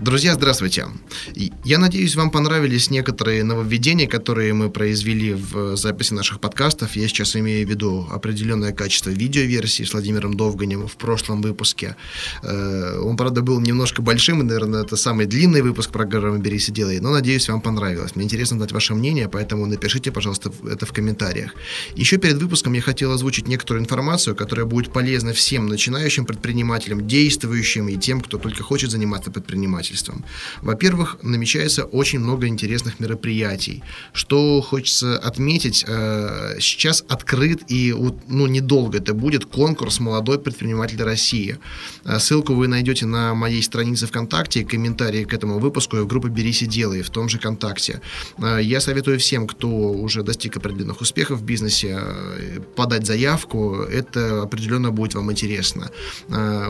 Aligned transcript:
Друзья, 0.00 0.34
здравствуйте. 0.34 0.86
Я 1.64 1.78
надеюсь, 1.78 2.14
вам 2.14 2.30
понравились 2.30 2.88
некоторые 2.88 3.42
нововведения, 3.42 4.06
которые 4.06 4.54
мы 4.54 4.70
произвели 4.70 5.34
в 5.34 5.76
записи 5.76 6.14
наших 6.14 6.40
подкастов. 6.40 6.94
Я 6.94 7.08
сейчас 7.08 7.34
имею 7.34 7.66
в 7.66 7.70
виду 7.70 8.06
определенное 8.08 8.72
качество 8.72 9.10
видеоверсии 9.10 9.82
с 9.82 9.92
Владимиром 9.92 10.34
Довганем 10.34 10.86
в 10.86 10.96
прошлом 10.96 11.42
выпуске. 11.42 11.96
Э, 12.44 13.00
он, 13.00 13.16
правда, 13.16 13.42
был 13.42 13.58
немножко 13.58 14.00
большим, 14.00 14.40
и, 14.40 14.44
наверное, 14.44 14.84
это 14.84 14.94
самый 14.94 15.26
длинный 15.26 15.62
выпуск 15.62 15.90
программы 15.90 16.38
«Берись 16.38 16.68
и 16.68 16.72
делай», 16.72 17.00
но, 17.00 17.10
надеюсь, 17.10 17.48
вам 17.48 17.60
понравилось. 17.60 18.14
Мне 18.14 18.24
интересно 18.24 18.56
знать 18.56 18.70
ваше 18.70 18.94
мнение, 18.94 19.28
поэтому 19.28 19.66
напишите, 19.66 20.12
пожалуйста, 20.12 20.52
это 20.70 20.86
в 20.86 20.92
комментариях. 20.92 21.54
Еще 21.96 22.18
перед 22.18 22.36
выпуском 22.36 22.72
я 22.72 22.82
хотел 22.82 23.10
озвучить 23.10 23.48
некоторую 23.48 23.82
информацию, 23.82 24.36
которая 24.36 24.64
будет 24.64 24.92
полезна 24.92 25.32
всем 25.32 25.66
начинающим 25.66 26.24
предпринимателям, 26.24 27.08
действующим 27.08 27.88
и 27.88 27.96
тем, 27.96 28.20
кто 28.20 28.38
только 28.38 28.62
хочет 28.62 28.92
заниматься 28.92 29.32
предпринимательством 29.32 29.87
предпринимательством. 29.88 30.24
Во-первых, 30.62 31.18
намечается 31.22 31.84
очень 31.84 32.20
много 32.20 32.46
интересных 32.46 33.00
мероприятий. 33.00 33.82
Что 34.12 34.60
хочется 34.60 35.18
отметить, 35.18 35.84
э, 35.88 36.56
сейчас 36.60 37.04
открыт 37.08 37.60
и 37.68 37.94
ну, 38.28 38.46
недолго 38.46 38.98
это 38.98 39.14
будет 39.14 39.44
конкурс 39.44 40.00
«Молодой 40.00 40.38
предприниматель 40.38 41.02
России». 41.02 41.56
Э, 42.04 42.18
ссылку 42.18 42.54
вы 42.54 42.68
найдете 42.68 43.06
на 43.06 43.34
моей 43.34 43.62
странице 43.62 44.06
ВКонтакте, 44.06 44.64
комментарии 44.64 45.24
к 45.24 45.34
этому 45.34 45.58
выпуску 45.58 45.96
в 45.96 46.06
группе 46.06 46.28
«Берись 46.28 46.62
и 46.62 46.66
делай» 46.66 47.02
в 47.02 47.10
том 47.10 47.28
же 47.28 47.38
ВКонтакте. 47.38 48.00
Э, 48.38 48.60
я 48.62 48.80
советую 48.80 49.18
всем, 49.18 49.46
кто 49.46 49.68
уже 49.68 50.22
достиг 50.22 50.56
определенных 50.56 51.00
успехов 51.00 51.40
в 51.40 51.44
бизнесе, 51.44 52.00
подать 52.76 53.06
заявку. 53.06 53.76
Это 53.92 54.42
определенно 54.42 54.90
будет 54.90 55.14
вам 55.14 55.30
интересно. 55.30 55.90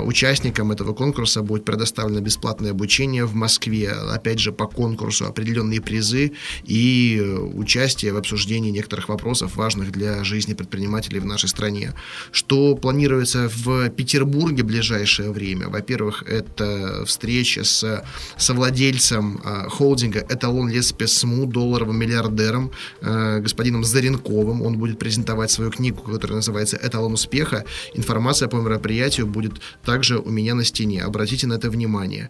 Участникам 0.05 0.73
этого 0.73 0.95
конкурса 0.95 1.43
будет 1.43 1.65
предоставлено 1.65 2.21
бесплатное 2.21 2.71
обучение 2.71 3.08
обучение 3.09 3.25
в 3.25 3.35
Москве, 3.35 3.91
опять 3.91 4.39
же, 4.39 4.53
по 4.53 4.67
конкурсу, 4.67 5.27
определенные 5.27 5.81
призы 5.81 6.33
и 6.69 7.21
участие 7.55 8.13
в 8.13 8.17
обсуждении 8.17 8.71
некоторых 8.71 9.09
вопросов, 9.09 9.57
важных 9.57 9.91
для 9.91 10.25
жизни 10.25 10.55
предпринимателей 10.55 11.21
в 11.21 11.27
нашей 11.27 11.49
стране. 11.49 11.93
Что 12.33 12.75
планируется 12.77 13.49
в 13.49 13.89
Петербурге 13.91 14.63
в 14.63 14.67
ближайшее 14.67 15.31
время? 15.31 15.69
Во-первых, 15.69 16.25
это 16.27 17.05
встреча 17.07 17.65
с 17.65 18.05
совладельцем 18.37 19.41
э, 19.45 19.69
холдинга 19.71 20.21
«Эталон 20.29 20.71
Леспесму», 20.71 21.47
долларовым 21.47 21.97
миллиардером, 21.97 22.71
э, 23.01 23.41
господином 23.41 23.85
Заренковым. 23.85 24.63
Он 24.63 24.77
будет 24.79 24.99
презентовать 24.99 25.51
свою 25.51 25.71
книгу, 25.71 26.03
которая 26.03 26.37
называется 26.37 26.77
«Эталон 26.77 27.13
успеха». 27.13 27.65
Информация 27.95 28.49
по 28.49 28.57
мероприятию 28.57 29.27
будет 29.27 29.53
также 29.85 30.19
у 30.19 30.31
меня 30.31 30.55
на 30.55 30.65
стене. 30.65 31.03
Обратите 31.03 31.47
на 31.47 31.55
это 31.55 31.71
внимание. 31.71 32.29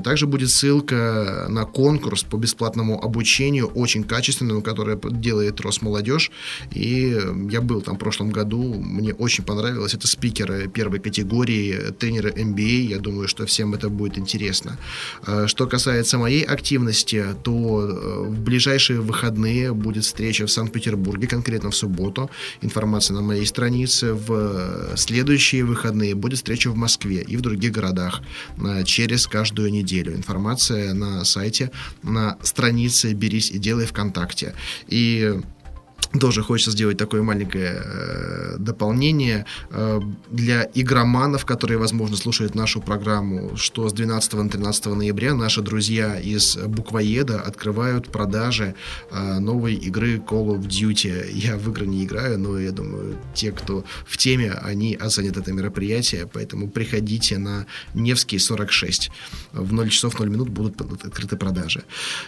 Э, 0.00 0.02
также 0.02 0.26
будет 0.26 0.50
ссылка 0.50 1.46
на 1.48 1.64
конкурс 1.64 2.22
по 2.22 2.36
бесплатному 2.36 3.02
обучению, 3.02 3.66
очень 3.66 4.04
качественному, 4.04 4.62
который 4.62 4.98
делает 5.10 5.60
Росмолодежь. 5.60 6.30
И 6.74 7.18
я 7.50 7.60
был 7.60 7.82
там 7.82 7.96
в 7.96 7.98
прошлом 7.98 8.30
году, 8.30 8.74
мне 8.74 9.14
очень 9.14 9.44
понравилось. 9.44 9.94
Это 9.94 10.06
спикеры 10.06 10.68
первой 10.68 10.98
категории, 11.00 11.92
тренеры 11.98 12.30
MBA. 12.30 12.88
Я 12.90 12.98
думаю, 12.98 13.28
что 13.28 13.46
всем 13.46 13.74
это 13.74 13.88
будет 13.88 14.18
интересно. 14.18 14.78
А, 15.26 15.46
что 15.46 15.66
касается 15.66 16.18
моей 16.18 16.42
активности, 16.42 17.24
то 17.42 17.82
э, 17.82 18.24
в 18.28 18.40
ближайшие 18.40 19.00
выходные 19.00 19.72
будет 19.72 20.04
встреча 20.04 20.46
в 20.46 20.50
Санкт-Петербурге, 20.50 21.26
конкретно 21.26 21.70
в 21.70 21.76
субботу. 21.76 22.30
Информация 22.62 23.14
на 23.14 23.22
моей 23.22 23.46
странице. 23.46 24.14
В 24.14 24.96
следующие 24.96 25.64
выходные 25.64 26.14
будет 26.14 26.38
встреча 26.38 26.70
в 26.70 26.76
Москве 26.76 27.22
и 27.22 27.36
в 27.36 27.40
других 27.40 27.72
городах 27.72 28.22
э, 28.58 28.84
через 28.84 29.26
каждую 29.26 29.70
неделю 29.70 29.89
неделю. 29.90 30.14
Информация 30.14 30.94
на 30.94 31.24
сайте, 31.24 31.70
на 32.02 32.36
странице 32.42 33.12
«Берись 33.12 33.50
и 33.50 33.58
делай 33.58 33.86
ВКонтакте». 33.86 34.54
И 34.88 35.40
тоже 36.18 36.42
хочется 36.42 36.72
сделать 36.72 36.98
такое 36.98 37.22
маленькое 37.22 37.82
э, 37.84 38.56
дополнение 38.58 39.46
э, 39.70 40.00
для 40.30 40.68
игроманов, 40.74 41.44
которые, 41.44 41.78
возможно, 41.78 42.16
слушают 42.16 42.54
нашу 42.54 42.80
программу, 42.80 43.56
что 43.56 43.88
с 43.88 43.92
12 43.92 44.32
на 44.34 44.48
13 44.48 44.86
ноября 44.86 45.34
наши 45.34 45.62
друзья 45.62 46.18
из 46.18 46.56
Буквоеда 46.56 47.40
открывают 47.40 48.10
продажи 48.10 48.74
э, 49.10 49.38
новой 49.38 49.74
игры 49.74 50.16
Call 50.16 50.56
of 50.56 50.66
Duty. 50.66 51.30
Я 51.32 51.56
в 51.56 51.68
игры 51.70 51.86
не 51.86 52.04
играю, 52.04 52.38
но 52.38 52.58
я 52.58 52.72
думаю, 52.72 53.16
те, 53.34 53.52
кто 53.52 53.84
в 54.04 54.16
теме, 54.16 54.52
они 54.52 54.94
оценят 54.94 55.36
это 55.36 55.52
мероприятие, 55.52 56.28
поэтому 56.32 56.68
приходите 56.68 57.38
на 57.38 57.66
Невский 57.94 58.38
46. 58.38 59.10
В 59.52 59.72
0 59.72 59.88
часов 59.90 60.18
0 60.18 60.28
минут 60.28 60.48
будут 60.48 60.80
открыты 61.04 61.36
продажи. 61.36 61.84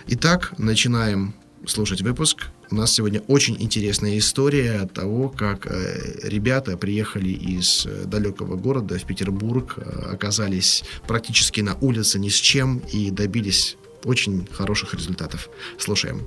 Итак, 0.06 0.52
начинаем 0.58 1.34
слушать 1.66 2.02
выпуск. 2.02 2.48
У 2.70 2.74
нас 2.74 2.92
сегодня 2.92 3.20
очень 3.28 3.56
интересная 3.60 4.18
история 4.18 4.86
того, 4.86 5.28
как 5.28 5.66
э, 5.66 6.20
ребята 6.22 6.76
приехали 6.76 7.28
из 7.28 7.86
э, 7.86 8.04
далекого 8.04 8.56
города 8.56 8.98
в 8.98 9.04
Петербург, 9.04 9.74
э, 9.76 10.12
оказались 10.12 10.84
практически 11.06 11.60
на 11.60 11.76
улице 11.80 12.18
ни 12.18 12.28
с 12.28 12.36
чем 12.36 12.78
и 12.92 13.10
добились 13.10 13.76
очень 14.04 14.46
хороших 14.52 14.94
результатов. 14.94 15.48
Слушаем. 15.78 16.22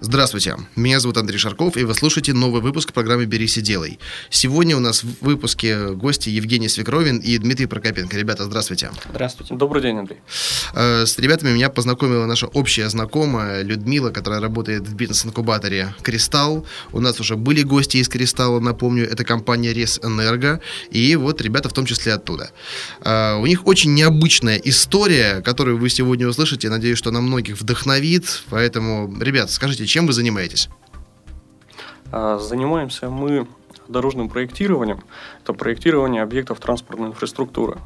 Здравствуйте, 0.00 0.54
меня 0.76 1.00
зовут 1.00 1.16
Андрей 1.16 1.38
Шарков, 1.38 1.76
и 1.76 1.82
вы 1.82 1.92
слушаете 1.92 2.32
новый 2.32 2.62
выпуск 2.62 2.92
программы 2.92 3.26
«Берись 3.26 3.58
и 3.58 3.60
делай». 3.60 3.98
Сегодня 4.30 4.76
у 4.76 4.80
нас 4.80 5.02
в 5.02 5.24
выпуске 5.24 5.88
гости 5.88 6.28
Евгений 6.28 6.68
Свекровин 6.68 7.18
и 7.18 7.36
Дмитрий 7.36 7.66
Прокопенко. 7.66 8.16
Ребята, 8.16 8.44
здравствуйте. 8.44 8.92
Здравствуйте. 9.10 9.56
Добрый 9.56 9.82
день, 9.82 9.98
Андрей. 9.98 10.20
Э, 10.72 11.04
с 11.04 11.18
ребятами 11.18 11.50
меня 11.50 11.68
познакомила 11.68 12.26
наша 12.26 12.46
общая 12.46 12.88
знакомая 12.88 13.62
Людмила, 13.62 14.10
которая 14.10 14.40
работает 14.40 14.86
в 14.86 14.94
бизнес-инкубаторе 14.94 15.92
«Кристалл». 16.02 16.64
У 16.92 17.00
нас 17.00 17.18
уже 17.18 17.34
были 17.34 17.62
гости 17.62 17.96
из 17.96 18.08
«Кристалла», 18.08 18.60
напомню, 18.60 19.04
это 19.04 19.24
компания 19.24 19.72
«Ресэнерго», 19.72 20.60
и 20.92 21.16
вот 21.16 21.40
ребята 21.40 21.68
в 21.68 21.72
том 21.72 21.86
числе 21.86 22.12
оттуда. 22.12 22.52
Э, 23.00 23.34
у 23.34 23.46
них 23.46 23.66
очень 23.66 23.94
необычная 23.94 24.58
история, 24.58 25.40
которую 25.40 25.76
вы 25.78 25.90
сегодня 25.90 26.28
услышите. 26.28 26.70
Надеюсь, 26.70 26.98
что 26.98 27.10
она 27.10 27.20
многих 27.20 27.60
вдохновит. 27.60 28.44
Поэтому, 28.48 29.12
ребят, 29.20 29.50
скажите, 29.50 29.87
чем 29.88 30.06
вы 30.06 30.12
занимаетесь? 30.12 30.68
А, 32.12 32.38
занимаемся 32.38 33.10
мы 33.10 33.46
дорожным 33.88 34.28
проектированием. 34.28 35.00
Это 35.42 35.52
проектирование 35.52 36.22
объектов 36.22 36.60
транспортной 36.60 37.08
инфраструктуры. 37.08 37.78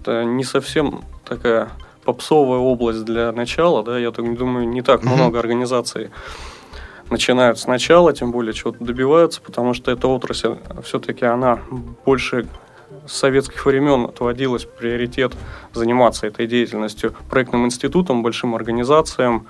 Это 0.00 0.24
не 0.24 0.44
совсем 0.44 1.04
такая 1.24 1.70
попсовая 2.04 2.58
область 2.58 3.04
для 3.04 3.32
начала, 3.32 3.82
да, 3.82 3.98
я 3.98 4.10
так 4.10 4.36
думаю, 4.36 4.68
не 4.68 4.82
так 4.82 5.02
угу. 5.02 5.10
много 5.10 5.38
организаций 5.38 6.10
начинают 7.10 7.58
сначала, 7.58 8.12
тем 8.12 8.30
более 8.30 8.52
чего-то 8.52 8.82
добиваются, 8.84 9.40
потому 9.40 9.74
что 9.74 9.90
эта 9.90 10.08
отрасль 10.08 10.56
все-таки 10.82 11.24
она 11.24 11.60
больше 12.04 12.46
с 13.06 13.12
советских 13.12 13.66
времен 13.66 14.04
отводилась 14.04 14.64
приоритет 14.64 15.34
заниматься 15.72 16.26
этой 16.26 16.46
деятельностью 16.46 17.14
проектным 17.28 17.66
институтом, 17.66 18.22
большим 18.22 18.54
организациям, 18.54 19.46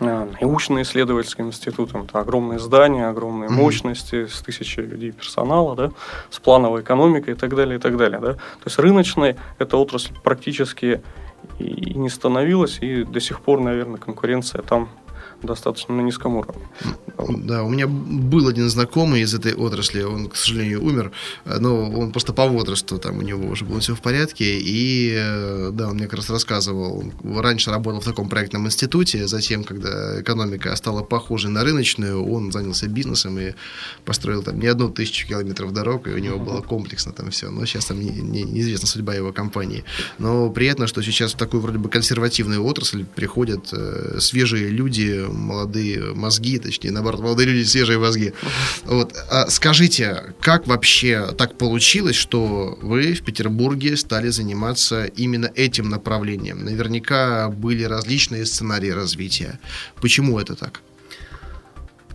научно-исследовательским 0.00 1.46
институтом. 1.46 2.02
Это 2.02 2.20
огромные 2.20 2.58
здания, 2.58 3.06
огромные 3.08 3.50
мощности, 3.50 4.26
с 4.26 4.40
тысячей 4.40 4.82
людей 4.82 5.12
персонала, 5.12 5.74
да, 5.74 5.90
с 6.30 6.38
плановой 6.38 6.82
экономикой 6.82 7.30
и 7.30 7.36
так 7.36 7.54
далее, 7.54 7.78
и 7.78 7.80
так 7.80 7.96
далее. 7.96 8.20
Да. 8.20 8.34
То 8.34 8.66
есть 8.66 8.78
рыночной 8.78 9.36
эта 9.58 9.76
отрасль 9.76 10.12
практически 10.22 11.02
и 11.58 11.94
не 11.94 12.08
становилась, 12.08 12.78
и 12.80 13.04
до 13.04 13.20
сих 13.20 13.40
пор, 13.40 13.60
наверное, 13.60 13.98
конкуренция 13.98 14.62
там 14.62 14.88
достаточно 15.42 15.94
на 15.94 16.00
низком 16.00 16.36
уровне. 16.36 16.62
Да, 17.44 17.62
у 17.64 17.68
меня 17.68 17.86
был 17.86 18.48
один 18.48 18.68
знакомый 18.68 19.22
из 19.22 19.34
этой 19.34 19.54
отрасли, 19.54 20.02
он, 20.02 20.28
к 20.28 20.36
сожалению, 20.36 20.84
умер, 20.84 21.12
но 21.44 21.90
он 21.90 22.12
просто 22.12 22.32
по 22.32 22.46
возрасту, 22.46 22.98
там 22.98 23.18
у 23.18 23.22
него 23.22 23.48
уже 23.48 23.64
было 23.64 23.80
все 23.80 23.94
в 23.94 24.00
порядке, 24.00 24.58
и 24.60 25.14
э, 25.16 25.70
да, 25.72 25.88
он 25.88 25.96
мне 25.96 26.04
как 26.04 26.14
раз 26.14 26.30
рассказывал, 26.30 26.98
он 26.98 27.38
раньше 27.40 27.70
работал 27.70 28.00
в 28.00 28.04
таком 28.04 28.28
проектном 28.28 28.66
институте, 28.66 29.26
затем, 29.26 29.64
когда 29.64 30.20
экономика 30.20 30.74
стала 30.76 31.02
похожей 31.02 31.50
на 31.50 31.64
рыночную, 31.64 32.24
он 32.24 32.52
занялся 32.52 32.88
бизнесом 32.88 33.38
и 33.38 33.54
построил 34.04 34.42
там 34.42 34.58
не 34.58 34.66
одну 34.66 34.90
тысячу 34.90 35.26
километров 35.26 35.72
дорог, 35.72 36.06
и 36.08 36.10
у 36.10 36.18
него 36.18 36.38
было 36.38 36.60
комплексно 36.60 37.12
там 37.12 37.30
все, 37.30 37.50
но 37.50 37.64
сейчас 37.66 37.86
там 37.86 38.00
не, 38.00 38.10
не, 38.10 38.42
неизвестна 38.42 38.86
судьба 38.88 39.14
его 39.14 39.32
компании. 39.32 39.84
Но 40.18 40.50
приятно, 40.50 40.86
что 40.86 41.02
сейчас 41.02 41.32
в 41.34 41.36
такую 41.36 41.60
вроде 41.60 41.78
бы 41.78 41.88
консервативную 41.88 42.64
отрасль 42.64 43.04
приходят 43.04 43.68
э, 43.72 44.18
свежие 44.20 44.68
люди, 44.68 45.27
молодые 45.32 46.14
мозги, 46.14 46.58
точнее, 46.58 46.90
наоборот, 46.90 47.20
молодые 47.20 47.48
люди, 47.48 47.64
свежие 47.64 47.98
мозги. 47.98 48.32
Вот. 48.84 49.14
А 49.30 49.48
скажите, 49.48 50.34
как 50.40 50.66
вообще 50.66 51.28
так 51.36 51.58
получилось, 51.58 52.16
что 52.16 52.78
вы 52.82 53.14
в 53.14 53.22
Петербурге 53.22 53.96
стали 53.96 54.28
заниматься 54.28 55.04
именно 55.04 55.50
этим 55.54 55.88
направлением? 55.88 56.64
Наверняка 56.64 57.48
были 57.48 57.84
различные 57.84 58.46
сценарии 58.46 58.90
развития. 58.90 59.58
Почему 60.00 60.38
это 60.38 60.54
так? 60.54 60.82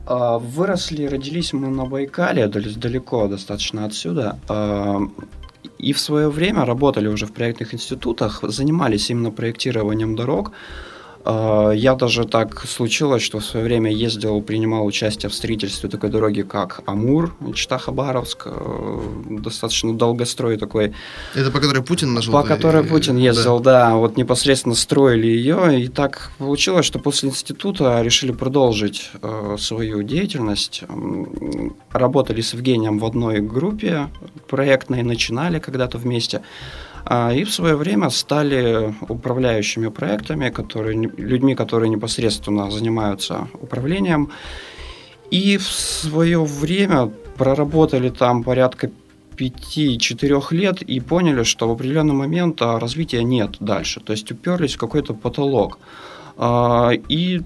А, 0.06 0.38
выросли, 0.38 1.06
родились 1.06 1.54
мы 1.54 1.70
на 1.70 1.86
Байкале, 1.86 2.48
далеко 2.48 3.28
достаточно 3.28 3.86
отсюда. 3.86 4.40
А, 4.50 5.00
и 5.80 5.94
в 5.94 6.00
свое 6.00 6.30
время 6.30 6.66
работали 6.66 7.08
уже 7.08 7.26
в 7.26 7.34
проектных 7.34 7.74
институтах, 7.74 8.44
занимались 8.44 9.10
именно 9.10 9.32
проектированием 9.32 10.16
дорог. 10.16 10.52
А, 11.26 11.72
я 11.72 11.96
даже 11.96 12.26
так 12.26 12.66
случилось, 12.68 13.22
что 13.22 13.40
в 13.40 13.46
свое 13.46 13.66
время 13.66 13.92
ездил, 13.92 14.42
принимал 14.42 14.86
участие 14.86 15.30
в 15.30 15.34
строительстве 15.34 15.90
такой 15.90 16.10
дороги, 16.10 16.42
как 16.42 16.82
Амур, 16.86 17.34
Чита-Хабаровск, 17.40 18.44
э, 18.46 19.02
достаточно 19.42 19.94
долгострой 19.94 20.58
такой. 20.58 20.94
Это 21.34 21.50
по 21.52 21.60
которой 21.60 21.82
Путин 21.82 22.14
нашел? 22.14 22.34
По 22.34 22.44
которой 22.44 22.84
Путин 22.84 23.16
ездил, 23.18 23.60
да. 23.60 23.90
да. 23.90 23.96
Вот 23.96 24.18
непосредственно 24.18 24.76
строили 24.76 25.28
ее, 25.28 25.82
и 25.82 25.88
так 25.88 26.32
получилось, 26.38 26.86
что 26.86 27.00
после 27.00 27.30
института 27.30 28.02
решили 28.02 28.34
продолжить 28.34 29.12
э, 29.22 29.56
свою 29.60 30.04
деятельность. 30.04 30.84
Работали 31.92 32.42
с 32.42 32.54
Евгением 32.54 33.00
в 33.00 33.06
одной 33.06 33.40
группе 33.40 34.10
проектной, 34.50 35.04
начинали 35.04 35.60
когда-то 35.60 35.98
вместе. 35.98 36.42
А, 37.06 37.34
и 37.34 37.44
в 37.44 37.54
свое 37.54 37.76
время 37.76 38.10
стали 38.10 38.94
управляющими 39.10 39.90
проектами, 39.90 40.50
которые, 40.50 40.98
людьми, 41.18 41.56
которые 41.56 41.90
непосредственно 41.90 42.72
занимаются 42.72 43.48
управлением. 43.62 44.32
И 45.32 45.58
в 45.58 45.68
свое 45.68 46.44
время 46.44 47.12
проработали 47.38 48.10
там 48.10 48.44
порядка 48.44 48.90
5-4 49.38 50.44
лет 50.52 50.82
и 50.82 51.00
поняли, 51.00 51.44
что 51.44 51.68
в 51.68 51.72
определенный 51.72 52.14
момент 52.14 52.62
а, 52.62 52.80
развития 52.80 53.24
нет 53.24 53.58
дальше. 53.60 54.00
То 54.00 54.14
есть 54.14 54.32
уперлись 54.32 54.76
в 54.76 54.80
какой-то 54.80 55.14
потолок. 55.14 55.80
А, 56.38 56.92
и 57.10 57.42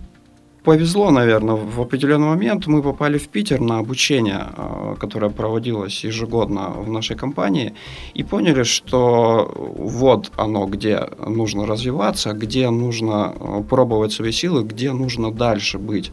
повезло, 0.67 1.11
наверное, 1.11 1.55
в 1.55 1.79
определенный 1.79 2.27
момент 2.27 2.67
мы 2.67 2.81
попали 2.81 3.17
в 3.17 3.29
Питер 3.29 3.61
на 3.61 3.79
обучение, 3.79 4.47
э, 4.57 4.95
которое 4.99 5.31
проводилось 5.31 6.03
ежегодно 6.03 6.69
в 6.85 6.89
нашей 6.91 7.15
компании, 7.15 7.73
и 8.17 8.23
поняли, 8.23 8.63
что 8.63 9.49
вот 9.77 10.31
оно, 10.35 10.65
где 10.65 11.07
нужно 11.27 11.65
развиваться, 11.65 12.33
где 12.33 12.69
нужно 12.69 13.33
э, 13.39 13.63
пробовать 13.69 14.11
свои 14.11 14.31
силы, 14.31 14.63
где 14.63 14.91
нужно 14.91 15.31
дальше 15.31 15.77
быть 15.77 16.11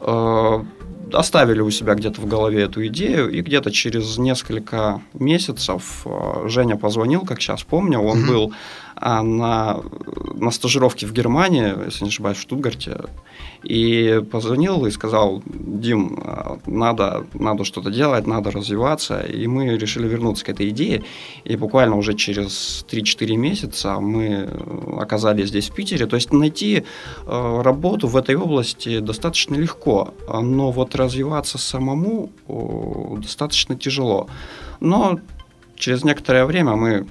э, 0.00 0.64
оставили 1.12 1.62
у 1.62 1.70
себя 1.70 1.94
где-то 1.94 2.20
в 2.20 2.26
голове 2.26 2.62
эту 2.62 2.86
идею, 2.86 3.30
и 3.30 3.40
где-то 3.40 3.70
через 3.70 4.18
несколько 4.18 5.00
месяцев 5.14 6.06
Женя 6.44 6.76
позвонил, 6.76 7.26
как 7.26 7.40
сейчас 7.40 7.62
помню, 7.62 7.98
он 7.98 8.18
mm-hmm. 8.18 8.28
был 8.28 8.52
на, 9.00 9.80
на 10.34 10.50
стажировке 10.50 11.06
в 11.06 11.12
Германии, 11.12 11.84
если 11.84 12.04
не 12.04 12.10
ошибаюсь, 12.10 12.38
в 12.38 12.42
Штутгарте, 12.42 13.00
и 13.62 14.22
позвонил 14.30 14.86
и 14.86 14.90
сказал, 14.90 15.42
Дим, 15.46 16.18
надо, 16.66 17.26
надо 17.34 17.64
что-то 17.64 17.90
делать, 17.90 18.26
надо 18.26 18.50
развиваться. 18.50 19.20
И 19.20 19.46
мы 19.46 19.76
решили 19.76 20.08
вернуться 20.08 20.44
к 20.44 20.48
этой 20.48 20.68
идее. 20.68 21.04
И 21.44 21.56
буквально 21.56 21.96
уже 21.96 22.14
через 22.14 22.84
3-4 22.90 23.36
месяца 23.36 24.00
мы 24.00 24.48
оказались 24.98 25.48
здесь, 25.48 25.70
в 25.70 25.74
Питере. 25.74 26.06
То 26.06 26.16
есть 26.16 26.32
найти 26.32 26.84
э, 27.26 27.60
работу 27.62 28.06
в 28.06 28.16
этой 28.16 28.36
области 28.36 29.00
достаточно 29.00 29.54
легко, 29.54 30.14
но 30.28 30.70
вот 30.70 30.94
развиваться 30.94 31.58
самому 31.58 32.30
достаточно 33.18 33.76
тяжело. 33.76 34.28
Но 34.80 35.20
через 35.76 36.04
некоторое 36.04 36.44
время 36.44 36.76
мы 36.76 37.06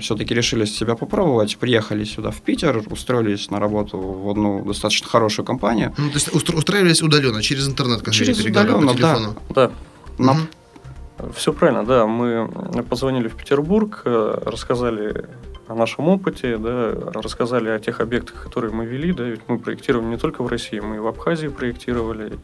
все-таки 0.00 0.34
решили 0.34 0.64
себя 0.64 0.94
попробовать, 0.94 1.56
приехали 1.56 2.04
сюда 2.04 2.30
в 2.30 2.40
Питер, 2.40 2.82
устроились 2.90 3.50
на 3.50 3.58
работу 3.58 3.98
в 3.98 4.30
одну 4.30 4.64
достаточно 4.64 5.08
хорошую 5.08 5.46
компанию. 5.46 5.92
Ну, 5.98 6.08
то 6.08 6.14
есть 6.14 6.28
устро- 6.28 6.56
устраивались 6.56 7.02
удаленно, 7.02 7.42
через 7.42 7.68
интернет, 7.68 8.02
как 8.02 8.14
через 8.14 8.38
удаленно, 8.44 8.86
по 8.86 8.94
телефону. 8.94 9.36
Да. 9.50 9.70
да. 10.18 10.32
Угу. 10.32 11.32
Все 11.34 11.52
правильно, 11.52 11.84
да. 11.84 12.06
Мы 12.06 12.48
позвонили 12.88 13.28
в 13.28 13.34
Петербург, 13.34 14.02
э, 14.04 14.42
рассказали 14.44 15.26
о 15.68 15.74
нашем 15.74 16.08
опыте, 16.08 16.58
да, 16.58 16.92
рассказали 17.14 17.70
о 17.70 17.78
тех 17.78 18.00
объектах, 18.00 18.42
которые 18.42 18.72
мы 18.72 18.84
вели, 18.84 19.12
да, 19.12 19.24
ведь 19.24 19.40
мы 19.48 19.58
проектировали 19.58 20.06
не 20.06 20.16
только 20.16 20.42
в 20.42 20.48
России, 20.48 20.80
мы 20.80 20.96
и 20.96 20.98
в 20.98 21.06
Абхазии 21.06 21.48
проектировали, 21.48 22.38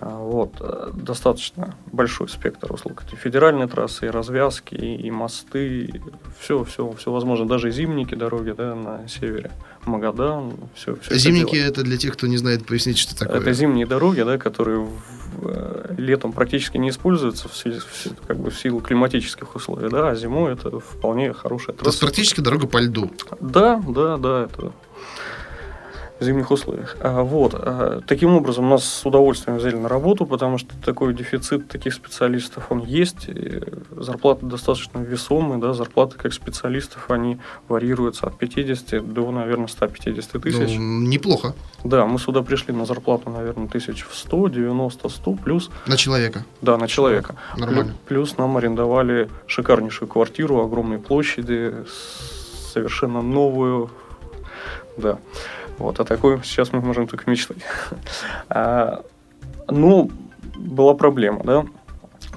вот, 0.00 0.54
э, 0.60 0.90
достаточно 0.94 1.74
большой 1.92 2.28
спектр 2.28 2.72
услуг. 2.72 3.04
Это 3.06 3.16
федеральные 3.16 3.68
трассы, 3.68 4.06
и 4.06 4.10
развязки, 4.10 4.74
и 4.74 5.10
мосты, 5.10 6.02
все, 6.38 6.64
все, 6.64 6.92
все 6.92 7.12
возможно. 7.12 7.46
Даже 7.46 7.70
зимники 7.70 8.14
дороги 8.14 8.50
да, 8.56 8.74
на 8.74 9.08
севере. 9.08 9.50
Магадан, 9.86 10.52
все. 10.74 10.96
все 10.96 11.16
зимники 11.16 11.56
это, 11.56 11.80
это 11.80 11.82
для 11.82 11.96
тех, 11.96 12.12
кто 12.14 12.26
не 12.26 12.36
знает, 12.36 12.66
пояснить, 12.66 12.98
что 12.98 13.18
такое. 13.18 13.40
Это 13.40 13.52
зимние 13.52 13.86
дороги, 13.86 14.22
да, 14.22 14.38
которые 14.38 14.80
в, 14.80 14.90
э, 15.42 15.94
летом 15.96 16.32
практически 16.32 16.76
не 16.76 16.90
используются 16.90 17.48
в, 17.48 17.56
силу, 17.56 17.80
как 18.26 18.38
бы 18.38 18.50
в 18.50 18.58
силу 18.58 18.80
климатических 18.80 19.54
условий, 19.56 19.88
да, 19.88 20.10
а 20.10 20.14
зимой 20.14 20.52
это 20.52 20.78
вполне 20.78 21.32
хорошая 21.32 21.74
трасса. 21.74 21.84
То 21.84 21.88
есть 21.90 22.00
практически 22.00 22.40
дорога 22.40 22.66
по 22.66 22.78
льду. 22.78 23.10
Да, 23.40 23.82
да, 23.88 24.16
да, 24.18 24.44
это 24.44 24.72
зимних 26.20 26.50
условиях. 26.50 26.96
А, 27.00 27.22
вот. 27.22 27.54
А, 27.54 28.00
таким 28.06 28.34
образом, 28.34 28.68
нас 28.68 28.84
с 28.84 29.06
удовольствием 29.06 29.58
взяли 29.58 29.76
на 29.76 29.88
работу, 29.88 30.26
потому 30.26 30.58
что 30.58 30.74
такой 30.84 31.14
дефицит 31.14 31.68
таких 31.68 31.94
специалистов, 31.94 32.66
он 32.70 32.80
есть. 32.80 33.28
Зарплаты 33.90 34.46
достаточно 34.46 34.98
весомые, 34.98 35.60
да, 35.60 35.72
зарплаты 35.72 36.16
как 36.16 36.32
специалистов, 36.32 37.10
они 37.10 37.38
варьируются 37.68 38.26
от 38.26 38.38
50 38.38 39.12
до, 39.12 39.30
наверное, 39.30 39.68
150 39.68 40.42
тысяч. 40.42 40.76
Ну, 40.76 41.00
неплохо. 41.06 41.54
Да, 41.84 42.06
мы 42.06 42.18
сюда 42.18 42.42
пришли 42.42 42.74
на 42.74 42.84
зарплату, 42.84 43.30
наверное, 43.30 43.68
тысяч 43.68 44.04
в 44.04 44.16
100, 44.16 44.48
90, 44.48 45.08
100 45.08 45.32
плюс. 45.34 45.70
На 45.86 45.96
человека? 45.96 46.44
Да, 46.62 46.76
на 46.76 46.88
человека. 46.88 47.36
Нормально. 47.56 47.94
Плюс 48.06 48.36
нам 48.36 48.56
арендовали 48.56 49.28
шикарнейшую 49.46 50.08
квартиру, 50.08 50.60
огромной 50.60 50.98
площади, 50.98 51.74
совершенно 52.72 53.22
новую, 53.22 53.90
да. 54.96 55.18
Вот, 55.78 56.00
а 56.00 56.04
такой 56.04 56.40
сейчас 56.42 56.72
мы 56.72 56.80
можем 56.80 57.06
только 57.06 57.30
мечтать. 57.30 57.58
А, 58.48 59.02
ну, 59.68 60.10
была 60.56 60.94
проблема, 60.94 61.42
да, 61.44 61.66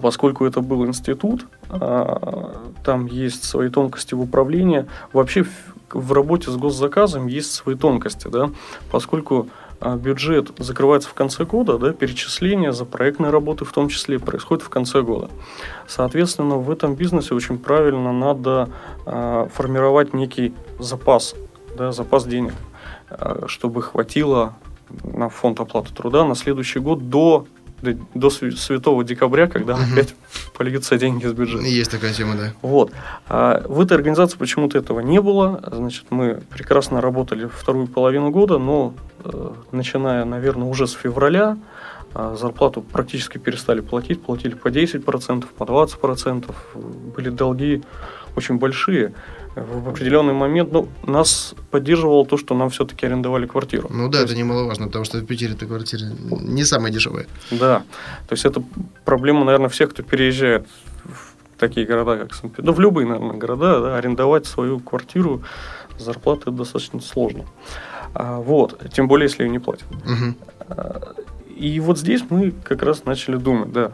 поскольку 0.01 0.45
это 0.45 0.61
был 0.61 0.85
институт, 0.85 1.45
а, 1.69 2.71
там 2.83 3.05
есть 3.05 3.43
свои 3.43 3.69
тонкости 3.69 4.13
в 4.13 4.21
управлении. 4.21 4.85
Вообще 5.13 5.45
в 5.91 6.13
работе 6.13 6.51
с 6.51 6.55
госзаказом 6.55 7.27
есть 7.27 7.51
свои 7.51 7.75
тонкости, 7.75 8.27
да, 8.27 8.51
поскольку 8.91 9.47
бюджет 9.97 10.51
закрывается 10.59 11.09
в 11.09 11.13
конце 11.13 11.43
года, 11.43 11.77
да, 11.79 11.91
перечисление 11.91 12.71
за 12.71 12.85
проектные 12.85 13.31
работы 13.31 13.65
в 13.65 13.71
том 13.71 13.89
числе 13.89 14.19
происходит 14.19 14.63
в 14.63 14.69
конце 14.69 15.01
года. 15.01 15.29
Соответственно, 15.87 16.57
в 16.57 16.69
этом 16.69 16.93
бизнесе 16.95 17.33
очень 17.33 17.57
правильно 17.57 18.13
надо 18.13 18.69
э, 19.05 19.47
формировать 19.51 20.13
некий 20.13 20.53
запас, 20.77 21.35
да, 21.75 21.91
запас 21.91 22.25
денег. 22.25 22.53
Э, 23.19 23.43
чтобы 23.47 23.81
хватило 23.81 24.53
на 25.03 25.29
фонд 25.29 25.59
оплаты 25.59 25.93
труда 25.93 26.25
на 26.25 26.35
следующий 26.35 26.79
год 26.79 27.09
до 27.09 27.45
до 28.13 28.29
святого 28.29 29.03
декабря, 29.03 29.47
когда 29.47 29.73
угу. 29.73 29.81
опять 29.91 30.13
польются 30.53 30.99
деньги 30.99 31.25
с 31.25 31.33
бюджета. 31.33 31.63
Есть 31.63 31.89
такая 31.89 32.13
тема, 32.13 32.35
да. 32.35 32.53
Вот. 32.61 32.91
А 33.27 33.63
в 33.67 33.81
этой 33.81 33.93
организации 33.93 34.37
почему-то 34.37 34.77
этого 34.77 34.99
не 34.99 35.19
было. 35.19 35.63
Значит, 35.71 36.05
мы 36.11 36.41
прекрасно 36.51 37.01
работали 37.01 37.47
вторую 37.47 37.87
половину 37.87 38.29
года, 38.29 38.59
но 38.59 38.93
э, 39.23 39.53
начиная, 39.71 40.25
наверное, 40.25 40.67
уже 40.67 40.85
с 40.85 40.91
февраля 40.91 41.57
э, 42.13 42.35
зарплату 42.39 42.83
практически 42.83 43.39
перестали 43.39 43.81
платить. 43.81 44.21
Платили 44.21 44.53
по 44.53 44.67
10%, 44.67 45.45
по 45.57 45.63
20%. 45.63 46.53
Были 47.15 47.29
долги 47.29 47.81
очень 48.35 48.59
большие 48.59 49.13
в 49.55 49.89
определенный 49.89 50.33
момент 50.33 50.71
ну, 50.71 50.87
нас 51.05 51.55
поддерживало 51.71 52.25
то, 52.25 52.37
что 52.37 52.55
нам 52.55 52.69
все-таки 52.69 53.05
арендовали 53.05 53.45
квартиру. 53.45 53.89
Ну 53.91 54.07
да, 54.07 54.19
то 54.19 54.23
это 54.23 54.33
есть... 54.33 54.43
немаловажно, 54.43 54.87
потому 54.87 55.05
что 55.05 55.17
в 55.17 55.25
Питере 55.25 55.53
эта 55.53 55.65
квартира 55.65 56.05
не 56.29 56.63
самая 56.63 56.91
дешевая. 56.91 57.27
Да, 57.51 57.83
то 58.27 58.33
есть 58.33 58.45
это 58.45 58.63
проблема, 59.03 59.43
наверное, 59.43 59.69
всех, 59.69 59.91
кто 59.91 60.03
переезжает 60.03 60.67
в 61.03 61.59
такие 61.59 61.85
города, 61.85 62.17
как 62.17 62.33
Санкт-Петербург, 62.33 62.65
да 62.65 62.71
в 62.71 62.79
любые, 62.79 63.07
наверное, 63.07 63.37
города, 63.37 63.81
да, 63.81 63.97
арендовать 63.97 64.45
свою 64.45 64.79
квартиру 64.79 65.43
зарплаты 65.97 66.51
достаточно 66.51 67.01
сложно. 67.01 67.45
А, 68.13 68.39
вот, 68.39 68.81
тем 68.93 69.07
более, 69.07 69.27
если 69.27 69.43
ее 69.43 69.49
не 69.49 69.59
платят. 69.59 69.87
Угу. 69.91 70.35
И 71.57 71.79
вот 71.79 71.99
здесь 71.99 72.21
мы 72.29 72.53
как 72.63 72.83
раз 72.83 73.05
начали 73.05 73.37
думать, 73.37 73.71
да. 73.71 73.91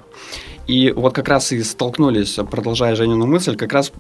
И 0.67 0.91
вот 0.91 1.13
как 1.13 1.29
раз 1.29 1.53
и 1.53 1.63
столкнулись, 1.63 2.37
продолжая 2.51 2.95
Женину 2.95 3.25
мысль, 3.25 3.55
как 3.55 3.71
раз 3.71 3.91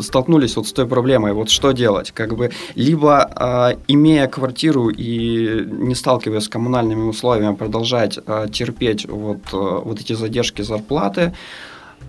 столкнулись 0.00 0.56
вот 0.56 0.66
с 0.66 0.72
той 0.72 0.86
проблемой, 0.86 1.32
вот 1.32 1.50
что 1.50 1.70
делать, 1.70 2.10
как 2.10 2.36
бы 2.36 2.50
либо 2.74 3.30
э, 3.36 3.78
имея 3.86 4.26
квартиру 4.26 4.88
и 4.88 5.64
не 5.64 5.94
сталкиваясь 5.94 6.44
с 6.44 6.48
коммунальными 6.48 7.02
условиями, 7.02 7.54
продолжать 7.54 8.18
э, 8.26 8.48
терпеть 8.52 9.06
вот, 9.08 9.38
э, 9.52 9.56
вот 9.84 10.00
эти 10.00 10.14
задержки 10.14 10.62
зарплаты, 10.62 11.32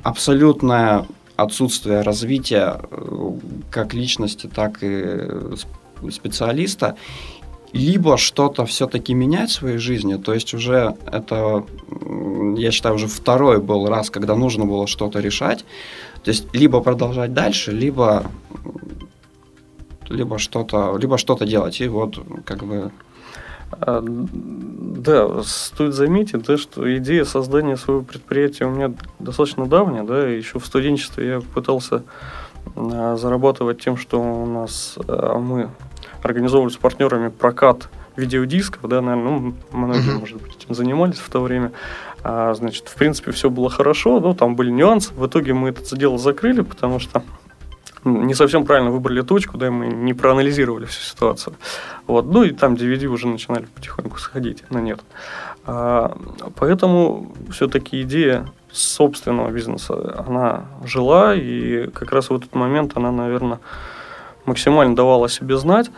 абсолютное 0.02 1.06
отсутствие 1.36 2.02
развития 2.02 2.82
э, 2.90 3.32
как 3.70 3.94
личности, 3.94 4.50
так 4.54 4.80
и 4.82 5.28
специалиста, 6.12 6.96
либо 7.74 8.18
что-то 8.18 8.66
все-таки 8.66 9.14
менять 9.14 9.50
в 9.50 9.54
своей 9.54 9.78
жизни, 9.78 10.16
то 10.16 10.34
есть 10.34 10.54
уже 10.54 10.96
это, 11.06 11.66
я 12.56 12.72
считаю, 12.72 12.96
уже 12.96 13.08
второй 13.08 13.60
был 13.60 13.88
раз, 13.88 14.10
когда 14.10 14.36
нужно 14.36 14.66
было 14.66 14.88
что-то 14.88 15.20
решать, 15.20 15.66
то 16.24 16.32
есть 16.32 16.54
либо 16.54 16.82
продолжать 16.82 17.34
дальше, 17.34 17.72
либо 17.72 18.32
либо 20.10 20.40
что-то, 20.40 20.98
либо 20.98 21.18
что-то 21.18 21.46
делать, 21.46 21.82
и 21.82 21.88
вот 21.88 22.20
как 22.46 22.64
бы 22.64 22.92
а, 23.72 24.02
да, 24.02 25.44
стоит 25.44 25.94
заметить, 25.94 26.44
да, 26.44 26.58
что 26.58 26.98
идея 26.98 27.26
создания 27.26 27.76
своего 27.76 28.02
предприятия 28.02 28.66
у 28.66 28.70
меня 28.70 28.94
достаточно 29.20 29.66
давняя, 29.66 30.04
да, 30.04 30.26
еще 30.28 30.60
в 30.60 30.66
студенчестве 30.66 31.28
я 31.28 31.42
пытался 31.42 32.04
а, 32.76 33.18
зарабатывать 33.18 33.82
тем, 33.82 33.98
что 33.98 34.22
у 34.22 34.46
нас 34.46 34.98
а, 35.08 35.38
мы 35.38 35.70
организовывали 36.24 36.72
с 36.72 36.78
партнерами 36.78 37.30
прокат 37.30 37.90
видеодисков, 38.16 38.82
да, 38.90 39.02
наверное, 39.02 39.40
ну, 39.40 39.54
многие, 39.72 40.18
может 40.18 40.42
быть, 40.42 40.56
этим 40.56 40.74
занимались 40.74 41.20
в 41.20 41.30
то 41.30 41.40
время. 41.40 41.72
А, 42.24 42.54
значит, 42.56 42.88
в 42.88 42.96
принципе, 42.96 43.32
все 43.32 43.50
было 43.50 43.70
хорошо, 43.70 44.20
но 44.20 44.34
там 44.34 44.56
были 44.56 44.72
нюансы. 44.72 45.14
В 45.14 45.26
итоге 45.28 45.54
мы 45.54 45.70
это 45.70 45.96
дело 45.96 46.18
закрыли, 46.18 46.62
потому 46.62 47.00
что 47.00 47.24
не 48.04 48.34
совсем 48.34 48.66
правильно 48.66 48.92
выбрали 48.92 49.22
точку, 49.22 49.58
да, 49.58 49.70
мы 49.70 49.88
не 49.88 50.14
проанализировали 50.14 50.86
всю 50.86 51.02
ситуацию. 51.02 51.56
Вот, 52.06 52.26
ну 52.26 52.44
и 52.44 52.52
там 52.52 52.74
DVD 52.74 53.06
уже 53.06 53.28
начинали 53.28 53.66
потихоньку 53.66 54.18
сходить 54.18 54.64
на 54.72 54.80
нет. 54.80 55.00
А, 55.66 56.18
поэтому 56.56 57.36
все-таки 57.52 58.02
идея 58.02 58.48
собственного 58.72 59.52
бизнеса, 59.52 60.24
она 60.28 60.66
жила, 60.84 61.36
и 61.36 61.88
как 61.88 62.12
раз 62.12 62.30
в 62.30 62.36
этот 62.36 62.54
момент 62.56 62.94
она, 62.96 63.12
наверное, 63.12 63.60
максимально 64.48 64.96
давала 64.96 65.26
о 65.26 65.30
себе 65.30 65.58
знать. 65.58 65.92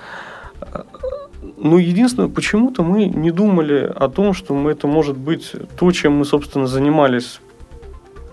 Ну, 1.58 1.78
единственное, 1.78 2.30
почему-то 2.30 2.84
мы 2.84 3.06
не 3.06 3.32
думали 3.32 3.92
о 3.96 4.10
том, 4.10 4.34
что 4.34 4.54
мы 4.54 4.72
это 4.72 4.88
может 4.88 5.18
быть 5.18 5.54
то, 5.78 5.92
чем 5.92 6.18
мы, 6.18 6.26
собственно, 6.26 6.68
занимались 6.68 7.40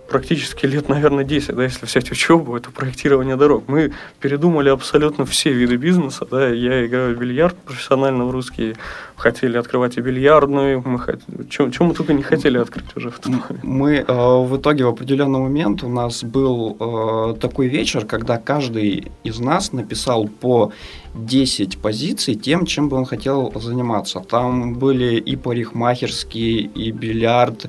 практически 0.08 0.66
лет, 0.66 0.88
наверное, 0.88 1.24
10, 1.24 1.54
да, 1.54 1.64
если 1.64 1.86
взять 1.86 2.10
учебу, 2.10 2.56
это 2.56 2.70
проектирование 2.70 3.36
дорог. 3.36 3.64
Мы 3.68 3.92
передумали 4.20 4.68
абсолютно 4.68 5.24
все 5.24 5.52
виды 5.52 5.76
бизнеса, 5.76 6.26
да, 6.30 6.48
я 6.48 6.86
играю 6.86 7.16
в 7.16 7.18
бильярд 7.18 7.56
профессионально 7.56 8.24
в 8.24 8.30
русский, 8.30 8.74
хотели 9.16 9.56
открывать 9.56 9.96
и 9.96 10.00
бильярдную, 10.00 10.82
мы 10.84 10.98
хот... 10.98 11.20
чем, 11.50 11.70
чем 11.70 11.86
мы 11.86 11.94
только 11.94 12.12
не 12.12 12.22
хотели 12.22 12.58
открыть 12.58 12.96
уже 12.96 13.10
в 13.10 13.18
тот 13.18 13.32
момент. 13.32 13.64
Мы 13.64 13.94
э, 13.96 14.04
в 14.06 14.56
итоге 14.56 14.84
в 14.84 14.88
определенный 14.88 15.40
момент 15.40 15.82
у 15.82 15.88
нас 15.88 16.22
был 16.22 16.76
э, 16.78 17.34
такой 17.40 17.68
вечер, 17.68 18.04
когда 18.04 18.38
каждый 18.38 19.10
из 19.24 19.38
нас 19.38 19.72
написал 19.72 20.28
по 20.28 20.72
10 21.14 21.78
позиций 21.78 22.34
тем, 22.34 22.66
чем 22.66 22.88
бы 22.88 22.96
он 22.96 23.06
хотел 23.06 23.52
заниматься. 23.56 24.20
Там 24.20 24.74
были 24.74 25.16
и 25.16 25.36
парикмахерские, 25.36 26.60
и 26.60 26.90
бильярд, 26.90 27.66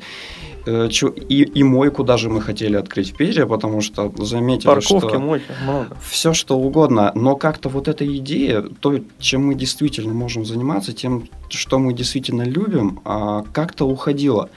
и, 0.67 1.43
и 1.43 1.63
мойку 1.63 2.03
даже 2.03 2.29
мы 2.29 2.41
хотели 2.41 2.75
открыть 2.75 3.11
в 3.11 3.17
Питере, 3.17 3.45
потому 3.45 3.81
что 3.81 4.11
заметили, 4.17 4.67
Парковки, 4.67 5.09
что 5.09 5.19
мойки, 5.19 5.45
много. 5.63 5.97
все 6.03 6.33
что 6.33 6.57
угодно, 6.57 7.11
но 7.15 7.35
как-то 7.35 7.69
вот 7.69 7.87
эта 7.87 8.05
идея, 8.17 8.61
то, 8.61 8.99
чем 9.19 9.47
мы 9.47 9.55
действительно 9.55 10.13
можем 10.13 10.45
заниматься, 10.45 10.93
тем, 10.93 11.29
что 11.49 11.79
мы 11.79 11.93
действительно 11.93 12.43
любим, 12.43 12.99
а, 13.05 13.43
как-то 13.53 13.87
уходила. 13.87 14.49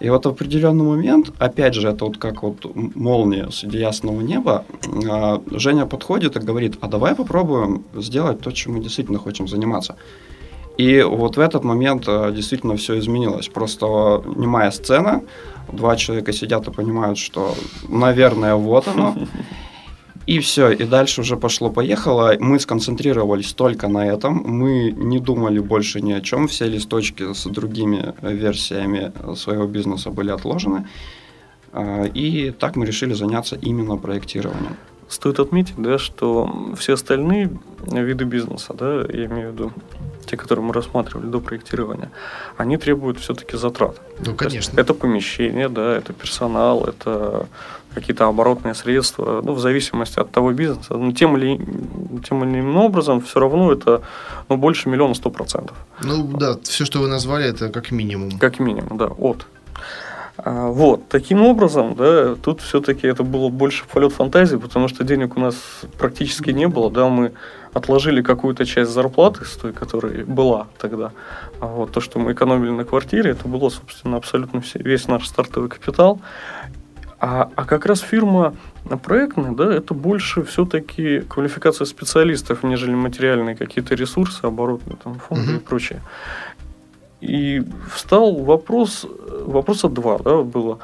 И 0.00 0.10
вот 0.10 0.26
в 0.26 0.28
определенный 0.28 0.84
момент, 0.84 1.30
опять 1.38 1.74
же, 1.74 1.88
это 1.88 2.04
вот 2.04 2.18
как 2.18 2.42
вот 2.42 2.66
молния 2.74 3.50
среди 3.50 3.78
ясного 3.78 4.20
неба, 4.20 4.64
а, 5.08 5.40
Женя 5.50 5.86
подходит 5.86 6.36
и 6.36 6.40
говорит, 6.40 6.74
а 6.80 6.88
давай 6.88 7.14
попробуем 7.14 7.84
сделать 7.94 8.40
то, 8.40 8.50
чем 8.50 8.74
мы 8.74 8.80
действительно 8.80 9.18
хотим 9.18 9.46
заниматься. 9.46 9.96
И 10.76 11.02
вот 11.02 11.36
в 11.36 11.40
этот 11.40 11.62
момент 11.62 12.04
э, 12.08 12.32
действительно 12.34 12.76
все 12.76 12.98
изменилось. 12.98 13.48
Просто 13.48 14.22
немая 14.36 14.70
сцена, 14.72 15.22
два 15.72 15.96
человека 15.96 16.32
сидят 16.32 16.66
и 16.66 16.72
понимают, 16.72 17.18
что, 17.18 17.54
наверное, 17.88 18.54
вот 18.54 18.88
оно. 18.88 19.14
И 20.26 20.38
все, 20.38 20.70
и 20.70 20.84
дальше 20.84 21.20
уже 21.20 21.36
пошло-поехало. 21.36 22.34
Мы 22.40 22.58
сконцентрировались 22.58 23.52
только 23.52 23.88
на 23.88 24.06
этом. 24.06 24.42
Мы 24.46 24.90
не 24.90 25.18
думали 25.18 25.58
больше 25.58 26.00
ни 26.00 26.12
о 26.12 26.22
чем. 26.22 26.48
Все 26.48 26.64
листочки 26.66 27.34
с 27.34 27.44
другими 27.44 28.14
версиями 28.22 29.12
своего 29.36 29.66
бизнеса 29.66 30.10
были 30.10 30.30
отложены. 30.30 30.88
Э, 31.74 32.08
и 32.08 32.52
так 32.52 32.76
мы 32.76 32.86
решили 32.86 33.12
заняться 33.12 33.56
именно 33.56 33.98
проектированием. 33.98 34.76
Стоит 35.08 35.38
отметить, 35.40 35.74
да, 35.76 35.98
что 35.98 36.72
все 36.78 36.94
остальные 36.94 37.50
виды 37.86 38.24
бизнеса, 38.24 38.72
да, 38.72 39.04
я 39.12 39.26
имею 39.26 39.50
в 39.50 39.52
виду 39.52 39.72
те, 40.24 40.36
которые 40.36 40.64
мы 40.64 40.72
рассматривали 40.72 41.26
до 41.26 41.40
проектирования, 41.40 42.10
они 42.56 42.76
требуют 42.76 43.18
все-таки 43.18 43.56
затрат. 43.56 44.00
Ну, 44.24 44.34
конечно. 44.34 44.78
это 44.80 44.94
помещение, 44.94 45.68
да, 45.68 45.96
это 45.96 46.12
персонал, 46.12 46.84
это 46.84 47.46
какие-то 47.94 48.26
оборотные 48.26 48.74
средства, 48.74 49.40
ну, 49.44 49.52
в 49.52 49.60
зависимости 49.60 50.18
от 50.18 50.30
того 50.30 50.52
бизнеса. 50.52 50.94
Но 50.94 51.12
тем 51.12 51.36
или, 51.36 51.56
тем 52.28 52.44
или 52.44 52.60
иным 52.60 52.76
образом 52.76 53.20
все 53.20 53.40
равно 53.40 53.72
это 53.72 54.02
ну, 54.48 54.56
больше 54.56 54.88
миллиона 54.88 55.14
сто 55.14 55.30
процентов. 55.30 55.76
Ну, 56.02 56.24
да, 56.36 56.58
все, 56.62 56.84
что 56.84 56.98
вы 56.98 57.08
назвали, 57.08 57.46
это 57.46 57.68
как 57.68 57.90
минимум. 57.92 58.38
Как 58.38 58.58
минимум, 58.58 58.98
да, 58.98 59.06
от. 59.06 59.46
А, 60.36 60.66
вот, 60.66 61.08
таким 61.08 61.42
образом, 61.42 61.94
да, 61.94 62.34
тут 62.34 62.60
все-таки 62.60 63.06
это 63.06 63.22
было 63.22 63.48
больше 63.48 63.84
полет 63.86 64.12
фантазии, 64.12 64.56
потому 64.56 64.88
что 64.88 65.04
денег 65.04 65.36
у 65.36 65.40
нас 65.40 65.54
практически 65.96 66.50
не 66.50 66.66
было, 66.66 66.90
да, 66.90 67.08
мы 67.08 67.32
отложили 67.74 68.22
какую-то 68.22 68.64
часть 68.64 68.92
зарплаты 68.92 69.44
с 69.44 69.56
той, 69.56 69.72
которая 69.72 70.24
была 70.24 70.68
тогда. 70.78 71.10
А 71.60 71.66
вот 71.66 71.92
то, 71.92 72.00
что 72.00 72.18
мы 72.18 72.32
экономили 72.32 72.70
на 72.70 72.84
квартире, 72.84 73.30
это 73.32 73.48
было, 73.48 73.68
собственно, 73.68 74.16
абсолютно 74.16 74.60
все, 74.60 74.78
весь 74.78 75.08
наш 75.08 75.26
стартовый 75.26 75.68
капитал. 75.68 76.20
А, 77.18 77.50
а 77.56 77.64
как 77.64 77.86
раз 77.86 78.00
фирма 78.00 78.54
проектная, 79.02 79.52
да, 79.52 79.72
это 79.74 79.92
больше 79.92 80.42
все-таки 80.44 81.20
квалификация 81.20 81.84
специалистов, 81.84 82.62
нежели 82.62 82.94
материальные 82.94 83.56
какие-то 83.56 83.94
ресурсы, 83.94 84.44
оборотные 84.44 84.96
там, 85.02 85.18
фонды 85.18 85.52
mm-hmm. 85.52 85.56
и 85.56 85.60
прочее. 85.60 86.02
И 87.20 87.62
встал 87.92 88.36
вопрос, 88.36 89.06
вопроса 89.46 89.88
два, 89.88 90.18
да, 90.18 90.42
было. 90.42 90.78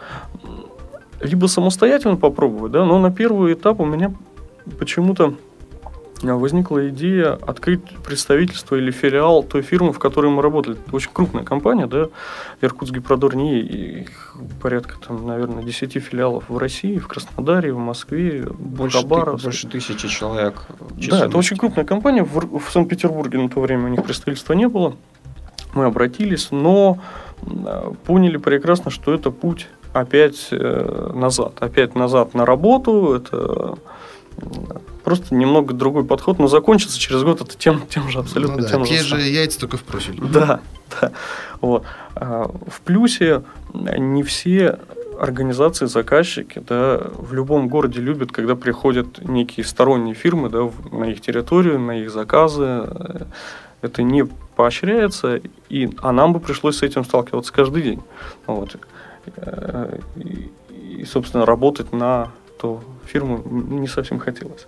Либо 1.20 1.46
самостоятельно 1.46 2.16
попробовать, 2.16 2.72
да, 2.72 2.84
но 2.84 2.98
на 2.98 3.12
первый 3.12 3.52
этап 3.52 3.78
у 3.78 3.84
меня 3.84 4.12
почему-то 4.78 5.34
возникла 6.22 6.88
идея 6.90 7.32
открыть 7.32 7.82
представительство 8.04 8.76
или 8.76 8.90
филиал 8.90 9.42
той 9.42 9.62
фирмы, 9.62 9.92
в 9.92 9.98
которой 9.98 10.30
мы 10.30 10.42
работали. 10.42 10.76
Это 10.76 10.94
очень 10.94 11.10
крупная 11.12 11.44
компания, 11.44 11.86
да, 11.86 12.08
Иркутск 12.60 12.94
Гипродор 12.94 13.34
НИИ, 13.36 14.06
порядка, 14.60 14.96
там, 15.06 15.26
наверное, 15.26 15.62
10 15.62 15.92
филиалов 16.02 16.44
в 16.48 16.58
России, 16.58 16.98
в 16.98 17.08
Краснодаре, 17.08 17.72
в 17.72 17.78
Москве, 17.78 18.46
больше, 18.58 18.98
в 18.98 19.02
Хабаровске. 19.02 19.48
Больше 19.48 19.68
тысячи 19.68 20.08
человек. 20.08 20.66
Да, 21.08 21.26
это 21.26 21.38
очень 21.38 21.56
крупная 21.56 21.84
компания. 21.84 22.22
В, 22.22 22.58
в 22.58 22.70
Санкт-Петербурге 22.70 23.38
на 23.38 23.48
то 23.48 23.60
время 23.60 23.86
у 23.86 23.88
них 23.88 24.04
представительства 24.04 24.52
не 24.52 24.68
было 24.68 24.96
мы 25.74 25.84
обратились, 25.84 26.50
но 26.50 26.98
поняли 28.04 28.36
прекрасно, 28.36 28.90
что 28.90 29.14
это 29.14 29.30
путь 29.30 29.68
опять 29.92 30.48
э, 30.50 31.12
назад. 31.14 31.54
Опять 31.60 31.94
назад 31.94 32.34
на 32.34 32.44
работу, 32.44 33.14
это 33.14 33.78
просто 35.04 35.34
немного 35.34 35.74
другой 35.74 36.04
подход, 36.04 36.38
но 36.38 36.46
закончится 36.46 36.98
через 36.98 37.22
год 37.22 37.40
это 37.40 37.56
тем, 37.56 37.86
тем 37.88 38.08
же 38.08 38.18
абсолютно 38.20 38.56
ну, 38.56 38.62
да, 38.62 38.68
тем 38.68 38.84
те 38.84 38.98
же. 38.98 39.16
же 39.16 39.22
яйца 39.22 39.60
только 39.60 39.76
в 39.76 39.82
профиль. 39.82 40.20
Да, 40.32 40.60
да. 41.00 41.12
Вот. 41.60 41.84
А, 42.14 42.50
в 42.68 42.80
плюсе 42.82 43.42
не 43.74 44.22
все 44.22 44.78
организации, 45.18 45.86
заказчики, 45.86 46.62
да, 46.66 46.98
в 47.14 47.34
любом 47.34 47.68
городе 47.68 48.00
любят, 48.00 48.32
когда 48.32 48.56
приходят 48.56 49.22
некие 49.26 49.66
сторонние 49.66 50.14
фирмы, 50.14 50.48
да, 50.48 50.70
на 50.92 51.04
их 51.04 51.20
территорию, 51.20 51.78
на 51.78 52.00
их 52.00 52.10
заказы. 52.10 52.88
Это 53.82 54.02
не 54.02 54.26
поощряется, 54.56 55.40
и, 55.68 55.90
а 55.98 56.12
нам 56.12 56.32
бы 56.32 56.40
пришлось 56.40 56.78
с 56.78 56.82
этим 56.82 57.04
сталкиваться 57.04 57.52
каждый 57.52 57.82
день. 57.82 58.02
Вот. 58.46 58.76
Э, 59.36 59.98
и, 60.16 60.50
и, 60.70 61.04
собственно, 61.04 61.46
работать 61.46 61.92
на 61.92 62.30
ту 62.60 62.82
фирму 63.12 63.42
не 63.44 63.88
совсем 63.88 64.18
хотелось. 64.18 64.66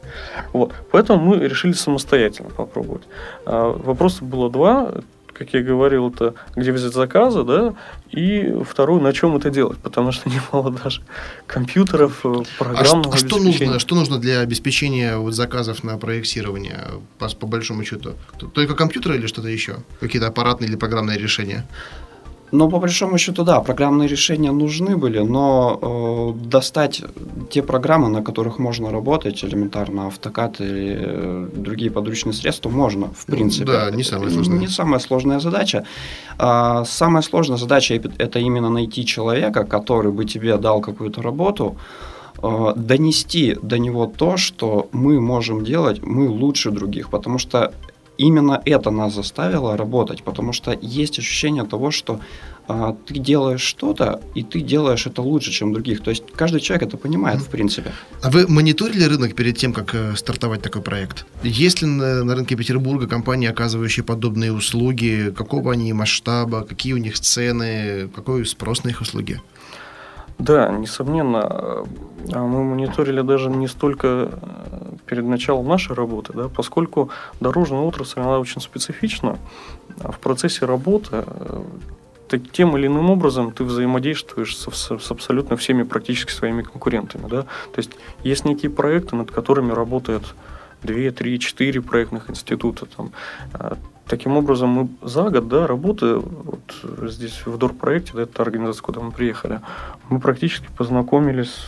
Вот. 0.52 0.72
Поэтому 0.90 1.20
мы 1.24 1.48
решили 1.48 1.72
самостоятельно 1.72 2.50
попробовать. 2.50 3.02
А, 3.46 3.70
вопросов 3.72 4.22
было 4.22 4.50
два. 4.50 4.92
как 5.32 5.54
я 5.54 5.62
говорил, 5.62 6.10
это 6.10 6.34
где 6.56 6.72
взять 6.72 6.92
заказы, 6.92 7.42
да, 7.42 7.74
и 8.10 8.54
второе, 8.68 9.00
на 9.00 9.12
чем 9.12 9.36
это 9.36 9.50
делать, 9.50 9.78
потому 9.78 10.12
что 10.12 10.30
немало 10.52 10.70
даже 10.70 11.02
компьютеров, 11.46 12.20
э, 12.24 12.42
программного 12.58 13.14
а 13.14 13.16
что, 13.16 13.26
а 13.26 13.28
что 13.28 13.38
нужно, 13.38 13.78
что 13.78 13.94
нужно 13.94 14.18
для 14.18 14.40
обеспечения 14.40 15.16
вот 15.16 15.34
заказов 15.34 15.84
на 15.84 15.96
проектирование, 15.98 16.80
по, 17.18 17.28
по 17.28 17.46
большому 17.46 17.84
счету? 17.84 18.12
Только 18.54 18.74
компьютеры 18.74 19.16
или 19.16 19.26
что-то 19.26 19.48
еще? 19.48 19.76
Какие-то 20.00 20.28
аппаратные 20.28 20.68
или 20.68 20.76
программные 20.76 21.18
решения? 21.18 21.64
Ну, 22.52 22.68
по 22.68 22.78
большому 22.78 23.18
счету, 23.18 23.44
да, 23.44 23.60
программные 23.60 24.08
решения 24.08 24.52
нужны 24.52 24.96
были, 24.96 25.20
но 25.20 25.78
э, 25.82 26.48
достать 26.48 27.02
те 27.50 27.62
программы, 27.62 28.08
на 28.08 28.22
которых 28.22 28.58
можно 28.58 28.90
работать, 28.90 29.42
элементарно 29.44 30.06
автокад 30.06 30.60
или 30.60 30.96
э, 31.00 31.48
другие 31.56 31.90
подручные 31.90 32.34
средства, 32.34 32.68
можно, 32.68 33.06
в 33.06 33.24
принципе. 33.24 33.64
Да, 33.64 33.90
не 33.90 34.04
самая 34.04 34.30
сложная. 34.30 34.58
Не 34.58 34.68
самая 34.68 35.00
сложная 35.00 35.40
задача. 35.40 35.84
А, 36.38 36.84
самая 36.84 37.22
сложная 37.22 37.56
задача– 37.56 37.94
это 38.18 38.38
именно 38.38 38.68
найти 38.68 39.06
человека, 39.06 39.64
который 39.64 40.12
бы 40.12 40.26
тебе 40.26 40.58
дал 40.58 40.82
какую-то 40.82 41.22
работу, 41.22 41.76
э, 42.42 42.72
донести 42.76 43.56
до 43.62 43.78
него 43.78 44.06
то, 44.06 44.36
что 44.36 44.88
мы 44.92 45.20
можем 45.20 45.64
делать, 45.64 46.02
мы 46.02 46.28
лучше 46.28 46.70
других, 46.70 47.08
потому 47.08 47.38
что 47.38 47.72
именно 48.26 48.60
это 48.64 48.90
нас 48.90 49.14
заставило 49.14 49.76
работать, 49.76 50.22
потому 50.22 50.52
что 50.52 50.78
есть 50.80 51.18
ощущение 51.18 51.64
того, 51.64 51.90
что 51.90 52.20
а, 52.68 52.96
ты 53.06 53.14
делаешь 53.18 53.60
что-то, 53.60 54.20
и 54.36 54.42
ты 54.42 54.60
делаешь 54.60 55.06
это 55.06 55.22
лучше, 55.22 55.50
чем 55.50 55.72
других. 55.72 56.00
То 56.02 56.10
есть 56.10 56.24
каждый 56.36 56.60
человек 56.60 56.88
это 56.88 56.96
понимает, 56.96 57.40
в 57.40 57.48
принципе. 57.48 57.92
А 58.22 58.30
вы 58.30 58.46
мониторили 58.46 59.04
рынок 59.04 59.34
перед 59.34 59.56
тем, 59.56 59.72
как 59.72 59.94
э, 59.94 60.14
стартовать 60.16 60.62
такой 60.62 60.82
проект? 60.82 61.26
Есть 61.42 61.82
ли 61.82 61.88
на, 61.88 62.24
на 62.24 62.34
рынке 62.34 62.56
Петербурга 62.56 63.08
компании, 63.08 63.48
оказывающие 63.48 64.04
подобные 64.04 64.52
услуги? 64.52 65.32
Какого 65.36 65.72
они 65.72 65.92
масштаба? 65.92 66.62
Какие 66.62 66.92
у 66.92 66.98
них 66.98 67.18
цены? 67.18 68.08
Какой 68.14 68.46
спрос 68.46 68.84
на 68.84 68.90
их 68.90 69.00
услуги? 69.00 69.40
Да, 70.38 70.70
несомненно, 70.70 71.40
а 72.32 72.46
мы 72.46 72.64
мониторили 72.64 73.20
даже 73.22 73.50
не 73.50 73.68
столько 73.68 74.06
э, 74.08 74.81
перед 75.12 75.26
началом 75.26 75.68
нашей 75.68 75.94
работы, 75.94 76.32
да, 76.32 76.48
поскольку 76.48 77.10
дорожная 77.38 77.80
отрасль, 77.80 78.20
она 78.20 78.38
очень 78.38 78.62
специфична. 78.62 79.38
А 80.00 80.10
в 80.10 80.18
процессе 80.18 80.64
работы 80.64 81.22
э, 81.26 81.62
ты 82.28 82.38
тем 82.38 82.78
или 82.78 82.86
иным 82.86 83.10
образом 83.10 83.52
ты 83.52 83.62
взаимодействуешь 83.62 84.56
с, 84.56 84.70
с, 84.70 84.98
с 84.98 85.10
абсолютно 85.10 85.56
всеми 85.56 85.82
практически 85.82 86.32
своими 86.32 86.62
конкурентами. 86.62 87.28
Да? 87.28 87.42
То 87.42 87.76
есть 87.76 87.90
есть 88.24 88.46
некие 88.46 88.70
проекты, 88.70 89.14
над 89.14 89.30
которыми 89.30 89.72
работают 89.72 90.34
2, 90.82 91.10
3, 91.10 91.38
4 91.38 91.82
проектных 91.82 92.30
института. 92.30 92.86
Там. 92.86 93.10
А, 93.52 93.76
таким 94.06 94.38
образом, 94.38 94.70
мы 94.70 94.88
за 95.02 95.28
год, 95.28 95.46
да, 95.48 95.66
работы 95.66 96.14
вот 96.16 97.10
здесь 97.10 97.42
в 97.44 97.58
ДОР-проекте, 97.58 98.12
да, 98.14 98.22
это 98.22 98.40
организация, 98.40 98.82
куда 98.82 99.02
мы 99.02 99.12
приехали, 99.12 99.60
мы 100.08 100.20
практически 100.20 100.68
познакомились 100.74 101.58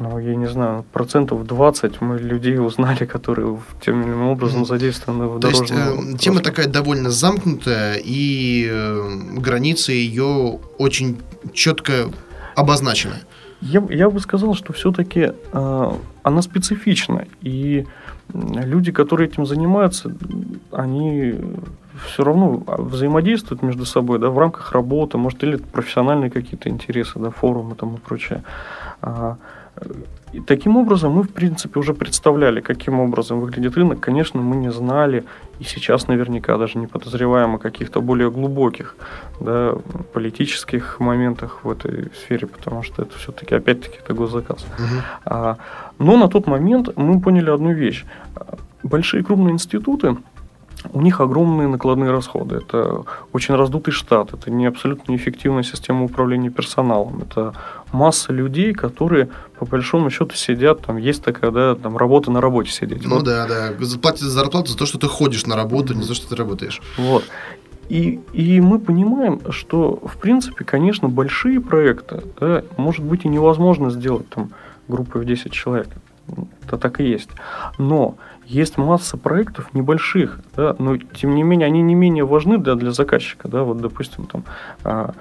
ну, 0.00 0.18
я 0.18 0.34
не 0.34 0.48
знаю, 0.48 0.84
процентов 0.92 1.46
20 1.46 2.00
мы 2.00 2.18
людей 2.18 2.58
узнали, 2.58 3.04
которые 3.04 3.58
тем 3.84 4.00
или 4.00 4.08
иным 4.08 4.28
образом 4.28 4.64
задействованы 4.64 5.26
в 5.26 5.40
То 5.40 5.48
есть 5.48 5.70
э, 5.70 6.16
тема 6.18 6.40
такая 6.40 6.68
довольно 6.68 7.10
замкнутая, 7.10 8.00
и 8.02 8.66
э, 8.70 9.16
границы 9.36 9.92
ее 9.92 10.58
очень 10.78 11.18
четко 11.52 12.10
обозначены. 12.56 13.16
Я, 13.60 13.84
я 13.90 14.08
бы 14.08 14.20
сказал, 14.20 14.54
что 14.54 14.72
все-таки 14.72 15.32
э, 15.52 15.92
она 16.22 16.42
специфична, 16.42 17.26
и 17.42 17.86
люди, 18.32 18.92
которые 18.92 19.28
этим 19.28 19.44
занимаются, 19.44 20.10
они 20.72 21.34
все 22.06 22.24
равно 22.24 22.62
взаимодействуют 22.66 23.62
между 23.62 23.84
собой, 23.84 24.18
да, 24.18 24.30
в 24.30 24.38
рамках 24.38 24.72
работы, 24.72 25.18
может, 25.18 25.42
или 25.44 25.56
профессиональные 25.56 26.30
какие-то 26.30 26.70
интересы, 26.70 27.18
да, 27.18 27.30
форумы 27.30 27.74
там 27.74 27.96
и 27.96 27.98
прочее. 27.98 28.42
И 30.32 30.40
таким 30.40 30.76
образом 30.76 31.12
мы, 31.12 31.22
в 31.22 31.30
принципе, 31.30 31.80
уже 31.80 31.92
представляли, 31.92 32.60
каким 32.60 33.00
образом 33.00 33.40
выглядит 33.40 33.76
рынок. 33.76 33.98
Конечно, 33.98 34.40
мы 34.40 34.56
не 34.56 34.70
знали, 34.70 35.24
и 35.58 35.64
сейчас 35.64 36.08
наверняка 36.08 36.56
даже 36.56 36.78
не 36.78 36.86
подозреваем 36.86 37.56
о 37.56 37.58
каких-то 37.58 38.00
более 38.00 38.30
глубоких 38.30 38.96
да, 39.40 39.74
политических 40.12 41.00
моментах 41.00 41.64
в 41.64 41.70
этой 41.70 42.12
сфере, 42.14 42.46
потому 42.46 42.82
что 42.82 43.02
это 43.02 43.18
все-таки, 43.18 43.56
опять-таки, 43.56 43.98
это 44.04 44.14
госзаказ. 44.14 44.62
Угу. 44.62 45.02
А, 45.24 45.56
но 45.98 46.16
на 46.16 46.28
тот 46.28 46.46
момент 46.46 46.96
мы 46.96 47.20
поняли 47.20 47.50
одну 47.50 47.72
вещь. 47.72 48.04
Большие 48.84 49.24
крупные 49.24 49.52
институты, 49.52 50.16
у 50.92 51.00
них 51.00 51.20
огромные 51.20 51.68
накладные 51.68 52.10
расходы. 52.10 52.56
Это 52.56 53.04
очень 53.32 53.54
раздутый 53.54 53.92
штат, 53.92 54.32
это 54.32 54.50
не 54.50 54.66
абсолютно 54.66 55.12
неэффективная 55.12 55.62
система 55.62 56.04
управления 56.04 56.50
персоналом. 56.50 57.22
Это 57.22 57.52
масса 57.92 58.32
людей, 58.32 58.72
которые 58.72 59.28
по 59.58 59.66
большому 59.66 60.10
счету 60.10 60.34
сидят, 60.36 60.82
там 60.82 60.96
есть 60.96 61.22
такая, 61.22 61.50
да, 61.50 61.74
там 61.74 61.96
работа 61.96 62.30
на 62.30 62.40
работе 62.40 62.70
сидеть. 62.70 63.04
Ну 63.04 63.16
вот. 63.16 63.24
да, 63.24 63.46
да. 63.46 63.72
Платят 64.00 64.20
зарплату 64.20 64.70
за 64.70 64.78
то, 64.78 64.86
что 64.86 64.98
ты 64.98 65.06
ходишь 65.08 65.46
на 65.46 65.56
работу, 65.56 65.94
не 65.94 66.02
за 66.02 66.08
то, 66.08 66.14
что 66.14 66.28
ты 66.28 66.36
работаешь. 66.36 66.80
Вот. 66.96 67.24
И, 67.88 68.20
и 68.32 68.60
мы 68.60 68.78
понимаем, 68.78 69.40
что, 69.50 69.98
в 70.04 70.16
принципе, 70.18 70.64
конечно, 70.64 71.08
большие 71.08 71.60
проекты, 71.60 72.22
да, 72.38 72.62
может 72.76 73.04
быть, 73.04 73.24
и 73.24 73.28
невозможно 73.28 73.90
сделать 73.90 74.28
там 74.28 74.50
группой 74.86 75.20
в 75.20 75.24
10 75.24 75.52
человек. 75.52 75.88
Это 76.64 76.78
так 76.78 77.00
и 77.00 77.04
есть. 77.04 77.30
Но 77.78 78.16
есть 78.46 78.78
масса 78.78 79.16
проектов 79.16 79.74
небольших, 79.74 80.38
да, 80.56 80.76
но 80.78 80.96
тем 80.96 81.34
не 81.34 81.42
менее 81.42 81.66
они 81.66 81.82
не 81.82 81.94
менее 81.94 82.24
важны 82.24 82.58
для, 82.58 82.76
для 82.76 82.92
заказчика. 82.92 83.48
Да, 83.48 83.64
вот, 83.64 83.80
допустим, 83.80 84.26
там 84.26 84.44
а, 84.84 85.14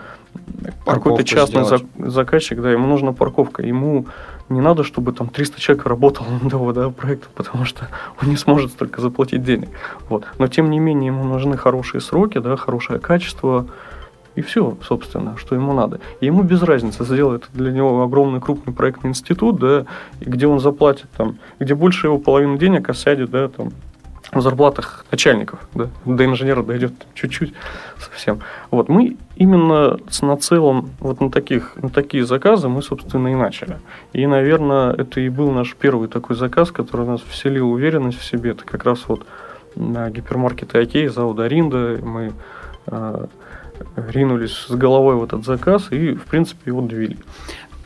какой-то 0.86 1.24
частный 1.24 1.64
за, 1.66 1.80
заказчик, 1.98 2.62
да, 2.62 2.72
ему 2.72 2.88
нужна 2.88 3.14
парковка, 3.14 3.62
ему 3.62 4.06
не 4.50 4.62
надо, 4.62 4.84
чтобы 4.84 5.12
там 5.14 5.30
300 5.30 5.60
человек 5.60 5.86
работало 5.86 6.28
над 6.42 6.52
его 6.52 6.74
да, 6.74 6.90
проектом, 6.90 7.32
потому 7.36 7.66
что 7.66 7.88
он 8.22 8.30
не 8.30 8.38
сможет 8.38 8.72
столько 8.72 9.02
заплатить 9.02 9.44
денег. 9.44 9.70
Вот. 10.10 10.26
Но 10.38 10.48
тем 10.48 10.70
не 10.70 10.80
менее 10.80 11.08
ему 11.08 11.24
нужны 11.24 11.58
хорошие 11.58 12.02
сроки, 12.02 12.40
да, 12.40 12.56
хорошее 12.56 13.00
качество, 13.00 13.68
и 14.36 14.42
все, 14.42 14.78
собственно, 14.88 15.38
что 15.38 15.56
ему 15.56 15.74
надо. 15.74 16.00
И 16.22 16.28
ему 16.28 16.44
без 16.44 16.62
разницы, 16.62 17.04
сделает 17.04 17.50
для 17.54 17.72
него 17.72 18.04
огромный 18.04 18.40
крупный 18.40 18.74
проектный 18.74 19.10
институт, 19.10 19.60
да, 19.60 19.86
где 20.22 20.48
он 20.48 20.60
заплатит 20.60 21.08
там, 21.18 21.38
где 21.60 21.76
больше 21.76 22.08
его 22.08 22.18
половины 22.18 22.58
денег 22.58 22.90
осядет, 22.90 23.32
да, 23.32 23.50
там, 23.50 23.72
в 24.32 24.42
зарплатах 24.42 25.06
начальников, 25.12 25.60
да, 25.74 25.90
до 26.06 26.26
инженера 26.26 26.62
дойдет 26.62 26.94
чуть-чуть 27.16 27.54
совсем. 28.00 28.42
Вот 28.70 28.88
мы 28.88 29.18
именно 29.36 29.98
с 30.10 30.22
нацелом 30.22 30.92
вот 31.00 31.20
на 31.20 31.32
таких 31.32 31.76
на 31.78 31.90
такие 31.90 32.26
заказы 32.26 32.70
мы 32.70 32.82
собственно 32.84 33.30
и 33.30 33.36
начали. 33.36 33.80
И, 34.14 34.26
наверное, 34.28 34.94
это 34.94 35.20
и 35.20 35.30
был 35.30 35.52
наш 35.52 35.76
первый 35.76 36.08
такой 36.08 36.36
заказ, 36.36 36.72
который 36.72 37.08
нас 37.08 37.22
вселил 37.22 37.72
уверенность 37.72 38.20
в 38.20 38.24
себе. 38.24 38.52
Это 38.52 38.66
как 38.66 38.84
раз 38.84 39.08
вот 39.08 39.26
на 39.76 40.10
гипермаркеты 40.10 40.80
Окей, 40.80 41.08
Зауда 41.08 41.48
Ринда. 41.48 42.00
Мы 42.04 42.34
а, 42.86 43.28
ринулись 43.96 44.54
с 44.54 44.72
головой 44.72 45.16
в 45.16 45.24
этот 45.24 45.46
заказ 45.46 45.92
и, 45.92 46.14
в 46.14 46.26
принципе, 46.26 46.62
его 46.68 46.82
довели. 46.82 47.18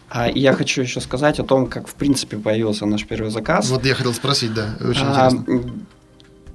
А 0.09 0.29
я 0.29 0.53
хочу 0.53 0.81
еще 0.81 1.01
сказать 1.01 1.39
о 1.39 1.43
том, 1.43 1.65
как, 1.67 1.87
в 1.87 1.95
принципе, 1.95 2.37
появился 2.37 2.85
наш 2.85 3.05
первый 3.05 3.31
заказ. 3.31 3.69
Вот 3.71 3.83
я 3.83 3.95
хотел 3.95 4.13
спросить, 4.13 4.53
да, 4.53 4.75
очень 4.79 5.05
а, 5.05 5.29
интересно. 5.31 5.71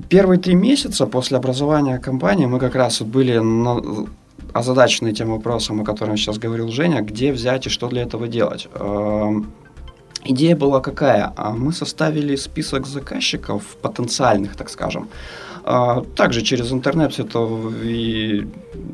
Первые 0.08 0.38
три 0.38 0.54
месяца 0.54 1.06
после 1.06 1.36
образования 1.36 1.98
компании 1.98 2.46
мы 2.46 2.58
как 2.58 2.74
раз 2.74 3.00
вот 3.00 3.08
были 3.08 3.38
на, 3.38 4.06
озадачены 4.52 5.12
тем 5.12 5.30
вопросом, 5.30 5.80
о 5.80 5.84
котором 5.84 6.16
сейчас 6.16 6.38
говорил 6.38 6.68
Женя, 6.68 7.02
где 7.02 7.32
взять 7.32 7.66
и 7.66 7.70
что 7.70 7.88
для 7.88 8.02
этого 8.02 8.28
делать. 8.28 8.68
Эм, 8.74 9.50
идея 10.24 10.56
была 10.56 10.80
какая? 10.80 11.32
А 11.36 11.50
мы 11.50 11.72
составили 11.72 12.36
список 12.36 12.86
заказчиков, 12.86 13.62
потенциальных, 13.82 14.56
так 14.56 14.70
скажем, 14.70 15.08
а 15.70 16.02
также 16.16 16.40
через 16.40 16.72
интернет 16.72 17.12
все 17.12 17.24
это 17.24 17.46
и 17.82 18.46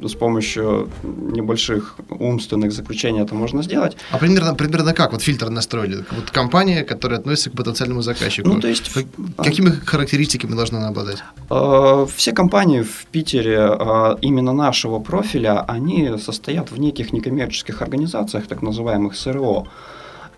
с 0.02 0.14
помощью 0.14 0.88
небольших 1.04 1.96
умственных 2.10 2.72
заключений 2.72 3.20
это 3.22 3.36
можно 3.36 3.62
сделать. 3.62 3.96
А 4.10 4.18
примерно, 4.18 4.54
примерно 4.56 4.92
как 4.92 5.12
вот 5.12 5.22
фильтр 5.22 5.50
настроили? 5.50 6.04
Вот 6.10 6.32
компания, 6.32 6.82
которая 6.82 7.20
относится 7.20 7.50
к 7.50 7.52
потенциальному 7.52 8.02
заказчику. 8.02 8.48
Ну, 8.48 8.60
то 8.60 8.66
есть... 8.66 8.92
Как, 8.92 9.04
какими 9.36 9.70
характеристиками 9.70 10.56
должна 10.56 10.78
она 10.78 10.88
обладать? 10.88 11.22
А, 11.48 12.06
все 12.06 12.32
компании 12.32 12.82
в 12.82 13.06
Питере 13.12 13.58
а, 13.60 14.18
именно 14.20 14.52
нашего 14.52 14.98
профиля, 14.98 15.64
они 15.68 16.18
состоят 16.18 16.72
в 16.72 16.80
неких 16.80 17.12
некоммерческих 17.12 17.82
организациях, 17.82 18.48
так 18.48 18.62
называемых 18.62 19.14
СРО. 19.14 19.68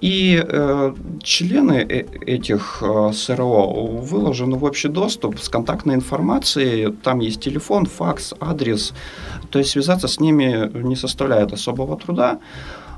И 0.01 0.43
э, 0.47 0.95
члены 1.23 1.87
э, 1.89 2.05
этих 2.27 2.83
э, 2.83 3.13
СРО 3.13 3.87
выложены 4.03 4.57
в 4.57 4.65
общий 4.65 4.89
доступ 4.89 5.39
с 5.39 5.49
контактной 5.49 5.95
информацией. 5.95 6.93
Там 7.03 7.21
есть 7.21 7.41
телефон, 7.41 7.87
факс, 7.87 8.35
адрес. 8.41 8.93
То 9.51 9.59
есть 9.59 9.71
связаться 9.71 10.07
с 10.07 10.21
ними 10.21 10.71
не 10.83 10.97
составляет 10.97 11.53
особого 11.53 11.97
труда. 11.97 12.39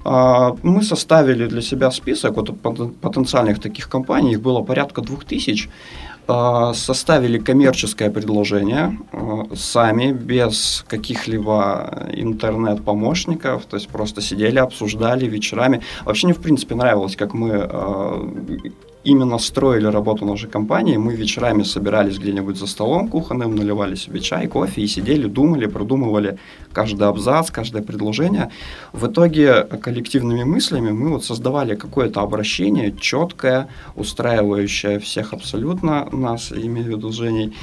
Э, 0.05 0.57
мы 0.63 0.83
составили 0.83 1.47
для 1.47 1.63
себя 1.63 1.91
список 1.91 2.37
вот, 2.37 2.61
потенциальных 3.01 3.61
таких 3.61 3.89
компаний, 3.89 4.33
их 4.33 4.41
было 4.41 4.63
порядка 4.63 5.01
двух 5.01 5.25
тысяч. 5.25 5.69
Э, 6.29 6.73
составили 6.75 7.39
коммерческое 7.39 8.11
предложение 8.11 8.99
э, 9.13 9.55
сами, 9.55 10.13
без 10.13 10.85
каких-либо 10.89 12.09
интернет-помощников, 12.13 13.65
то 13.65 13.77
есть 13.77 13.89
просто 13.89 14.21
сидели, 14.21 14.59
обсуждали 14.59 15.27
вечерами. 15.27 15.81
Вообще 16.05 16.27
мне, 16.27 16.35
в 16.35 16.41
принципе, 16.41 16.75
нравилось, 16.75 17.17
как 17.17 17.35
мы 17.35 17.51
э, 17.51 18.71
именно 19.05 19.39
строили 19.39 19.87
работу 19.87 20.25
нашей 20.25 20.49
компании. 20.49 20.97
Мы 20.97 21.15
вечерами 21.15 21.63
собирались 21.63 22.19
где-нибудь 22.19 22.57
за 22.57 22.67
столом 22.67 23.09
кухонным, 23.09 23.55
наливали 23.55 23.95
себе 23.95 24.21
чай, 24.21 24.47
кофе 24.47 24.83
и 24.83 24.87
сидели, 24.87 25.27
думали, 25.27 25.67
продумывали 25.67 26.39
каждый 26.73 27.09
абзац, 27.09 27.51
каждое 27.51 27.83
предложение. 27.83 28.51
В 28.93 29.07
итоге 29.07 29.63
коллективными 29.63 30.45
мыслями 30.45 30.91
мы 30.91 31.11
вот 31.11 31.25
создавали 31.25 31.75
какое-то 31.75 32.21
обращение 32.21 32.95
четкое, 33.01 33.69
устраивающее 33.97 34.99
всех 34.99 35.33
абсолютно, 35.33 36.09
нас, 36.13 36.53
имею 36.53 36.87
в 36.87 36.89
виду 36.89 37.13
Женей. 37.13 37.57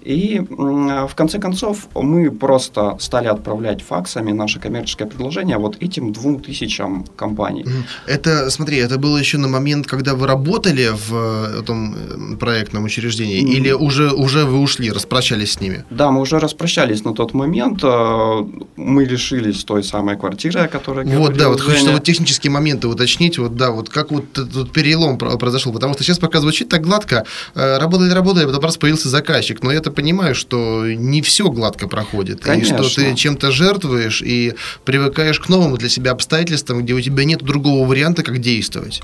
И 0.00 0.40
в 0.40 1.14
конце 1.14 1.38
концов 1.38 1.88
мы 1.94 2.30
просто 2.30 2.96
стали 3.00 3.26
отправлять 3.26 3.82
факсами 3.82 4.32
наше 4.32 4.60
коммерческое 4.60 5.08
предложение 5.08 5.58
вот 5.58 5.76
этим 5.82 6.12
двум 6.12 6.40
тысячам 6.40 7.04
компаний. 7.16 7.64
Это, 8.06 8.50
смотри, 8.50 8.78
это 8.78 8.98
было 8.98 9.18
еще 9.18 9.38
на 9.38 9.48
момент, 9.48 9.86
когда 9.86 10.14
вы 10.14 10.26
работали 10.26 10.85
в 10.92 11.12
э, 11.12 11.60
этом 11.60 11.94
э, 11.94 12.36
проектном 12.36 12.84
учреждении? 12.84 13.42
Mm. 13.42 13.56
Или 13.56 13.72
уже, 13.72 14.10
уже 14.10 14.44
вы 14.44 14.58
ушли, 14.58 14.90
распрощались 14.90 15.52
с 15.52 15.60
ними? 15.60 15.84
Да, 15.90 16.10
мы 16.10 16.20
уже 16.20 16.38
распрощались 16.38 17.04
на 17.04 17.14
тот 17.14 17.34
момент. 17.34 17.80
Э, 17.82 18.44
мы 18.76 19.04
лишились 19.04 19.64
той 19.64 19.82
самой 19.82 20.16
квартиры, 20.16 20.60
о 20.60 20.68
которой 20.68 21.06
Вот, 21.06 21.36
да, 21.36 21.48
вот 21.48 21.60
хочется 21.60 21.92
вот 21.92 22.04
технические 22.04 22.50
моменты 22.50 22.88
уточнить. 22.88 23.38
Вот, 23.38 23.56
да, 23.56 23.70
вот 23.70 23.88
как 23.88 24.10
вот 24.10 24.38
этот 24.38 24.72
перелом 24.72 25.18
произошел. 25.18 25.72
Потому 25.72 25.94
что 25.94 26.04
сейчас 26.04 26.18
пока 26.18 26.40
звучит 26.40 26.68
так 26.68 26.82
гладко. 26.82 27.24
Работали, 27.54 28.10
работали, 28.10 28.46
потом 28.46 28.64
раз 28.64 28.76
появился 28.76 29.08
заказчик. 29.08 29.62
Но 29.62 29.72
я-то 29.72 29.90
понимаю, 29.90 30.34
что 30.34 30.86
не 30.86 31.22
все 31.22 31.50
гладко 31.50 31.88
проходит. 31.88 32.40
Конечно. 32.40 32.76
И 32.76 32.82
что 32.82 33.00
ты 33.00 33.14
чем-то 33.14 33.50
жертвуешь 33.50 34.22
и 34.22 34.54
привыкаешь 34.84 35.40
к 35.40 35.48
новым 35.48 35.76
для 35.76 35.88
себя 35.88 36.12
обстоятельствам, 36.12 36.82
где 36.82 36.94
у 36.94 37.00
тебя 37.00 37.24
нет 37.24 37.42
другого 37.42 37.86
варианта, 37.86 38.22
как 38.22 38.38
действовать. 38.38 39.02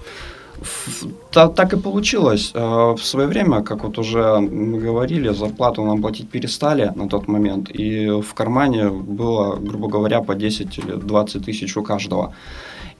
Так 1.30 1.72
и 1.72 1.76
получилось. 1.76 2.52
Э, 2.54 2.94
в 2.94 3.02
свое 3.02 3.28
время, 3.28 3.62
как 3.62 3.84
вот 3.84 3.98
уже 3.98 4.38
мы 4.40 4.78
говорили, 4.78 5.32
зарплату 5.32 5.84
нам 5.84 6.00
платить 6.02 6.30
перестали 6.30 6.92
на 6.94 7.08
тот 7.08 7.28
момент, 7.28 7.70
и 7.70 8.08
в 8.20 8.34
кармане 8.34 8.88
было, 8.88 9.56
грубо 9.56 9.88
говоря, 9.88 10.20
по 10.20 10.34
10 10.34 10.78
или 10.78 10.92
20 10.92 11.44
тысяч 11.44 11.76
у 11.76 11.82
каждого. 11.82 12.34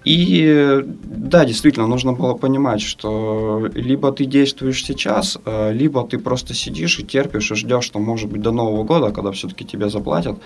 И 0.05 0.81
да, 0.85 1.44
действительно, 1.44 1.87
нужно 1.87 2.12
было 2.12 2.35
понимать, 2.35 2.81
что 2.81 3.68
либо 3.75 4.11
ты 4.11 4.25
действуешь 4.25 4.85
сейчас, 4.85 5.38
э, 5.44 5.72
либо 5.72 6.07
ты 6.07 6.18
просто 6.18 6.55
сидишь 6.55 6.98
и 6.98 7.05
терпишь 7.05 7.53
и 7.53 7.55
ждешь, 7.55 7.85
что 7.85 8.01
может 8.01 8.31
быть 8.31 8.42
до 8.42 8.51
Нового 8.51 8.83
года, 8.83 9.12
когда 9.12 9.31
все-таки 9.31 9.64
тебе 9.64 9.88
заплатят. 9.88 10.38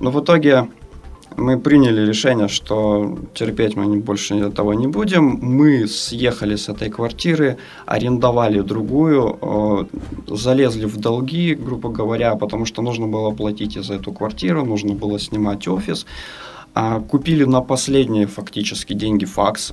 Но 0.00 0.10
в 0.10 0.20
итоге 0.20 0.68
мы 1.36 1.58
приняли 1.58 2.06
решение, 2.06 2.48
что 2.48 3.18
терпеть 3.34 3.76
мы 3.76 3.96
больше 3.96 4.34
этого 4.34 4.72
не 4.72 4.86
будем. 4.86 5.38
Мы 5.42 5.86
съехали 5.86 6.56
с 6.56 6.68
этой 6.68 6.90
квартиры, 6.90 7.56
арендовали 7.86 8.60
другую, 8.60 9.38
э, 9.40 9.84
залезли 10.28 10.86
в 10.86 10.96
долги, 10.96 11.54
грубо 11.54 11.88
говоря, 11.88 12.34
потому 12.34 12.64
что 12.64 12.82
нужно 12.82 13.06
было 13.06 13.30
платить 13.30 13.76
за 13.84 13.94
эту 13.94 14.12
квартиру, 14.12 14.64
нужно 14.64 14.94
было 14.94 15.18
снимать 15.18 15.68
офис. 15.68 16.06
А, 16.74 17.00
купили 17.00 17.44
на 17.44 17.62
последние 17.62 18.26
фактически 18.26 18.94
деньги 18.94 19.24
факс. 19.24 19.72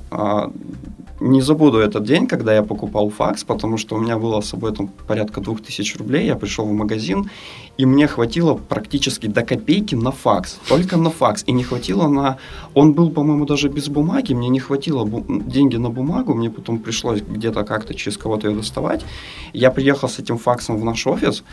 Не 1.26 1.42
забуду 1.42 1.78
этот 1.78 2.04
день, 2.04 2.28
когда 2.28 2.54
я 2.54 2.64
покупал 2.64 3.10
факс, 3.10 3.46
потому 3.46 3.78
что 3.78 3.96
у 3.96 4.00
меня 4.00 4.18
было 4.18 4.42
с 4.42 4.50
собой 4.50 4.74
там 4.74 4.90
порядка 5.08 5.40
2000 5.40 5.98
рублей. 5.98 6.26
Я 6.26 6.36
пришел 6.36 6.66
в 6.66 6.74
магазин, 6.74 7.30
и 7.78 7.86
мне 7.86 8.08
хватило 8.08 8.56
практически 8.56 9.28
до 9.28 9.42
копейки 9.42 9.96
на 9.96 10.12
факс. 10.12 10.60
Только 10.68 10.98
на 10.98 11.10
факс. 11.10 11.46
И 11.48 11.54
не 11.54 11.64
хватило 11.64 12.10
на... 12.10 12.38
Он 12.74 12.92
был, 12.92 13.10
по-моему, 13.10 13.46
даже 13.46 13.70
без 13.70 13.88
бумаги. 13.88 14.34
Мне 14.34 14.50
не 14.50 14.60
хватило 14.60 15.06
бу... 15.06 15.24
деньги 15.30 15.78
на 15.78 15.90
бумагу. 15.90 16.34
Мне 16.34 16.50
потом 16.50 16.80
пришлось 16.80 17.22
где-то 17.22 17.64
как-то 17.64 17.94
через 17.94 18.18
кого-то 18.18 18.50
ее 18.50 18.56
доставать. 18.58 19.06
Я 19.54 19.72
приехал 19.72 20.10
с 20.10 20.20
этим 20.20 20.38
факсом 20.38 20.78
в 20.78 20.84
наш 20.84 21.08
офис. 21.08 21.44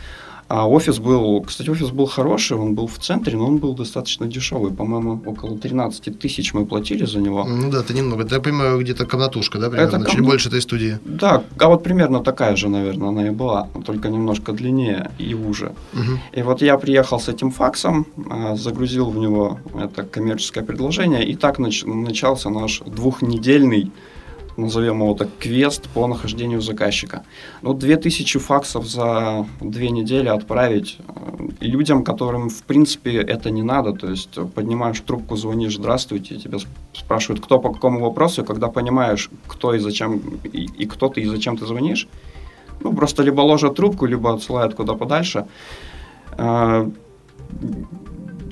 А 0.53 0.67
офис 0.67 0.99
был, 0.99 1.41
кстати, 1.47 1.69
офис 1.69 1.91
был 1.91 2.07
хороший, 2.07 2.57
он 2.57 2.75
был 2.75 2.85
в 2.87 2.99
центре, 2.99 3.37
но 3.37 3.47
он 3.47 3.59
был 3.59 3.73
достаточно 3.73 4.27
дешевый. 4.27 4.73
По-моему, 4.73 5.21
около 5.25 5.57
13 5.57 6.19
тысяч 6.19 6.53
мы 6.53 6.65
платили 6.65 7.05
за 7.05 7.21
него. 7.21 7.45
Ну 7.45 7.71
да, 7.71 7.79
это 7.79 7.93
немного. 7.93 8.23
Это, 8.23 8.35
я 8.35 8.41
понимаю, 8.41 8.77
где-то 8.81 9.05
комнатушка, 9.05 9.59
да, 9.59 9.69
примерно? 9.69 9.95
Это 9.95 10.05
ком... 10.05 10.15
Чуть 10.15 10.25
больше 10.25 10.49
этой 10.49 10.61
студии. 10.61 10.99
Да, 11.05 11.43
а 11.57 11.67
вот 11.69 11.83
примерно 11.83 12.19
такая 12.19 12.57
же, 12.57 12.67
наверное, 12.67 13.09
она 13.09 13.27
и 13.27 13.29
была, 13.29 13.69
только 13.85 14.09
немножко 14.09 14.51
длиннее 14.51 15.11
и 15.19 15.33
уже. 15.33 15.71
Угу. 15.93 16.19
И 16.33 16.41
вот 16.41 16.61
я 16.61 16.77
приехал 16.77 17.17
с 17.17 17.29
этим 17.29 17.51
факсом, 17.51 18.05
а, 18.29 18.57
загрузил 18.57 19.09
в 19.09 19.17
него 19.17 19.57
это 19.73 20.03
коммерческое 20.03 20.65
предложение, 20.65 21.25
и 21.25 21.35
так 21.35 21.59
нач... 21.59 21.85
начался 21.85 22.49
наш 22.49 22.81
двухнедельный 22.85 23.89
назовем 24.61 25.01
его 25.01 25.13
так, 25.13 25.29
квест 25.39 25.89
по 25.89 26.07
нахождению 26.07 26.61
заказчика. 26.61 27.23
Ну, 27.61 27.73
2000 27.73 28.39
факсов 28.39 28.85
за 28.85 29.45
две 29.59 29.89
недели 29.89 30.29
отправить 30.29 30.97
э, 30.99 31.65
людям, 31.67 32.03
которым, 32.03 32.49
в 32.49 32.63
принципе, 32.63 33.21
это 33.21 33.51
не 33.51 33.63
надо. 33.63 33.93
То 33.93 34.09
есть 34.09 34.37
поднимаешь 34.55 34.99
трубку, 34.99 35.35
звонишь, 35.35 35.75
здравствуйте, 35.75 36.37
тебя 36.37 36.57
спрашивают, 36.93 37.43
кто 37.43 37.59
по 37.59 37.73
какому 37.73 37.99
вопросу, 37.99 38.41
и 38.41 38.45
когда 38.45 38.67
понимаешь, 38.67 39.29
кто 39.47 39.73
и 39.73 39.79
зачем, 39.79 40.21
и, 40.43 40.65
и 40.83 40.85
кто 40.85 41.09
ты 41.09 41.21
и 41.21 41.25
зачем 41.25 41.57
ты 41.57 41.65
звонишь, 41.65 42.07
ну, 42.83 42.93
просто 42.93 43.23
либо 43.23 43.41
ложат 43.41 43.75
трубку, 43.75 44.05
либо 44.05 44.33
отсылают 44.33 44.75
куда 44.75 44.93
подальше 44.93 45.45
э, 46.37 46.89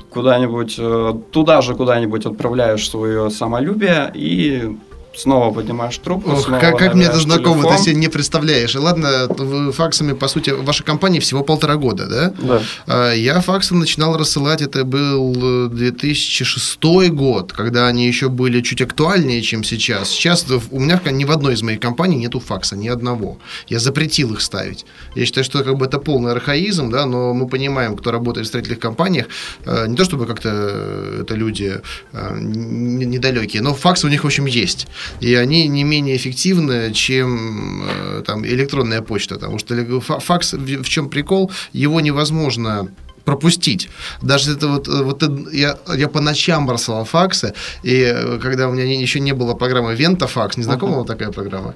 куда-нибудь, 0.10 0.76
э, 0.80 1.14
туда 1.32 1.62
же 1.62 1.76
куда-нибудь 1.76 2.26
отправляешь 2.26 2.90
свое 2.90 3.30
самолюбие 3.30 4.12
и 4.14 4.78
снова 5.16 5.54
поднимаешь 5.54 5.98
трубку. 5.98 6.32
Ох, 6.32 6.46
снова 6.46 6.60
как, 6.60 6.78
как 6.78 6.96
мне 6.96 7.06
это 7.06 7.20
знакомо, 7.20 7.62
телефон. 7.62 7.78
ты 7.78 7.84
себе 7.84 7.96
не 7.96 8.08
представляешь. 8.08 8.76
ладно, 8.76 9.28
вы 9.30 9.72
факсами, 9.72 10.14
по 10.14 10.28
сути, 10.28 10.52
в 10.52 10.64
вашей 10.64 10.84
компании 10.84 11.20
всего 11.20 11.44
полтора 11.44 11.76
года, 11.76 12.08
да? 12.08 12.34
Да. 12.38 12.62
А, 12.88 13.14
я 13.14 13.42
факсы 13.42 13.76
начинал 13.76 14.18
рассылать, 14.18 14.62
это 14.62 14.84
был 14.84 15.70
2006 15.70 16.78
э, 16.84 17.08
год, 17.10 17.54
когда 17.54 17.88
они 17.88 18.08
еще 18.08 18.30
были 18.30 18.62
чуть 18.62 18.82
актуальнее, 18.82 19.42
чем 19.42 19.64
сейчас. 19.64 20.10
Сейчас 20.10 20.46
у 20.72 20.80
меня 20.80 21.00
ни 21.12 21.26
в 21.26 21.32
одной 21.32 21.54
из 21.54 21.64
моих 21.64 21.80
компаний 21.80 22.18
нету 22.18 22.40
факса, 22.40 22.76
ни 22.76 22.88
одного. 22.88 23.40
Я 23.68 23.80
запретил 23.80 24.34
их 24.34 24.42
ставить. 24.42 24.86
Я 25.16 25.26
считаю, 25.26 25.44
что 25.44 25.64
как 25.64 25.76
бы 25.78 25.86
это 25.86 26.00
полный 26.00 26.32
архаизм, 26.32 26.90
да, 26.90 27.06
но 27.06 27.34
мы 27.34 27.48
понимаем, 27.48 27.98
кто 27.98 28.12
работает 28.12 28.46
в 28.46 28.50
строительных 28.50 28.80
компаниях, 28.80 29.28
э, 29.66 29.88
не 29.88 29.96
то 29.96 30.06
чтобы 30.06 30.26
как-то 30.26 30.50
э, 30.52 31.20
это 31.24 31.36
люди 31.36 31.82
недалекие, 32.14 33.62
но 33.62 33.74
факсы 33.74 34.08
у 34.08 34.10
них, 34.10 34.24
в 34.24 34.28
общем, 34.28 34.46
есть 34.46 34.88
и 35.20 35.34
они 35.36 35.68
не 35.68 35.84
менее 35.84 36.16
эффективны, 36.16 36.94
чем 36.94 37.84
э, 37.90 38.24
там, 38.26 38.46
электронная 38.46 39.02
почта, 39.02 39.36
потому 39.36 39.60
что 39.60 39.76
факс, 40.20 40.54
в 40.54 40.90
чем 40.90 41.10
прикол, 41.10 41.52
его 41.74 42.02
невозможно 42.02 42.88
пропустить. 43.26 43.90
Даже 44.22 44.54
это 44.54 44.68
вот, 44.68 44.88
э, 44.88 45.04
вот 45.04 45.24
я, 45.54 45.78
я 45.96 46.08
по 46.08 46.22
ночам 46.22 46.70
рассылал 46.70 47.06
факсы, 47.06 47.54
и 47.84 48.14
э, 48.16 48.40
когда 48.42 48.68
у 48.68 48.74
меня 48.74 48.84
еще 48.84 49.20
не 49.20 49.34
было 49.34 49.54
программы 49.54 49.96
Вентафакс, 49.96 50.58
не 50.58 50.64
знакома 50.64 50.98
uh-huh. 50.98 51.06
такая 51.06 51.32
программа? 51.32 51.76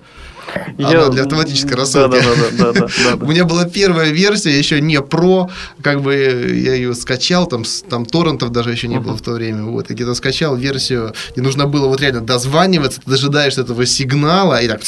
Я... 0.77 1.09
для 1.09 1.23
автоматической 1.23 1.75
рассылки. 1.75 2.11
Да, 2.11 2.21
да, 2.21 2.33
да, 2.35 2.73
да, 2.73 2.87
да, 2.87 2.87
да. 3.17 3.25
У 3.25 3.29
меня 3.29 3.45
была 3.45 3.65
первая 3.65 4.11
версия, 4.11 4.57
еще 4.57 4.81
не 4.81 5.01
про, 5.01 5.49
как 5.81 6.01
бы 6.01 6.13
я 6.13 6.73
ее 6.73 6.93
скачал, 6.93 7.47
там, 7.47 7.63
там 7.89 8.05
торрентов 8.05 8.51
даже 8.51 8.71
еще 8.71 8.87
не 8.87 8.99
было 8.99 9.15
в 9.15 9.21
то 9.21 9.31
время. 9.31 9.63
Вот, 9.63 9.91
и 9.91 9.93
где-то 9.93 10.13
скачал 10.15 10.55
версию, 10.55 11.13
и 11.35 11.41
нужно 11.41 11.65
было 11.65 11.87
вот 11.87 12.01
реально 12.01 12.21
дозваниваться, 12.21 13.01
ты 13.01 13.09
дожидаешься 13.09 13.61
этого 13.61 13.85
сигнала, 13.85 14.61
и 14.61 14.67
так 14.67 14.81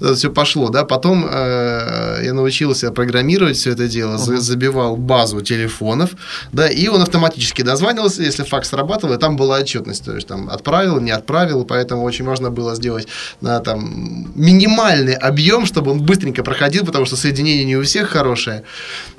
это 0.00 0.14
все 0.14 0.30
пошло, 0.30 0.68
да. 0.68 0.84
Потом 0.84 1.26
э, 1.28 2.20
я 2.24 2.32
научился 2.32 2.90
программировать 2.90 3.56
все 3.56 3.72
это 3.72 3.88
дело, 3.88 4.16
uh-huh. 4.16 4.36
забивал 4.36 4.96
базу 4.96 5.40
телефонов, 5.40 6.10
да, 6.52 6.68
и 6.68 6.88
он 6.88 7.02
автоматически 7.02 7.62
дозванивался, 7.62 8.22
если 8.22 8.42
факс 8.42 8.68
срабатывал, 8.68 9.14
и 9.14 9.18
там 9.18 9.36
была 9.36 9.58
отчетность, 9.58 10.04
то 10.04 10.14
есть 10.14 10.26
там 10.26 10.48
отправил, 10.50 11.00
не 11.00 11.10
отправил, 11.10 11.64
поэтому 11.64 12.02
очень 12.02 12.24
важно 12.24 12.50
было 12.50 12.74
сделать 12.74 13.08
на 13.40 13.60
там 13.60 14.23
минимальный 14.34 15.14
объем, 15.14 15.66
чтобы 15.66 15.90
он 15.90 16.02
быстренько 16.02 16.42
проходил, 16.42 16.84
потому 16.84 17.06
что 17.06 17.16
соединение 17.16 17.64
не 17.64 17.76
у 17.76 17.82
всех 17.82 18.08
хорошее. 18.08 18.64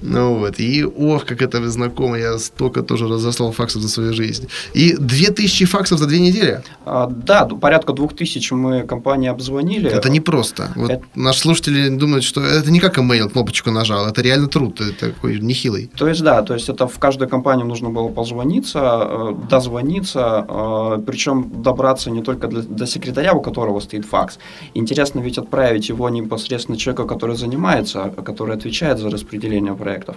Ну 0.02 0.36
вот. 0.36 0.60
И 0.60 0.84
ох, 0.84 1.26
как 1.26 1.42
это 1.42 1.70
знакомо, 1.70 2.18
я 2.18 2.38
столько 2.38 2.82
тоже 2.82 3.08
разослал 3.08 3.52
факсов 3.52 3.82
за 3.82 3.90
свою 3.90 4.14
жизнь. 4.14 4.48
И 4.74 4.96
2000 4.98 5.66
факсов 5.66 6.00
за 6.00 6.08
две 6.08 6.20
недели? 6.20 6.62
А, 6.86 7.08
да, 7.08 7.46
порядка 7.46 7.94
2000 7.94 8.54
мы 8.54 8.84
компании 8.84 9.30
обзвонили. 9.30 9.90
Это 9.90 10.10
непросто. 10.10 10.72
Вот 10.76 10.92
это... 10.92 11.04
Наши 11.16 11.40
слушатели 11.40 11.90
думают, 11.90 12.24
что 12.24 12.42
это 12.42 12.72
не 12.72 12.80
как 12.80 12.98
email 12.98 13.30
кнопочку 13.30 13.72
нажал, 13.72 14.08
это 14.08 14.22
реально 14.22 14.48
труд, 14.48 14.82
это 14.82 15.12
такой 15.12 15.40
нехилый. 15.40 15.90
То 15.98 16.08
есть, 16.08 16.22
да, 16.22 16.42
то 16.42 16.54
есть 16.54 16.70
это 16.70 16.88
в 16.88 17.00
каждую 17.00 17.30
компанию 17.30 17.66
нужно 17.66 17.90
было 17.90 18.10
позвониться, 18.10 18.80
э, 18.82 19.36
дозвониться, 19.50 20.46
э, 20.48 21.02
причем 21.06 21.62
добраться 21.64 22.12
не 22.12 22.22
только 22.22 22.48
до 22.48 22.88
секретаря, 22.88 23.34
у 23.34 23.42
которого 23.42 23.80
стоит 23.80 24.06
факс. 24.06 24.40
Интересно 24.74 24.95
интересно 24.96 25.20
ведь 25.20 25.38
отправить 25.38 25.90
его 25.90 26.10
непосредственно 26.10 26.78
человеку, 26.78 27.06
который 27.06 27.36
занимается, 27.36 28.14
который 28.26 28.56
отвечает 28.56 28.98
за 28.98 29.10
распределение 29.10 29.76
проектов. 29.76 30.16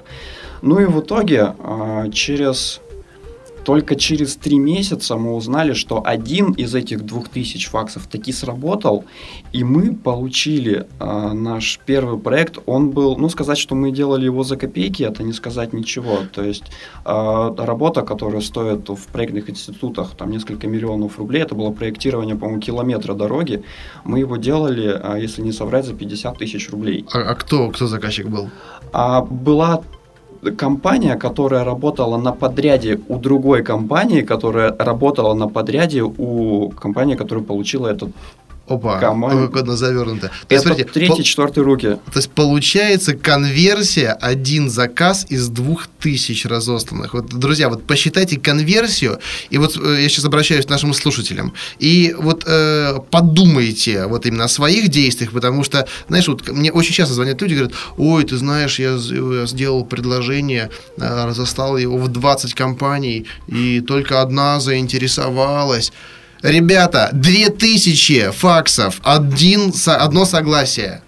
Ну 0.63 0.79
и 0.79 0.85
в 0.85 1.01
итоге 1.01 1.55
а, 1.59 2.09
через 2.13 2.81
только 3.69 3.97
через 3.97 4.37
три 4.37 4.59
месяца 4.59 5.17
мы 5.17 5.35
узнали, 5.35 5.75
что 5.75 6.01
один 6.03 6.53
из 6.53 6.75
этих 6.75 7.05
двух 7.05 7.29
тысяч 7.29 7.69
факсов 7.69 8.07
таки 8.07 8.33
сработал, 8.33 9.05
и 9.53 9.63
мы 9.63 9.95
получили 9.95 10.87
э, 10.99 11.33
наш 11.35 11.79
первый 11.85 12.19
проект. 12.19 12.59
Он 12.65 12.89
был, 12.89 13.19
ну, 13.19 13.29
сказать, 13.29 13.59
что 13.59 13.75
мы 13.75 13.91
делали 13.91 14.25
его 14.25 14.43
за 14.43 14.57
копейки, 14.57 15.03
это 15.03 15.23
не 15.23 15.35
сказать 15.35 15.75
ничего. 15.75 16.21
То 16.33 16.43
есть 16.43 16.65
э, 17.05 17.55
работа, 17.59 18.01
которая 18.01 18.41
стоит 18.41 18.89
в 18.89 19.07
проектных 19.13 19.51
институтах 19.51 20.17
там 20.17 20.31
несколько 20.31 20.67
миллионов 20.67 21.19
рублей, 21.19 21.43
это 21.43 21.55
было 21.55 21.71
проектирование, 21.71 22.37
по-моему, 22.37 22.63
километра 22.63 23.13
дороги. 23.13 23.63
Мы 24.03 24.21
его 24.21 24.39
делали, 24.39 24.99
э, 24.99 25.21
если 25.21 25.43
не 25.43 25.53
соврать, 25.53 25.85
за 25.85 25.93
50 25.93 26.39
тысяч 26.39 26.71
рублей. 26.71 27.05
А, 27.13 27.19
а 27.19 27.35
кто, 27.35 27.69
кто 27.69 27.87
заказчик 27.87 28.29
был? 28.29 28.49
А, 28.95 29.21
была 29.21 29.83
компания, 30.57 31.17
которая 31.17 31.65
работала 31.65 32.17
на 32.17 32.33
подряде 32.33 33.01
у 33.09 33.19
другой 33.19 33.63
компании, 33.63 34.23
которая 34.23 34.75
работала 34.79 35.35
на 35.35 35.49
подряде 35.49 36.03
у 36.03 36.71
компании, 36.71 37.17
которая 37.17 37.45
получила 37.45 37.89
этот 37.89 38.11
Опа, 38.69 38.99
команд... 38.99 39.53
как 39.53 39.67
завернуто. 39.77 40.31
То 40.47 40.55
есть, 40.55 40.65
смотрите, 40.65 41.23
четвертый 41.23 41.63
руки. 41.63 41.99
То 42.13 42.19
есть 42.19 42.31
получается 42.31 43.15
конверсия 43.15 44.11
один 44.11 44.69
заказ 44.69 45.27
из 45.29 45.49
двух 45.49 45.87
тысяч 46.01 46.45
разосланных. 46.45 47.15
Вот, 47.15 47.27
друзья, 47.29 47.69
вот 47.69 47.85
посчитайте 47.85 48.39
конверсию, 48.39 49.21
и 49.51 49.59
вот 49.59 49.77
э, 49.77 50.03
я 50.03 50.09
сейчас 50.09 50.25
обращаюсь 50.25 50.67
к 50.67 50.69
нашим 50.69 50.93
слушателям, 50.93 51.55
и 51.79 52.15
вот 52.19 52.45
э, 52.47 52.99
подумайте 53.11 54.07
вот 54.07 54.27
именно 54.27 54.45
о 54.45 54.49
своих 54.49 54.89
действиях, 54.89 55.33
потому 55.33 55.65
что, 55.65 55.87
знаешь, 56.09 56.29
вот 56.29 56.49
мне 56.49 56.71
очень 56.71 56.93
часто 56.93 57.15
звонят 57.15 57.41
люди, 57.41 57.55
говорят, 57.55 57.73
ой, 57.97 58.25
ты 58.25 58.37
знаешь, 58.37 58.79
я, 58.79 58.91
я 58.91 59.47
сделал 59.47 59.85
предложение, 59.85 60.71
э, 60.99 61.25
разослал 61.27 61.77
его 61.77 61.99
в 61.99 62.09
20 62.09 62.55
компаний, 62.55 63.27
и 63.47 63.81
только 63.81 64.21
одна 64.21 64.61
заинтересовалась. 64.61 65.93
Ребята, 66.43 67.11
2000 67.13 68.31
факсов, 68.33 69.01
один, 69.03 69.73
одно 69.87 70.25
согласие. 70.25 71.03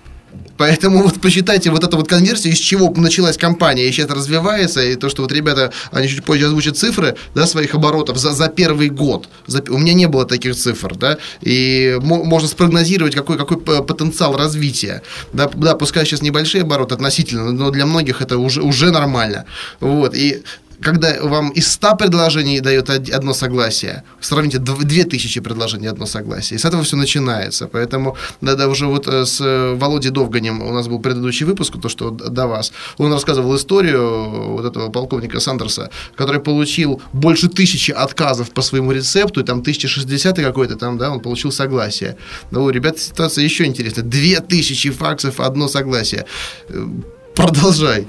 Поэтому 0.60 1.02
вот 1.02 1.18
посчитайте 1.22 1.70
вот 1.70 1.84
эту 1.84 1.96
вот 1.96 2.06
конверсию, 2.06 2.52
из 2.52 2.58
чего 2.58 2.92
началась 2.94 3.38
компания, 3.38 3.88
и 3.88 3.92
сейчас 3.92 4.10
развивается, 4.10 4.82
и 4.82 4.94
то, 4.94 5.08
что 5.08 5.22
вот 5.22 5.32
ребята, 5.32 5.72
они 5.90 6.06
чуть 6.06 6.22
позже 6.22 6.44
озвучат 6.44 6.76
цифры, 6.76 7.16
да, 7.34 7.46
своих 7.46 7.74
оборотов 7.74 8.18
за, 8.18 8.32
за 8.32 8.48
первый 8.48 8.90
год. 8.90 9.26
За, 9.46 9.62
у 9.70 9.78
меня 9.78 9.94
не 9.94 10.06
было 10.06 10.26
таких 10.26 10.54
цифр, 10.54 10.94
да, 10.96 11.16
и 11.40 11.96
можно 12.02 12.46
спрогнозировать, 12.46 13.14
какой, 13.14 13.38
какой 13.38 13.56
потенциал 13.56 14.36
развития. 14.36 15.02
Да, 15.32 15.48
да, 15.54 15.74
пускай 15.76 16.04
сейчас 16.04 16.20
небольшие 16.20 16.60
обороты 16.60 16.94
относительно, 16.94 17.52
но 17.52 17.70
для 17.70 17.86
многих 17.86 18.20
это 18.20 18.36
уже, 18.36 18.60
уже 18.60 18.90
нормально. 18.90 19.46
Вот, 19.80 20.14
и 20.14 20.42
когда 20.82 21.16
вам 21.22 21.50
из 21.50 21.72
100 21.72 21.96
предложений 21.96 22.60
дает 22.60 22.90
одно 22.90 23.34
согласие, 23.34 24.02
сравните 24.20 24.58
2000 24.58 25.40
предложений 25.40 25.88
одно 25.88 26.06
согласие. 26.06 26.56
И 26.56 26.58
с 26.58 26.64
этого 26.64 26.82
все 26.82 26.96
начинается. 26.96 27.66
Поэтому, 27.66 28.16
да, 28.40 28.54
да, 28.54 28.68
уже 28.68 28.86
вот 28.86 29.06
э, 29.08 29.24
с 29.24 29.40
э, 29.40 29.74
Володей 29.74 30.10
Довганем 30.10 30.62
у 30.62 30.72
нас 30.72 30.88
был 30.88 31.00
предыдущий 31.00 31.46
выпуск, 31.46 31.74
то, 31.80 31.88
что 31.88 32.10
до 32.10 32.46
вас. 32.46 32.72
Он 32.98 33.12
рассказывал 33.12 33.54
историю 33.56 34.30
вот 34.52 34.64
этого 34.64 34.90
полковника 34.90 35.40
Сандерса, 35.40 35.90
который 36.16 36.40
получил 36.40 37.02
больше 37.12 37.48
тысячи 37.48 37.90
отказов 37.90 38.50
по 38.50 38.62
своему 38.62 38.92
рецепту, 38.92 39.40
и 39.40 39.44
там 39.44 39.60
1060 39.60 40.36
какой-то 40.36 40.76
там, 40.76 40.98
да, 40.98 41.10
он 41.10 41.20
получил 41.20 41.52
согласие. 41.52 42.16
Ну, 42.50 42.70
ребята, 42.70 42.98
ситуация 42.98 43.44
еще 43.44 43.64
интересная. 43.64 44.04
2000 44.04 44.90
факсов, 44.90 45.40
одно 45.40 45.68
согласие. 45.68 46.24
Э, 46.68 46.86
продолжай. 47.34 48.06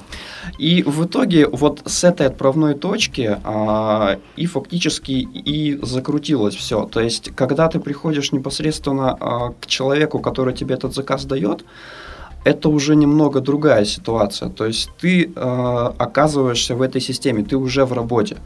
И 0.57 0.83
в 0.83 1.05
итоге 1.05 1.47
вот 1.47 1.81
с 1.85 2.03
этой 2.03 2.27
отправной 2.27 2.75
точки 2.75 3.39
а, 3.43 4.19
и 4.35 4.45
фактически 4.45 5.11
и 5.11 5.79
закрутилось 5.81 6.55
все. 6.55 6.85
То 6.85 6.99
есть, 6.99 7.31
когда 7.35 7.67
ты 7.67 7.79
приходишь 7.79 8.31
непосредственно 8.31 9.17
а, 9.19 9.53
к 9.59 9.65
человеку, 9.67 10.19
который 10.19 10.53
тебе 10.53 10.75
этот 10.75 10.93
заказ 10.93 11.25
дает, 11.25 11.63
это 12.43 12.69
уже 12.69 12.95
немного 12.95 13.39
другая 13.39 13.86
ситуация. 13.86 14.49
То 14.49 14.65
есть 14.65 14.89
ты 14.99 15.32
э, 15.36 15.91
оказываешься 15.97 16.75
в 16.75 16.82
этой 16.82 17.01
системе, 17.01 17.43
ты 17.43 17.56
уже 17.56 17.86
в 17.86 17.93
работе. 17.93 18.38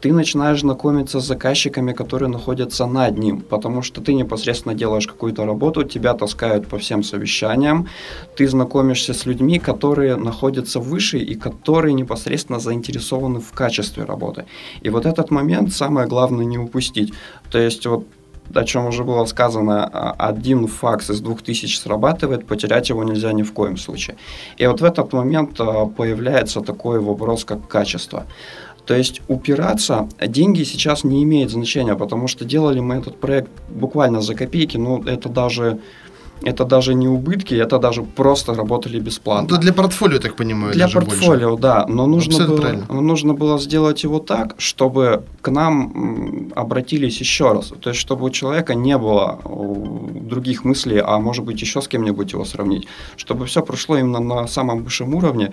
Ты 0.00 0.12
начинаешь 0.12 0.60
знакомиться 0.60 1.20
с 1.20 1.26
заказчиками, 1.26 1.92
которые 1.92 2.28
находятся 2.28 2.86
над 2.86 3.18
ним, 3.18 3.40
потому 3.40 3.82
что 3.82 4.00
ты 4.00 4.14
непосредственно 4.14 4.74
делаешь 4.74 5.06
какую-то 5.06 5.44
работу, 5.44 5.84
тебя 5.84 6.14
таскают 6.14 6.66
по 6.66 6.78
всем 6.78 7.02
совещаниям, 7.02 7.88
ты 8.36 8.48
знакомишься 8.48 9.14
с 9.14 9.26
людьми, 9.26 9.58
которые 9.58 10.16
находятся 10.16 10.80
выше 10.80 11.18
и 11.18 11.34
которые 11.34 11.94
непосредственно 11.94 12.58
заинтересованы 12.58 13.40
в 13.40 13.52
качестве 13.52 14.04
работы. 14.04 14.44
И 14.82 14.90
вот 14.90 15.06
этот 15.06 15.30
момент 15.30 15.72
самое 15.72 16.08
главное 16.08 16.44
не 16.44 16.58
упустить. 16.58 17.12
То 17.50 17.58
есть 17.58 17.86
вот 17.86 18.04
о 18.52 18.64
чем 18.64 18.86
уже 18.86 19.04
было 19.04 19.24
сказано, 19.24 19.88
а, 19.92 20.14
один 20.18 20.66
факс 20.66 21.10
из 21.10 21.20
двух 21.20 21.42
тысяч 21.42 21.78
срабатывает, 21.78 22.46
потерять 22.46 22.88
его 22.88 23.04
нельзя 23.04 23.32
ни 23.32 23.42
в 23.42 23.52
коем 23.52 23.76
случае. 23.76 24.16
И 24.58 24.66
вот 24.66 24.80
в 24.80 24.84
этот 24.84 25.12
момент 25.12 25.60
а, 25.60 25.86
появляется 25.86 26.60
такой 26.60 27.00
вопрос, 27.00 27.44
как 27.44 27.66
качество. 27.68 28.26
То 28.86 28.94
есть 28.94 29.22
упираться, 29.28 30.08
деньги 30.20 30.62
сейчас 30.62 31.04
не 31.04 31.22
имеют 31.22 31.50
значения, 31.50 31.94
потому 31.94 32.28
что 32.28 32.44
делали 32.44 32.80
мы 32.80 32.96
этот 32.96 33.18
проект 33.18 33.50
буквально 33.70 34.20
за 34.20 34.34
копейки, 34.34 34.76
ну 34.76 35.02
это 35.02 35.28
даже 35.28 35.78
это 36.42 36.64
даже 36.64 36.94
не 36.94 37.08
убытки, 37.08 37.54
это 37.54 37.78
даже 37.78 38.02
просто 38.02 38.54
работали 38.54 39.00
бесплатно. 39.00 39.46
Это 39.46 39.58
для 39.58 39.72
портфолио, 39.72 40.18
так 40.18 40.36
понимаю, 40.36 40.74
Для 40.74 40.88
портфолио, 40.88 41.50
больше. 41.50 41.62
да. 41.62 41.86
Но 41.88 42.06
нужно 42.06 42.46
было, 42.46 42.84
нужно 43.02 43.34
было 43.34 43.58
сделать 43.58 44.04
его 44.04 44.18
так, 44.18 44.54
чтобы 44.58 45.24
к 45.40 45.50
нам 45.50 46.50
обратились 46.54 47.20
еще 47.20 47.52
раз. 47.52 47.72
То 47.80 47.90
есть, 47.90 48.00
чтобы 48.00 48.24
у 48.26 48.30
человека 48.30 48.74
не 48.74 48.98
было 48.98 49.38
других 49.44 50.64
мыслей, 50.64 51.00
а 51.04 51.18
может 51.18 51.44
быть 51.44 51.60
еще 51.62 51.80
с 51.80 51.88
кем-нибудь 51.88 52.32
его 52.32 52.44
сравнить. 52.44 52.88
Чтобы 53.16 53.46
все 53.46 53.62
прошло 53.62 53.96
именно 53.96 54.20
на 54.20 54.46
самом 54.46 54.82
высшем 54.84 55.14
уровне. 55.14 55.52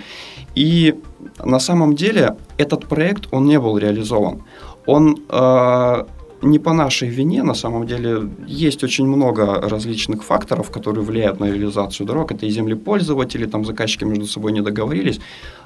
И 0.56 0.96
на 1.44 1.60
самом 1.60 1.96
деле 1.96 2.36
этот 2.58 2.88
проект, 2.88 3.28
он 3.32 3.46
не 3.46 3.60
был 3.60 3.78
реализован. 3.78 4.44
Он 4.86 5.18
э, 5.30 6.06
не 6.42 6.60
по 6.60 6.74
нашей 6.74 7.10
вине, 7.10 7.44
на 7.44 7.54
самом 7.54 7.86
деле, 7.88 8.30
есть 8.48 8.84
очень 8.84 9.08
много 9.08 9.62
различных 9.62 10.24
факторов, 10.24 10.72
которые 10.72 11.04
влияют 11.04 11.40
на 11.40 11.46
реализацию 11.46 12.08
дорог. 12.08 12.32
Это 12.32 12.46
и 12.46 12.50
землепользователи, 12.50 13.46
там 13.46 13.66
заказчики 13.66 14.06
между 14.06 14.26
собой 14.26 14.52
не 14.52 14.62
договорились. 14.62 15.20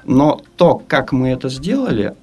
Но 0.04 0.40
то, 0.56 0.82
как 0.88 1.12
мы 1.12 1.28
это 1.28 1.48
сделали, 1.48 2.14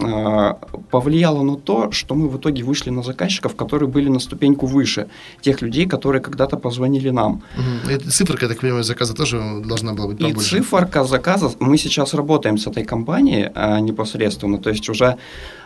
а, 0.00 0.58
повлияло 0.90 1.42
на 1.42 1.56
то, 1.56 1.90
что 1.90 2.14
мы 2.14 2.28
в 2.28 2.36
итоге 2.36 2.62
вышли 2.62 2.90
на 2.90 3.02
заказчиков, 3.02 3.56
которые 3.56 3.88
были 3.88 4.08
на 4.08 4.20
ступеньку 4.20 4.66
выше 4.66 5.08
тех 5.40 5.62
людей, 5.62 5.86
которые 5.86 6.22
когда-то 6.22 6.56
позвонили 6.56 7.10
нам. 7.10 7.42
Угу. 7.56 7.92
И 7.92 7.98
циферка, 8.10 8.44
я 8.46 8.48
так 8.48 8.60
понимаю, 8.60 8.84
заказа 8.84 9.14
тоже 9.14 9.62
должна 9.64 9.94
была 9.94 10.06
быть 10.06 10.18
побольше. 10.18 10.56
И 10.56 10.60
циферка 10.60 11.04
заказа, 11.04 11.50
мы 11.58 11.78
сейчас 11.78 12.14
работаем 12.14 12.58
с 12.58 12.66
этой 12.66 12.84
компанией 12.84 13.50
а, 13.54 13.80
непосредственно, 13.80 14.58
то 14.58 14.70
есть 14.70 14.88
уже 14.88 15.16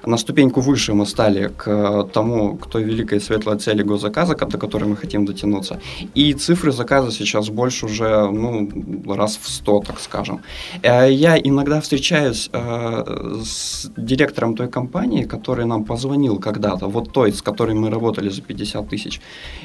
на 0.06 0.16
ступеньку 0.16 0.60
выше 0.60 0.94
мы 0.94 1.06
стали 1.06 1.50
к 1.56 2.04
тому, 2.12 2.56
к 2.56 2.66
той 2.66 2.82
великой 2.84 3.20
светлой 3.20 3.58
цели 3.58 3.82
госзаказа, 3.82 4.34
до 4.34 4.58
которой 4.58 4.84
мы 4.84 4.96
хотим 4.96 5.24
дотянуться. 5.24 5.80
И 6.14 6.32
цифры 6.34 6.72
заказа 6.72 7.10
сейчас 7.10 7.48
больше 7.48 7.86
уже 7.86 8.30
ну, 8.30 8.68
раз 9.14 9.38
в 9.42 9.48
сто, 9.48 9.80
так 9.86 10.00
скажем. 10.00 10.40
Э, 10.82 11.12
я 11.12 11.38
иногда 11.38 11.80
встречаюсь 11.80 12.50
э, 12.52 13.40
с 13.44 13.90
директором 13.96 14.54
той 14.54 14.68
компании, 14.68 15.24
который 15.24 15.66
нам 15.66 15.84
позвонил 15.84 16.38
когда-то, 16.38 16.88
вот 16.88 17.12
той, 17.12 17.32
с 17.32 17.42
которой 17.42 17.74
мы 17.74 17.90
работали 17.90 18.30
за 18.30 18.42
50 18.42 18.88
тысяч. 18.88 19.20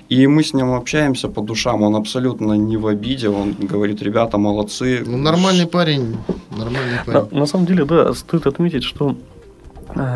И 0.10 0.28
мы 0.28 0.44
с 0.44 0.54
ним 0.54 0.74
общаемся 0.74 1.28
по 1.30 1.42
душам, 1.42 1.82
он 1.82 1.96
абсолютно 1.96 2.54
не 2.54 2.78
в 2.78 2.88
обиде, 2.88 3.30
он 3.30 3.54
говорит, 3.54 4.02
ребята, 4.02 4.38
молодцы. 4.38 5.04
Ну, 5.06 5.18
нормальный 5.18 5.66
парень, 5.66 6.18
нормальный 6.58 7.00
парень. 7.06 7.28
На, 7.32 7.40
на 7.40 7.46
самом 7.46 7.66
деле, 7.66 7.86
да, 7.86 8.14
стоит 8.14 8.48
отметить, 8.48 8.84
что 8.84 9.16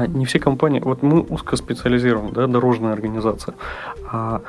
не 0.08 0.26
все 0.26 0.39
компании, 0.39 0.80
вот 0.80 1.04
мы 1.04 1.22
узкоспециализированы, 1.22 2.32
да, 2.32 2.48
дорожная 2.48 2.94
организация. 2.94 3.54
А, 4.12 4.41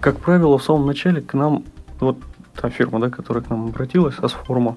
как 0.00 0.18
правило, 0.18 0.58
в 0.58 0.62
самом 0.62 0.86
начале 0.86 1.20
к 1.20 1.34
нам, 1.34 1.64
вот 2.00 2.18
та 2.60 2.70
фирма, 2.70 3.00
да, 3.00 3.10
которая 3.10 3.44
к 3.44 3.50
нам 3.50 3.66
обратилась, 3.66 4.18
Асформа, 4.18 4.76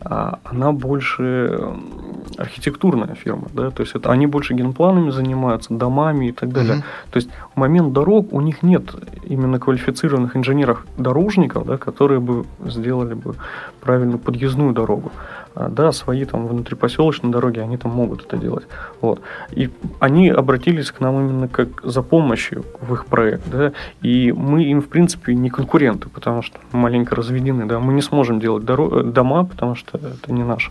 а, 0.00 0.38
она 0.44 0.72
больше 0.72 1.74
архитектурная 2.36 3.14
фирма, 3.14 3.48
да, 3.52 3.70
то 3.70 3.82
есть 3.82 3.94
это 3.94 4.10
они 4.10 4.26
больше 4.26 4.54
генпланами 4.54 5.10
занимаются, 5.10 5.74
домами 5.74 6.28
и 6.28 6.32
так 6.32 6.52
далее. 6.52 6.76
Uh-huh. 6.76 7.10
То 7.12 7.16
есть 7.18 7.30
в 7.54 7.60
момент 7.60 7.92
дорог 7.92 8.32
у 8.32 8.40
них 8.40 8.62
нет 8.62 8.94
именно 9.24 9.58
квалифицированных 9.58 10.36
инженеров-дорожников, 10.36 11.66
да, 11.66 11.76
которые 11.76 12.20
бы 12.20 12.44
сделали 12.66 13.14
бы 13.14 13.34
правильную 13.80 14.18
подъездную 14.18 14.72
дорогу. 14.72 15.12
А, 15.54 15.68
да, 15.68 15.92
свои 15.92 16.24
там 16.24 16.46
внутрипоселочные 16.46 17.30
дороги, 17.30 17.58
они 17.58 17.76
там 17.76 17.92
могут 17.92 18.24
это 18.24 18.36
делать. 18.36 18.66
Вот. 19.00 19.20
И 19.50 19.70
они 20.00 20.30
обратились 20.30 20.90
к 20.90 21.00
нам 21.00 21.20
именно 21.20 21.48
как 21.48 21.82
за 21.82 22.02
помощью 22.02 22.64
в 22.80 22.94
их 22.94 23.06
проект, 23.06 23.48
да, 23.50 23.72
и 24.00 24.32
мы 24.32 24.64
им, 24.64 24.80
в 24.80 24.88
принципе, 24.88 25.34
не 25.34 25.50
конкуренты, 25.50 26.08
потому 26.08 26.42
что 26.42 26.58
маленько 26.72 27.14
разведены, 27.14 27.66
да, 27.66 27.80
мы 27.80 27.92
не 27.92 28.02
сможем 28.02 28.40
делать 28.40 28.64
доро- 28.64 29.02
дома, 29.02 29.44
потому 29.44 29.74
что 29.74 29.98
это 29.98 30.32
не 30.32 30.42
наше. 30.42 30.70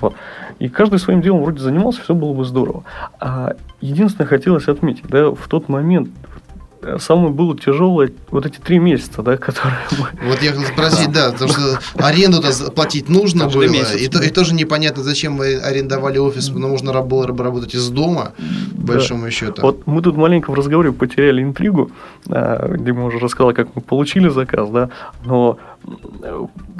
Вот. 0.00 0.14
И 0.60 0.68
каждый 0.68 0.98
своим 0.98 1.20
делом 1.20 1.42
вроде 1.42 1.60
занимался, 1.60 2.02
все 2.02 2.14
было 2.14 2.32
бы 2.32 2.44
здорово. 2.44 2.84
А 3.18 3.54
единственное, 3.80 4.28
хотелось 4.28 4.68
отметить, 4.68 5.08
да, 5.08 5.30
в 5.30 5.48
тот 5.48 5.68
момент 5.68 6.10
самое 6.98 7.30
было 7.30 7.56
тяжелое 7.56 8.12
вот 8.30 8.46
эти 8.46 8.58
три 8.58 8.78
месяца, 8.78 9.22
да, 9.22 9.36
которые 9.36 9.78
мы... 9.92 10.28
Вот 10.28 10.42
я 10.42 10.52
хотел 10.52 10.66
спросить, 10.66 11.12
да, 11.12 11.32
потому 11.32 11.50
что 11.50 11.78
аренду-то 11.96 12.70
платить 12.70 13.08
нужно 13.08 13.48
было, 13.48 13.68
месяц. 13.68 13.96
и, 13.96 14.08
то, 14.08 14.20
и 14.20 14.30
тоже 14.30 14.54
непонятно, 14.54 15.02
зачем 15.02 15.36
вы 15.36 15.56
арендовали 15.56 16.18
офис, 16.18 16.50
но 16.50 16.68
нужно 16.68 17.00
было 17.02 17.26
работать 17.26 17.74
из 17.74 17.88
дома, 17.88 18.32
да. 18.38 18.94
большому 18.94 19.30
счету. 19.30 19.62
Вот 19.62 19.86
мы 19.86 20.02
тут 20.02 20.16
маленько 20.16 20.50
в 20.50 20.54
разговоре 20.54 20.92
потеряли 20.92 21.42
интригу, 21.42 21.90
а, 22.28 22.74
где 22.76 22.92
мы 22.92 23.06
уже 23.06 23.18
рассказали, 23.18 23.54
как 23.54 23.68
мы 23.74 23.82
получили 23.82 24.28
заказ, 24.28 24.68
да, 24.70 24.90
но 25.24 25.58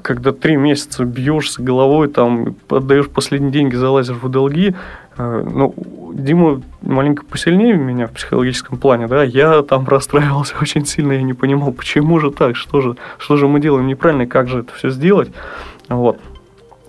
когда 0.02 0.32
три 0.32 0.56
месяца 0.56 1.04
бьешься 1.04 1.62
головой, 1.62 2.08
там, 2.08 2.56
отдаешь 2.68 3.08
последние 3.08 3.52
деньги, 3.52 3.74
залазишь 3.74 4.16
в 4.16 4.28
долги, 4.28 4.74
Э, 4.74 4.76
ну, 5.18 5.74
Дима 6.14 6.62
маленько 6.80 7.24
посильнее 7.24 7.74
меня 7.74 8.06
в 8.06 8.12
психологическом 8.12 8.78
плане, 8.78 9.06
да, 9.06 9.22
я 9.22 9.62
там 9.62 9.86
расстраивался 9.86 10.54
очень 10.60 10.86
сильно, 10.86 11.12
я 11.12 11.22
не 11.22 11.34
понимал, 11.34 11.72
почему 11.72 12.18
же 12.18 12.30
так, 12.30 12.56
что 12.56 12.80
же, 12.80 12.96
что 13.18 13.36
же 13.36 13.48
мы 13.48 13.60
делаем 13.60 13.86
неправильно, 13.86 14.26
как 14.26 14.48
же 14.48 14.60
это 14.60 14.72
все 14.74 14.90
сделать, 14.90 15.30
вот, 15.88 16.18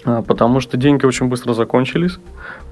а, 0.06 0.22
потому 0.22 0.60
что 0.60 0.78
деньги 0.78 1.06
очень 1.06 1.28
быстро 1.28 1.54
закончились, 1.54 2.18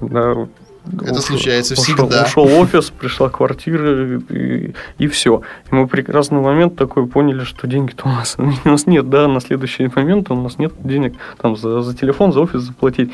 да, 0.00 0.46
это 0.84 1.12
ушел, 1.12 1.22
случается 1.22 1.74
всегда. 1.76 2.24
Ушел, 2.24 2.44
ушел 2.44 2.60
офис, 2.60 2.90
пришла 2.90 3.28
квартира 3.28 4.18
и, 4.18 4.74
и 4.98 5.06
все. 5.06 5.42
И 5.70 5.74
мы 5.74 5.86
прекрасный 5.86 6.40
момент 6.40 6.74
такой 6.74 7.06
поняли, 7.06 7.44
что 7.44 7.68
деньги-то 7.68 8.08
у 8.08 8.08
нас, 8.08 8.36
у 8.64 8.68
нас 8.68 8.86
нет, 8.86 9.08
да, 9.08 9.28
на 9.28 9.40
следующий 9.40 9.88
момент 9.94 10.30
у 10.30 10.34
нас 10.34 10.58
нет 10.58 10.72
денег 10.82 11.14
там 11.40 11.56
за, 11.56 11.82
за 11.82 11.96
телефон, 11.96 12.32
за 12.32 12.40
офис 12.40 12.62
заплатить. 12.62 13.12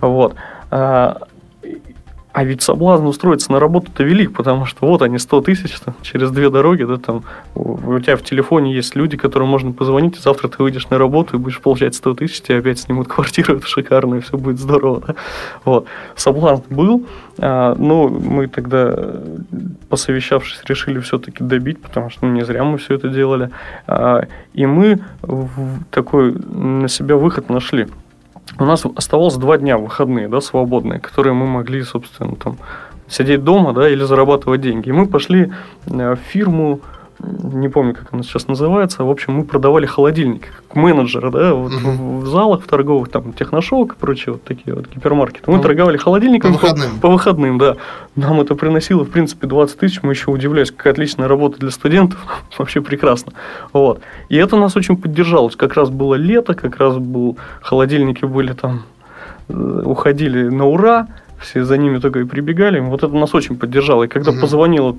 Вот. 0.00 0.34
А, 0.70 1.22
а 2.36 2.44
ведь 2.44 2.60
соблазн 2.60 3.06
устроиться 3.06 3.50
на 3.50 3.58
работу-то 3.58 4.04
велик, 4.04 4.34
потому 4.34 4.66
что 4.66 4.86
вот 4.86 5.00
они 5.00 5.18
100 5.18 5.40
тысяч 5.40 5.80
там, 5.80 5.94
через 6.02 6.30
две 6.30 6.50
дороги, 6.50 6.82
да, 6.82 6.98
там 6.98 7.24
у 7.54 7.98
тебя 7.98 8.18
в 8.18 8.22
телефоне 8.22 8.74
есть 8.74 8.94
люди, 8.94 9.16
которым 9.16 9.48
можно 9.48 9.72
позвонить, 9.72 10.18
и 10.18 10.20
завтра 10.20 10.48
ты 10.48 10.62
выйдешь 10.62 10.90
на 10.90 10.98
работу 10.98 11.36
и 11.36 11.38
будешь 11.38 11.62
получать 11.62 11.94
100 11.94 12.14
тысяч, 12.16 12.42
тебе 12.42 12.58
опять 12.58 12.78
снимут 12.78 13.08
квартиру, 13.08 13.54
это 13.56 13.66
шикарно, 13.66 14.16
и 14.16 14.20
все 14.20 14.36
будет 14.36 14.58
здорово. 14.58 15.02
Да? 15.06 15.14
Вот. 15.64 15.86
Соблазн 16.14 16.62
был, 16.68 17.06
а, 17.38 17.74
но 17.74 18.08
мы 18.08 18.48
тогда, 18.48 18.94
посовещавшись, 19.88 20.60
решили 20.68 20.98
все-таки 20.98 21.42
добить, 21.42 21.80
потому 21.80 22.10
что 22.10 22.26
ну, 22.26 22.32
не 22.32 22.44
зря 22.44 22.64
мы 22.64 22.76
все 22.76 22.96
это 22.96 23.08
делали. 23.08 23.48
А, 23.86 24.26
и 24.52 24.66
мы 24.66 25.00
такой 25.90 26.34
на 26.34 26.88
себя 26.88 27.16
выход 27.16 27.48
нашли 27.48 27.86
у 28.58 28.64
нас 28.64 28.84
оставалось 28.84 29.36
два 29.36 29.58
дня 29.58 29.78
выходные, 29.78 30.28
да, 30.28 30.40
свободные, 30.40 31.00
которые 31.00 31.34
мы 31.34 31.46
могли, 31.46 31.82
собственно, 31.82 32.36
там 32.36 32.58
сидеть 33.08 33.44
дома, 33.44 33.72
да, 33.72 33.88
или 33.88 34.02
зарабатывать 34.02 34.60
деньги. 34.60 34.88
И 34.88 34.92
мы 34.92 35.06
пошли 35.06 35.52
э, 35.86 36.14
в 36.14 36.18
фирму 36.30 36.80
не 37.18 37.68
помню, 37.68 37.94
как 37.94 38.12
она 38.12 38.22
сейчас 38.22 38.46
называется. 38.46 39.04
В 39.04 39.10
общем, 39.10 39.34
мы 39.34 39.44
продавали 39.44 39.86
холодильники, 39.86 40.48
как 40.48 40.76
менеджеры, 40.76 41.30
да, 41.30 41.54
вот 41.54 41.72
угу. 41.72 42.18
в 42.18 42.26
залах 42.26 42.62
в 42.62 42.66
торговых, 42.66 43.08
там, 43.08 43.32
техношок 43.32 43.94
и 43.94 43.96
прочие 43.96 44.34
вот 44.34 44.44
такие 44.44 44.74
вот 44.74 44.86
гипермаркеты. 44.88 45.50
Мы 45.50 45.58
по, 45.58 45.62
торговали 45.62 45.96
холодильниками 45.96 46.52
по 46.52 46.58
выходным. 46.58 46.90
По, 46.96 47.00
по 47.00 47.10
выходным, 47.10 47.58
да. 47.58 47.76
Нам 48.16 48.40
это 48.40 48.54
приносило, 48.54 49.04
в 49.04 49.10
принципе, 49.10 49.46
20 49.46 49.78
тысяч. 49.78 50.02
Мы 50.02 50.12
еще 50.12 50.30
удивлялись, 50.30 50.70
какая 50.70 50.92
отличная 50.92 51.28
работа 51.28 51.58
для 51.58 51.70
студентов. 51.70 52.18
Вообще 52.58 52.82
прекрасно. 52.82 53.32
Вот. 53.72 54.00
И 54.28 54.36
это 54.36 54.56
нас 54.56 54.76
очень 54.76 54.96
поддержало. 54.96 55.48
Как 55.48 55.74
раз 55.74 55.88
было 55.88 56.14
лето, 56.14 56.54
как 56.54 56.76
раз 56.76 56.96
был, 56.96 57.38
холодильники 57.62 58.24
были 58.24 58.52
там, 58.52 58.82
э, 59.48 59.82
уходили 59.84 60.48
на 60.48 60.66
ура 60.66 61.06
все 61.38 61.64
за 61.64 61.76
ними 61.76 61.98
только 61.98 62.20
и 62.20 62.24
прибегали. 62.24 62.80
Вот 62.80 63.02
это 63.02 63.14
нас 63.14 63.34
очень 63.34 63.56
поддержало. 63.56 64.04
И 64.04 64.08
когда 64.08 64.30
угу. 64.30 64.40
позвонил 64.40 64.98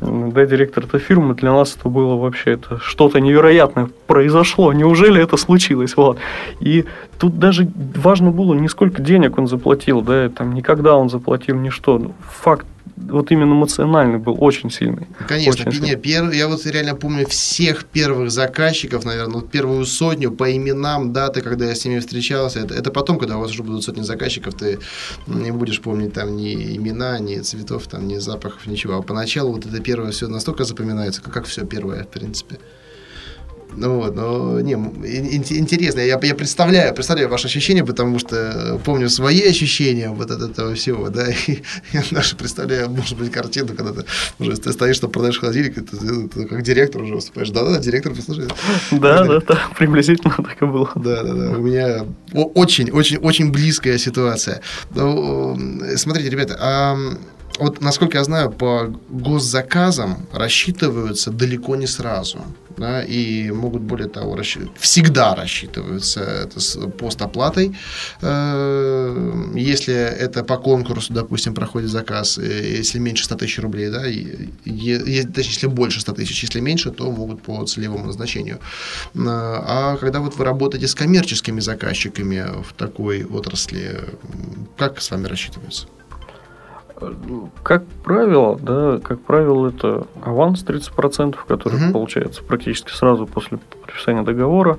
да, 0.00 0.46
директор 0.46 0.84
этой 0.84 1.00
фирмы, 1.00 1.34
для 1.34 1.52
нас 1.52 1.76
это 1.78 1.88
было 1.88 2.16
вообще 2.16 2.52
это 2.52 2.78
что-то 2.78 3.20
невероятное 3.20 3.88
произошло. 4.06 4.72
Неужели 4.72 5.22
это 5.22 5.36
случилось? 5.36 5.96
Вот. 5.96 6.18
И 6.60 6.84
тут 7.18 7.38
даже 7.38 7.68
важно 7.96 8.30
было 8.30 8.54
не 8.54 8.68
сколько 8.68 9.02
денег 9.02 9.38
он 9.38 9.46
заплатил, 9.46 10.02
да, 10.02 10.28
там 10.28 10.54
никогда 10.54 10.96
он 10.96 11.10
заплатил, 11.10 11.56
ни 11.56 11.70
что. 11.70 12.12
Факт 12.42 12.66
вот 13.06 13.30
именно 13.30 13.52
эмоциональный 13.52 14.18
был 14.18 14.36
очень 14.38 14.70
сильный. 14.70 15.06
Конечно, 15.26 15.68
очень 15.68 15.82
не, 15.82 15.96
пер, 15.96 16.30
я 16.30 16.48
вот 16.48 16.64
реально 16.66 16.94
помню 16.94 17.26
всех 17.26 17.84
первых 17.84 18.30
заказчиков, 18.30 19.04
наверное, 19.04 19.36
вот 19.36 19.50
первую 19.50 19.84
сотню 19.86 20.30
по 20.30 20.54
именам, 20.54 21.12
даты, 21.12 21.40
когда 21.40 21.66
я 21.66 21.74
с 21.74 21.84
ними 21.84 22.00
встречался. 22.00 22.60
Это, 22.60 22.74
это 22.74 22.90
потом, 22.90 23.18
когда 23.18 23.36
у 23.36 23.40
вас 23.40 23.50
уже 23.52 23.62
будут 23.62 23.84
сотни 23.84 24.02
заказчиков, 24.02 24.54
ты 24.54 24.78
не 25.26 25.50
будешь 25.50 25.80
помнить 25.80 26.12
там 26.12 26.36
ни 26.36 26.76
имена, 26.76 27.18
ни 27.18 27.38
цветов, 27.38 27.86
там, 27.86 28.08
ни 28.08 28.16
запахов, 28.18 28.66
ничего. 28.66 28.96
А 28.96 29.02
поначалу 29.02 29.52
вот 29.52 29.66
это 29.66 29.80
первое 29.88 30.10
все 30.10 30.28
настолько 30.28 30.64
запоминается, 30.64 31.22
как, 31.22 31.32
как 31.32 31.46
все 31.46 31.64
первое, 31.64 32.04
в 32.04 32.08
принципе. 32.08 32.58
Ну 33.74 34.00
вот, 34.00 34.14
но 34.14 34.60
не, 34.60 34.72
интересно. 34.72 36.00
Я, 36.00 36.18
я 36.22 36.34
представляю, 36.34 36.94
представляю 36.94 37.30
ваши 37.30 37.46
ощущения, 37.46 37.84
потому 37.84 38.18
что 38.18 38.78
помню 38.84 39.08
свои 39.08 39.42
ощущения 39.48 40.10
вот 40.10 40.30
от 40.30 40.42
этого 40.42 40.74
всего, 40.74 41.08
да, 41.08 41.26
и 41.46 41.62
я 41.92 42.02
даже 42.10 42.36
представляю, 42.36 42.90
может 42.90 43.16
быть, 43.16 43.32
картину, 43.32 43.68
когда 43.68 43.92
ты 43.92 44.04
уже 44.38 44.56
ты 44.56 44.72
стоишь, 44.72 44.96
что 44.96 45.08
продаешь 45.08 45.38
холодильник, 45.40 45.74
ты, 45.74 45.82
ты, 45.82 46.28
ты 46.28 46.44
как 46.44 46.62
директор 46.62 47.02
уже 47.02 47.14
выступаешь. 47.14 47.50
Да-да, 47.50 47.78
директор, 47.78 48.12
послушай. 48.14 48.48
Да, 48.90 49.24
да, 49.24 49.40
да, 49.40 49.58
приблизительно 49.78 50.34
так 50.36 50.60
и 50.60 50.66
было. 50.66 50.90
Да, 50.96 51.22
да, 51.22 51.32
да. 51.32 51.50
У 51.50 51.62
меня 51.62 52.04
очень, 52.32 52.90
очень, 52.90 53.16
очень 53.18 53.52
близкая 53.52 53.96
ситуация. 53.96 54.60
Ну, 54.94 55.56
смотрите, 55.96 56.28
ребята, 56.28 56.56
а 56.60 56.96
вот, 57.58 57.80
насколько 57.80 58.18
я 58.18 58.24
знаю, 58.24 58.50
по 58.50 58.92
госзаказам 59.08 60.26
рассчитываются 60.32 61.30
далеко 61.30 61.76
не 61.76 61.86
сразу. 61.86 62.38
Да, 62.76 63.02
и 63.02 63.50
могут, 63.50 63.82
более 63.82 64.08
того, 64.08 64.36
расщ... 64.36 64.58
всегда 64.78 65.34
рассчитываются 65.34 66.20
это 66.20 66.60
с 66.60 66.78
постоплатой. 66.90 67.76
Э, 68.22 69.52
если 69.56 69.94
это 69.94 70.44
по 70.44 70.58
конкурсу, 70.58 71.12
допустим, 71.12 71.54
проходит 71.54 71.90
заказ, 71.90 72.38
э, 72.38 72.76
если 72.78 73.00
меньше 73.00 73.24
100 73.24 73.34
тысяч 73.34 73.58
рублей, 73.58 73.90
да, 73.90 74.06
и, 74.06 74.46
точнее, 74.64 75.32
если 75.34 75.66
больше 75.66 76.00
100 76.00 76.12
тысяч, 76.12 76.44
если 76.44 76.60
меньше, 76.60 76.92
то 76.92 77.10
могут 77.10 77.42
по 77.42 77.64
целевому 77.66 78.06
назначению. 78.06 78.58
Э, 79.14 79.18
а 79.24 79.96
когда 79.96 80.20
вот 80.20 80.36
вы 80.36 80.44
работаете 80.44 80.86
с 80.86 80.94
коммерческими 80.94 81.58
заказчиками 81.58 82.62
в 82.62 82.72
такой 82.74 83.24
отрасли, 83.24 84.04
как 84.76 85.00
с 85.00 85.10
вами 85.10 85.26
рассчитываются? 85.26 85.88
Как 87.62 87.84
правило, 88.04 88.58
да, 88.60 88.98
как 89.02 89.20
правило, 89.20 89.68
это 89.68 90.06
аванс 90.22 90.64
30%, 90.64 91.36
который 91.46 91.84
угу. 91.84 91.92
получается 91.92 92.42
практически 92.42 92.90
сразу 92.92 93.26
после 93.26 93.58
подписания 93.58 94.22
договора. 94.22 94.78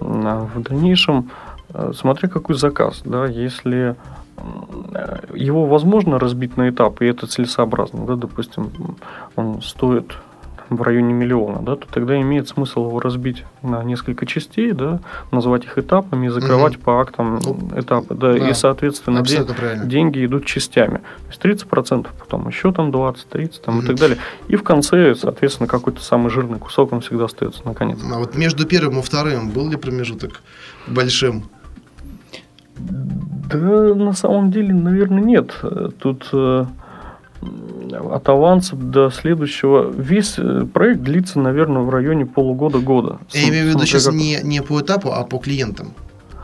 А 0.00 0.48
в 0.54 0.60
дальнейшем, 0.62 1.30
э, 1.72 1.92
смотря 1.94 2.28
какой 2.28 2.56
заказ, 2.56 3.02
да, 3.04 3.26
если 3.26 3.96
его 5.34 5.66
возможно 5.66 6.18
разбить 6.18 6.56
на 6.56 6.68
этапы, 6.68 7.06
и 7.06 7.08
это 7.08 7.26
целесообразно, 7.26 8.04
да, 8.04 8.16
допустим, 8.16 8.70
он 9.36 9.62
стоит 9.62 10.12
в 10.76 10.82
районе 10.82 11.12
миллиона, 11.12 11.60
да, 11.62 11.76
то 11.76 11.86
тогда 11.90 12.20
имеет 12.20 12.48
смысл 12.48 12.86
его 12.86 13.00
разбить 13.00 13.44
на 13.62 13.82
несколько 13.82 14.26
частей, 14.26 14.72
да, 14.72 15.00
назвать 15.30 15.64
их 15.64 15.78
этапами 15.78 16.26
и 16.26 16.28
закрывать 16.30 16.76
угу. 16.76 16.84
по 16.84 17.00
актам 17.00 17.40
ну, 17.44 17.70
этапы, 17.76 18.14
да, 18.14 18.32
да, 18.32 18.48
и, 18.48 18.54
соответственно, 18.54 19.22
де- 19.22 19.44
деньги 19.84 20.24
идут 20.24 20.46
частями. 20.46 20.98
То 21.38 21.48
есть 21.48 21.64
30%, 21.66 22.06
потом 22.18 22.48
еще 22.48 22.72
там 22.72 22.90
20, 22.90 23.28
30 23.28 23.62
там, 23.62 23.78
угу. 23.78 23.84
и 23.84 23.86
так 23.86 23.96
далее. 23.96 24.18
И 24.48 24.56
в 24.56 24.62
конце, 24.62 25.14
соответственно, 25.14 25.66
какой-то 25.66 26.02
самый 26.02 26.30
жирный 26.30 26.58
кусок, 26.58 26.92
он 26.92 27.00
всегда 27.00 27.24
остается 27.24 27.62
наконец. 27.64 27.98
А 28.12 28.18
вот 28.18 28.36
между 28.36 28.66
первым 28.66 28.98
и 29.00 29.02
вторым 29.02 29.50
был 29.50 29.68
ли 29.70 29.76
промежуток 29.76 30.40
большим? 30.86 31.44
Да, 32.76 33.94
на 33.94 34.12
самом 34.14 34.50
деле, 34.50 34.74
наверное, 34.74 35.22
нет. 35.22 35.54
Тут 35.98 36.28
э, 36.32 36.66
от 37.92 38.28
аванса 38.28 38.76
до 38.76 39.10
следующего. 39.10 39.90
Весь 39.90 40.34
э, 40.38 40.66
проект 40.72 41.02
длится, 41.02 41.38
наверное, 41.38 41.82
в 41.82 41.90
районе 41.90 42.26
полугода-года. 42.26 43.18
Я 43.32 43.48
имею 43.48 43.66
в 43.66 43.68
виду 43.68 43.86
сейчас 43.86 44.06
как... 44.06 44.14
не, 44.14 44.40
не 44.42 44.62
по 44.62 44.80
этапу, 44.80 45.12
а 45.12 45.24
по 45.24 45.38
клиентам. 45.38 45.94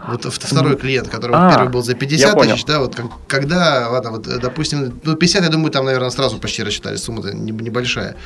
Вот 0.08 0.24
второй 0.24 0.76
клиент, 0.76 1.08
который 1.08 1.36
а, 1.36 1.50
первый 1.50 1.70
был 1.70 1.82
за 1.82 1.94
50 1.94 2.40
тысяч, 2.40 2.64
да, 2.64 2.80
вот 2.80 2.98
когда, 3.26 3.88
ладно, 3.90 4.12
вот, 4.12 4.22
допустим, 4.22 4.98
ну, 5.04 5.14
50, 5.14 5.42
я 5.42 5.48
думаю, 5.50 5.70
там, 5.70 5.84
наверное, 5.84 6.10
сразу 6.10 6.38
почти 6.38 6.62
рассчитали, 6.62 6.96
сумма-то 6.96 7.34
небольшая. 7.34 8.16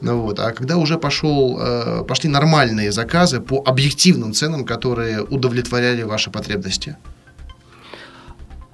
Ну, 0.00 0.22
вот, 0.22 0.38
а 0.38 0.52
когда 0.52 0.76
уже 0.76 0.96
пошел, 0.96 1.58
э, 1.60 2.04
пошли 2.04 2.30
нормальные 2.30 2.92
заказы 2.92 3.40
по 3.40 3.62
объективным 3.66 4.32
ценам, 4.32 4.64
которые 4.64 5.22
удовлетворяли 5.22 6.02
ваши 6.02 6.30
потребности? 6.30 6.96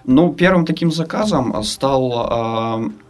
Ну, 0.05 0.33
первым 0.33 0.67
таким 0.67 0.93
заказом 0.93 1.63
стал, 1.65 2.83
э, 2.83 3.10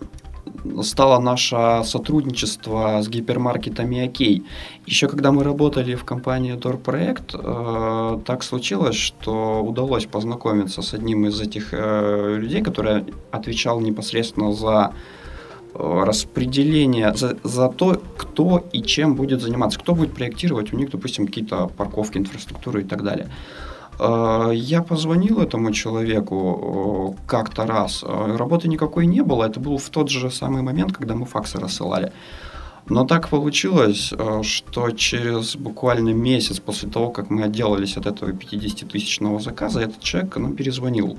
стало 0.82 1.18
наше 1.20 1.82
сотрудничество 1.84 3.00
с 3.02 3.08
гипермаркетами 3.08 4.04
«Окей». 4.04 4.44
Еще 4.86 5.08
когда 5.08 5.32
мы 5.32 5.44
работали 5.44 5.94
в 5.94 6.04
компании 6.04 6.54
Дорпроект, 6.54 7.34
э, 7.34 8.20
так 8.24 8.42
случилось, 8.42 8.96
что 8.96 9.62
удалось 9.62 10.06
познакомиться 10.06 10.82
с 10.82 10.94
одним 10.94 11.26
из 11.26 11.40
этих 11.40 11.68
э, 11.72 12.36
людей, 12.38 12.62
который 12.62 13.04
отвечал 13.30 13.80
непосредственно 13.80 14.52
за 14.52 14.92
э, 15.74 16.02
распределение, 16.04 17.14
за, 17.14 17.36
за 17.44 17.68
то, 17.68 18.00
кто 18.16 18.64
и 18.72 18.82
чем 18.82 19.14
будет 19.14 19.40
заниматься, 19.40 19.78
кто 19.78 19.94
будет 19.94 20.14
проектировать 20.14 20.72
у 20.72 20.76
них, 20.76 20.90
допустим, 20.90 21.26
какие-то 21.26 21.66
парковки, 21.68 22.18
инфраструктуры 22.18 22.82
и 22.82 22.84
так 22.84 23.02
далее. 23.02 23.28
Э, 24.00 24.50
я 24.54 24.82
позвонил 24.82 25.40
этому 25.40 25.72
человеку 25.72 27.16
э, 27.18 27.26
как-то 27.26 27.66
раз. 27.66 28.02
Э, 28.02 28.36
работы 28.36 28.68
никакой 28.68 29.06
не 29.06 29.22
было. 29.22 29.44
Это 29.44 29.60
был 29.60 29.76
в 29.76 29.90
тот 29.90 30.08
же 30.08 30.30
самый 30.30 30.62
момент, 30.62 30.92
когда 30.92 31.14
мы 31.14 31.26
факсы 31.26 31.58
рассылали. 31.58 32.12
Но 32.88 33.04
так 33.04 33.28
получилось, 33.28 34.12
что 34.42 34.90
через 34.90 35.54
буквально 35.54 36.14
месяц 36.14 36.58
после 36.60 36.88
того, 36.88 37.10
как 37.10 37.30
мы 37.30 37.44
отделались 37.44 37.96
от 37.96 38.06
этого 38.06 38.30
50-тысячного 38.30 39.38
заказа, 39.38 39.80
этот 39.80 40.00
человек 40.00 40.36
нам 40.36 40.56
перезвонил. 40.56 41.16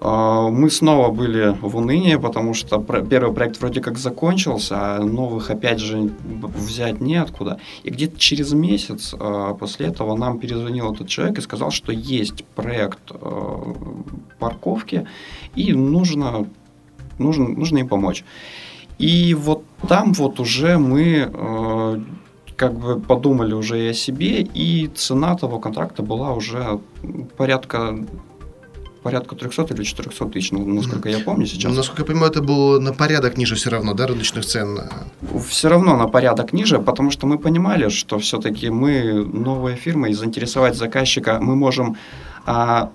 А, 0.00 0.48
мы 0.50 0.70
снова 0.70 1.10
были 1.10 1.56
в 1.60 1.76
унынии, 1.76 2.16
потому 2.16 2.54
что 2.54 2.78
первый 2.78 3.32
проект 3.32 3.60
вроде 3.60 3.80
как 3.80 3.98
закончился, 3.98 4.74
а 4.78 5.00
новых 5.00 5.50
опять 5.50 5.80
же 5.80 6.10
взять 6.24 7.00
неоткуда. 7.00 7.58
И 7.82 7.90
где-то 7.90 8.18
через 8.18 8.52
месяц 8.52 9.14
а, 9.18 9.54
после 9.54 9.86
этого 9.86 10.16
нам 10.16 10.38
перезвонил 10.38 10.92
этот 10.92 11.08
человек 11.08 11.38
и 11.38 11.42
сказал, 11.42 11.70
что 11.70 11.92
есть 11.92 12.44
проект 12.44 13.10
а, 13.10 13.74
парковки 14.38 15.06
и 15.54 15.72
нужно, 15.72 16.46
нужно, 17.18 17.48
нужно 17.48 17.78
им 17.78 17.88
помочь. 17.88 18.24
И 18.98 19.34
вот 19.34 19.64
там 19.88 20.12
вот 20.14 20.40
уже 20.40 20.78
мы 20.78 22.02
как 22.56 22.78
бы 22.78 22.98
подумали 22.98 23.52
уже 23.52 23.84
и 23.84 23.88
о 23.88 23.94
себе, 23.94 24.40
и 24.40 24.86
цена 24.94 25.36
того 25.36 25.58
контракта 25.58 26.02
была 26.02 26.32
уже 26.32 26.80
порядка 27.36 27.94
порядка 29.06 29.36
300 29.36 29.74
или 29.74 29.84
400 29.84 30.24
тысяч, 30.24 30.50
ну, 30.50 30.66
насколько 30.66 31.08
я 31.08 31.20
помню 31.20 31.46
сейчас. 31.46 31.70
Ну, 31.70 31.76
насколько 31.76 32.02
я 32.02 32.06
понимаю, 32.06 32.32
это 32.32 32.42
было 32.42 32.80
на 32.80 32.92
порядок 32.92 33.38
ниже 33.38 33.54
все 33.54 33.70
равно, 33.70 33.94
да, 33.94 34.06
рыночных 34.08 34.44
цен? 34.44 34.80
Все 35.48 35.68
равно 35.68 35.96
на 35.96 36.08
порядок 36.08 36.52
ниже, 36.52 36.80
потому 36.80 37.12
что 37.12 37.28
мы 37.28 37.38
понимали, 37.38 37.88
что 37.88 38.18
все-таки 38.18 38.68
мы 38.68 39.24
новая 39.24 39.76
фирма, 39.76 40.08
и 40.08 40.12
заинтересовать 40.12 40.74
заказчика 40.74 41.38
мы 41.40 41.54
можем 41.54 41.96
а, 42.46 42.90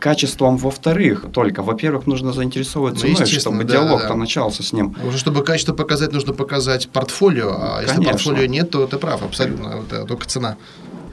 качеством 0.00 0.56
во-вторых 0.56 1.26
только. 1.34 1.62
Во-первых, 1.62 2.06
нужно 2.06 2.32
заинтересовывать 2.32 2.94
ну, 2.94 3.14
ценой, 3.14 3.26
чтобы 3.26 3.64
да, 3.64 3.72
диалог-то 3.72 4.08
да. 4.08 4.14
начался 4.14 4.62
с 4.62 4.72
ним. 4.72 4.96
Уже 5.06 5.18
чтобы 5.18 5.44
качество 5.44 5.74
показать, 5.74 6.12
нужно 6.12 6.32
показать 6.32 6.88
портфолио, 6.88 7.50
а 7.50 7.76
Конечно. 7.76 7.92
если 7.92 8.12
портфолио 8.12 8.46
нет, 8.46 8.70
то 8.70 8.86
ты 8.86 8.96
прав, 8.96 9.22
абсолютно, 9.22 9.82
это 9.86 10.06
только 10.06 10.26
цена 10.26 10.56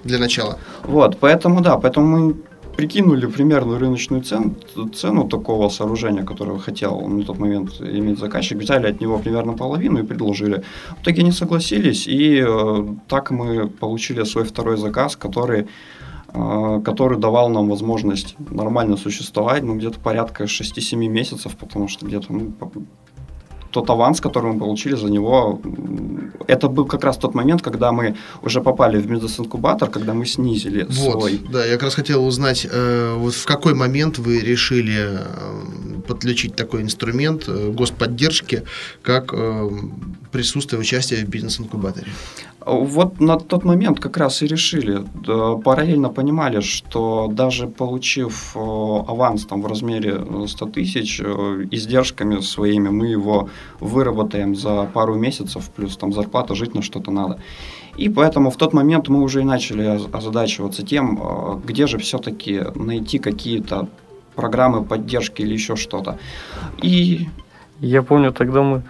для 0.05 0.17
начала. 0.17 0.59
Вот, 0.84 1.17
поэтому 1.19 1.61
да, 1.61 1.78
поэтому 1.78 2.07
мы 2.07 2.36
прикинули 2.76 3.28
примерную 3.28 3.80
рыночную 3.80 4.24
цену, 4.24 4.55
цену 4.93 5.28
такого 5.28 5.69
сооружения, 5.69 6.24
которое 6.24 6.59
хотел 6.59 7.01
на 7.07 7.24
тот 7.24 7.39
момент 7.39 7.82
иметь 7.82 8.19
заказчик, 8.19 8.57
взяли 8.57 8.88
от 8.88 9.01
него 9.01 9.19
примерно 9.19 9.53
половину 9.53 9.99
и 9.99 10.03
предложили. 10.03 10.63
В 10.97 11.01
итоге 11.01 11.21
они 11.21 11.32
согласились, 11.32 12.07
и 12.07 12.43
э, 12.45 12.88
так 13.07 13.32
мы 13.32 13.67
получили 13.67 14.24
свой 14.24 14.43
второй 14.43 14.78
заказ, 14.78 15.15
который 15.15 15.67
э, 16.34 16.82
который 16.84 17.19
давал 17.19 17.49
нам 17.49 17.69
возможность 17.69 18.36
нормально 18.51 18.97
существовать, 18.97 19.63
ну, 19.63 19.76
где-то 19.76 19.99
порядка 19.99 20.45
6-7 20.45 20.95
месяцев, 21.07 21.55
потому 21.57 21.88
что 21.88 22.05
где-то 22.05 22.34
ну, 22.34 22.53
тот 23.74 23.89
аванс, 23.89 24.21
который 24.21 24.53
мы 24.53 24.59
получили 24.59 24.95
за 24.95 25.09
него, 25.09 25.59
это 26.47 26.67
был 26.69 26.86
как 26.86 27.03
раз 27.03 27.17
тот 27.17 27.36
момент, 27.36 27.61
когда 27.61 27.91
мы 27.91 28.15
уже 28.41 28.61
попали 28.61 28.97
в 29.01 29.05
бизнес-инкубатор, 29.07 29.89
когда 29.89 30.13
мы 30.13 30.26
снизили 30.26 30.86
вот, 30.89 31.11
свой. 31.11 31.41
Да, 31.51 31.65
я 31.65 31.74
как 31.74 31.84
раз 31.84 31.95
хотел 31.95 32.26
узнать, 32.26 32.67
э, 32.71 33.15
вот 33.17 33.34
в 33.34 33.45
какой 33.45 33.74
момент 33.74 34.19
вы 34.19 34.39
решили 34.39 34.97
э, 34.97 36.01
подключить 36.07 36.55
такой 36.55 36.82
инструмент 36.82 37.45
э, 37.47 37.71
господдержки, 37.71 38.63
как 39.01 39.34
э, 39.34 39.69
присутствие 40.32 40.80
участия 40.80 41.26
в 41.26 41.30
бизнес-инкубаторе? 41.30 42.07
Вот 42.66 43.20
на 43.20 43.38
тот 43.38 43.66
момент 43.66 43.99
как 43.99 44.18
раз 44.18 44.41
и 44.41 44.47
решили. 44.47 45.03
Параллельно 45.64 46.09
понимали, 46.09 46.61
что 46.61 47.28
даже 47.32 47.68
получив 47.68 48.55
э, 48.55 48.59
аванс 48.59 49.45
там, 49.45 49.61
в 49.61 49.68
размере 49.68 50.47
100 50.47 50.66
тысяч, 50.68 51.20
издержками 51.20 52.39
своими 52.39 52.89
мы 52.89 53.07
его 53.07 53.49
выработаем 53.80 54.55
за 54.55 54.86
пару 54.93 55.16
месяцев, 55.16 55.70
плюс 55.76 55.97
там 55.97 56.14
зарплата, 56.14 56.55
жить 56.55 56.76
на 56.76 56.82
что-то 56.82 57.11
надо. 57.11 57.39
И 57.97 58.09
поэтому 58.09 58.49
в 58.49 58.55
тот 58.55 58.74
момент 58.74 59.09
мы 59.09 59.22
уже 59.22 59.41
и 59.41 59.45
начали 59.45 59.84
озадачиваться 60.11 60.84
тем, 60.84 61.61
где 61.66 61.88
же 61.88 61.97
все-таки 61.97 62.61
найти 62.76 63.20
какие-то 63.20 63.88
программы 64.36 64.84
поддержки 64.84 65.41
или 65.41 65.53
еще 65.53 65.76
что-то. 65.76 66.18
И 66.82 67.28
я 67.80 68.01
помню, 68.01 68.32
тогда 68.32 68.61
мы 68.61 68.84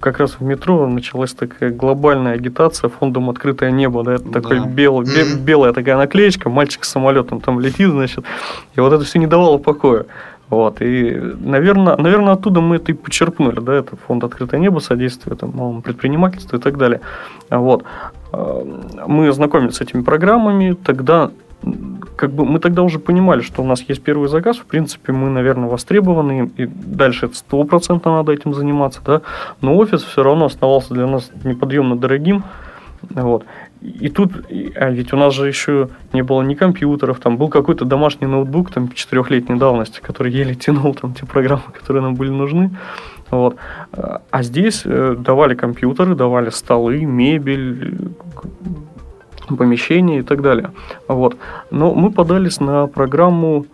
как 0.00 0.18
раз 0.18 0.36
в 0.38 0.42
метро 0.42 0.86
началась 0.86 1.32
такая 1.32 1.70
глобальная 1.70 2.34
агитация 2.34 2.88
фондом 2.88 3.30
«Открытое 3.30 3.70
небо». 3.70 4.02
Да, 4.04 4.14
это 4.14 4.24
да. 4.24 4.40
такой 4.40 4.66
белый, 4.66 5.06
mm-hmm. 5.06 5.40
белая 5.40 5.72
такая 5.72 5.96
наклеечка, 5.96 6.48
мальчик 6.48 6.84
с 6.84 6.90
самолетом 6.90 7.40
там 7.40 7.60
летит, 7.60 7.90
значит. 7.90 8.24
И 8.76 8.80
вот 8.80 8.92
это 8.92 9.04
все 9.04 9.18
не 9.18 9.26
давало 9.26 9.58
покоя. 9.58 10.06
Вот, 10.50 10.80
и, 10.80 11.14
наверное, 11.40 11.96
наверное, 11.96 12.32
оттуда 12.32 12.62
мы 12.62 12.76
это 12.76 12.92
и 12.92 12.94
почерпнули, 12.94 13.60
да, 13.60 13.74
это 13.74 13.96
фонд 13.96 14.24
«Открытое 14.24 14.58
небо», 14.58 14.78
содействие 14.78 15.36
там, 15.36 15.52
малому 15.54 15.82
предпринимательству 15.82 16.56
и 16.56 16.60
так 16.60 16.78
далее. 16.78 17.02
Вот. 17.50 17.84
Мы 18.32 19.30
знакомились 19.32 19.76
с 19.76 19.80
этими 19.82 20.02
программами, 20.02 20.72
тогда 20.72 21.30
как 22.16 22.32
бы 22.32 22.44
мы 22.44 22.58
тогда 22.58 22.82
уже 22.82 22.98
понимали, 22.98 23.40
что 23.42 23.62
у 23.62 23.66
нас 23.66 23.82
есть 23.88 24.02
первый 24.02 24.28
заказ, 24.28 24.58
в 24.58 24.64
принципе, 24.64 25.12
мы, 25.12 25.28
наверное, 25.28 25.68
востребованы, 25.68 26.50
и 26.56 26.66
дальше 26.66 27.26
это 27.26 27.36
стопроцентно 27.36 28.16
надо 28.16 28.32
этим 28.32 28.54
заниматься, 28.54 29.00
да, 29.04 29.22
но 29.60 29.76
офис 29.76 30.02
все 30.02 30.22
равно 30.22 30.46
оставался 30.46 30.94
для 30.94 31.06
нас 31.06 31.30
неподъемно 31.44 31.96
дорогим, 31.96 32.44
вот. 33.10 33.44
И 33.80 34.08
тут, 34.08 34.32
а 34.74 34.90
ведь 34.90 35.12
у 35.12 35.16
нас 35.16 35.32
же 35.34 35.46
еще 35.46 35.88
не 36.12 36.22
было 36.22 36.42
ни 36.42 36.54
компьютеров, 36.54 37.20
там 37.20 37.36
был 37.36 37.48
какой-то 37.48 37.84
домашний 37.84 38.26
ноутбук 38.26 38.72
там 38.72 38.90
четырехлетней 38.90 39.56
давности, 39.56 40.00
который 40.00 40.32
еле 40.32 40.54
тянул 40.56 40.94
там 40.94 41.14
те 41.14 41.24
программы, 41.24 41.62
которые 41.72 42.02
нам 42.02 42.16
были 42.16 42.30
нужны. 42.30 42.70
Вот. 43.30 43.56
А 43.92 44.42
здесь 44.42 44.82
э, 44.84 45.14
давали 45.18 45.54
компьютеры, 45.54 46.14
давали 46.14 46.50
столы, 46.50 47.04
мебель, 47.04 48.10
помещения 49.56 50.20
и 50.20 50.22
так 50.22 50.42
далее. 50.42 50.72
Вот. 51.08 51.36
Но 51.70 51.94
мы 51.94 52.10
подались 52.10 52.60
на 52.60 52.86
программу 52.86 53.66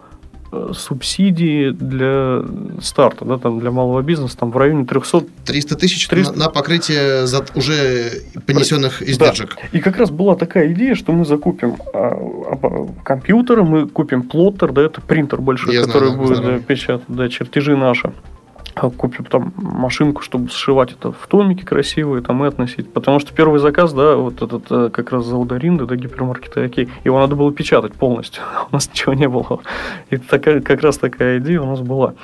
э, 0.53 0.71
субсидии 0.75 1.71
для 1.71 2.43
старта, 2.81 3.25
да, 3.25 3.39
там 3.39 3.61
для 3.61 3.71
малого 3.71 4.03
бизнеса, 4.03 4.37
там 4.39 4.51
в 4.51 4.57
районе 4.57 4.85
300... 4.85 5.25
300 5.45 5.77
тысяч 5.77 6.09
300... 6.09 6.33
На, 6.33 6.45
на 6.45 6.51
покрытие 6.51 7.27
за 7.27 7.45
уже 7.55 8.23
понесенных 8.47 9.03
издержек. 9.03 9.57
Да. 9.57 9.79
И 9.79 9.81
как 9.81 9.97
раз 9.97 10.11
была 10.11 10.37
такая 10.37 10.73
идея, 10.73 10.95
что 10.95 11.13
мы 11.13 11.25
закупим 11.25 11.77
а, 11.93 12.89
компьютеры, 13.03 13.65
мы 13.65 13.89
купим 13.89 14.23
плоттер, 14.23 14.73
да, 14.73 14.83
это 14.83 15.01
принтер 15.01 15.41
большой, 15.41 15.75
Я 15.75 15.83
который 15.83 16.11
знаю, 16.11 16.23
будет 16.23 16.43
да, 16.43 16.59
печатать 16.59 17.05
да, 17.09 17.29
чертежи 17.29 17.77
наши. 17.77 18.13
А, 18.77 18.91
купим 18.91 19.25
там 19.25 19.53
машинку, 19.57 20.23
чтобы 20.23 20.51
сшивать 20.51 20.93
это 20.93 21.13
в 21.13 21.27
томики 21.29 21.65
красивые 21.65 22.23
там 22.23 22.45
и 22.45 22.49
относить. 22.49 22.93
Потому 22.93 23.21
что 23.21 23.33
первый 23.33 23.61
заказ, 23.61 23.93
да, 23.93 24.17
вот 24.17 24.43
этот 24.43 24.65
э, 24.71 24.91
как 24.91 25.13
раз 25.13 25.27
за 25.27 25.37
Ударинда, 25.37 25.87
да, 25.87 25.95
гипермаркеты 25.95 26.65
окей, 26.65 26.89
его 27.05 27.21
надо 27.21 27.37
было 27.37 27.53
печатать 27.53 27.93
полностью. 27.95 28.43
у 28.73 28.75
нас 28.75 28.91
ничего 28.91 29.15
не 29.15 29.29
было. 29.29 29.61
И 30.11 30.17
такая, 30.17 30.61
как 30.61 30.83
раз 30.83 30.99
такая 30.99 31.39
идея 31.39 31.61
у 31.61 31.67
нас 31.67 31.81
была. 31.81 32.15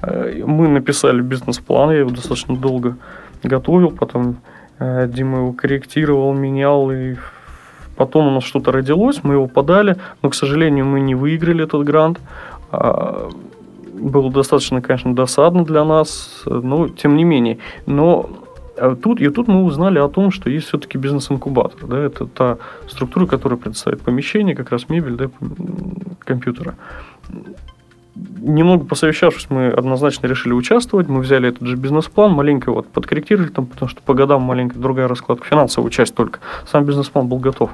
Э, 0.00 0.42
мы 0.46 0.68
написали 0.68 1.20
бизнес-план, 1.20 1.90
я 1.90 1.98
его 1.98 2.10
достаточно 2.10 2.56
долго 2.56 2.96
готовил, 3.42 3.90
потом 3.90 4.38
э, 4.78 5.08
Дима 5.12 5.38
его 5.38 5.52
корректировал, 5.52 6.32
менял, 6.32 6.90
и 6.90 7.16
потом 7.96 8.28
у 8.28 8.30
нас 8.30 8.44
что-то 8.44 8.72
родилось, 8.72 9.22
мы 9.24 9.34
его 9.34 9.46
подали, 9.46 9.96
но, 10.22 10.30
к 10.30 10.34
сожалению, 10.34 10.86
мы 10.86 11.00
не 11.00 11.14
выиграли 11.14 11.64
этот 11.64 11.84
грант 11.84 12.18
а, 12.70 13.28
было 13.98 14.30
достаточно, 14.30 14.80
конечно, 14.80 15.14
досадно 15.14 15.64
для 15.64 15.84
нас, 15.84 16.42
но 16.46 16.88
тем 16.88 17.16
не 17.16 17.24
менее. 17.24 17.58
Но 17.86 18.30
э, 18.76 18.96
тут, 19.02 19.20
и 19.20 19.28
тут 19.28 19.48
мы 19.48 19.64
узнали 19.64 19.98
о 19.98 20.08
том, 20.08 20.30
что 20.30 20.50
есть 20.50 20.68
все-таки 20.68 20.98
бизнес-инкубатор. 20.98 21.86
Да, 21.86 21.98
это 21.98 22.26
та 22.26 22.58
структура, 22.88 23.26
которая 23.26 23.58
предоставляет 23.58 24.02
помещение, 24.02 24.54
как 24.54 24.70
раз 24.70 24.88
мебель, 24.88 25.16
да, 25.16 25.30
компьютера. 26.20 26.76
Немного 28.40 28.84
посовещавшись, 28.84 29.48
мы 29.48 29.68
однозначно 29.68 30.26
решили 30.26 30.52
участвовать. 30.52 31.08
Мы 31.08 31.20
взяли 31.20 31.50
этот 31.50 31.66
же 31.68 31.76
бизнес-план, 31.76 32.32
маленько 32.32 32.72
вот 32.72 32.88
подкорректировали 32.88 33.48
там, 33.48 33.66
потому 33.66 33.88
что 33.88 34.02
по 34.02 34.14
годам 34.14 34.42
маленькая 34.42 34.78
другая 34.78 35.08
раскладка, 35.08 35.46
финансовая 35.46 35.90
часть 35.90 36.14
только. 36.14 36.40
Сам 36.66 36.84
бизнес-план 36.84 37.28
был 37.28 37.38
готов. 37.38 37.70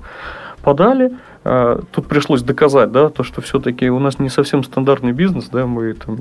Подали, 0.62 1.12
тут 1.44 2.06
пришлось 2.08 2.42
доказать, 2.42 2.90
да, 2.90 3.10
то, 3.10 3.22
что 3.22 3.42
все-таки 3.42 3.90
у 3.90 3.98
нас 3.98 4.18
не 4.18 4.30
совсем 4.30 4.64
стандартный 4.64 5.12
бизнес, 5.12 5.48
да, 5.50 5.66
мы 5.66 5.92
там 5.92 6.16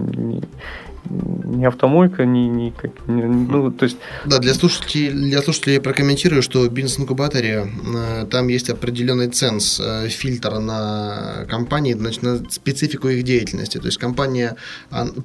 не 1.09 1.65
автомойка, 1.65 2.25
не, 2.25 2.47
не, 2.47 2.71
как, 2.71 2.91
не 3.07 3.23
ну, 3.23 3.71
то 3.71 3.85
есть... 3.85 3.97
Да, 4.25 4.39
для 4.39 4.53
слушателей, 4.53 5.09
для 5.09 5.41
слушателей 5.41 5.75
я 5.75 5.81
прокомментирую, 5.81 6.41
что 6.41 6.61
в 6.61 6.69
бизнес-инкубаторе 6.69 7.67
э, 7.95 8.25
там 8.29 8.47
есть 8.47 8.69
определенный 8.69 9.27
ценз, 9.27 9.79
э, 9.79 10.07
фильтр 10.09 10.59
на 10.59 11.45
компании, 11.49 11.93
значит, 11.93 12.23
на 12.23 12.43
специфику 12.49 13.09
их 13.09 13.23
деятельности. 13.23 13.77
То 13.77 13.85
есть 13.87 13.97
компания 13.97 14.55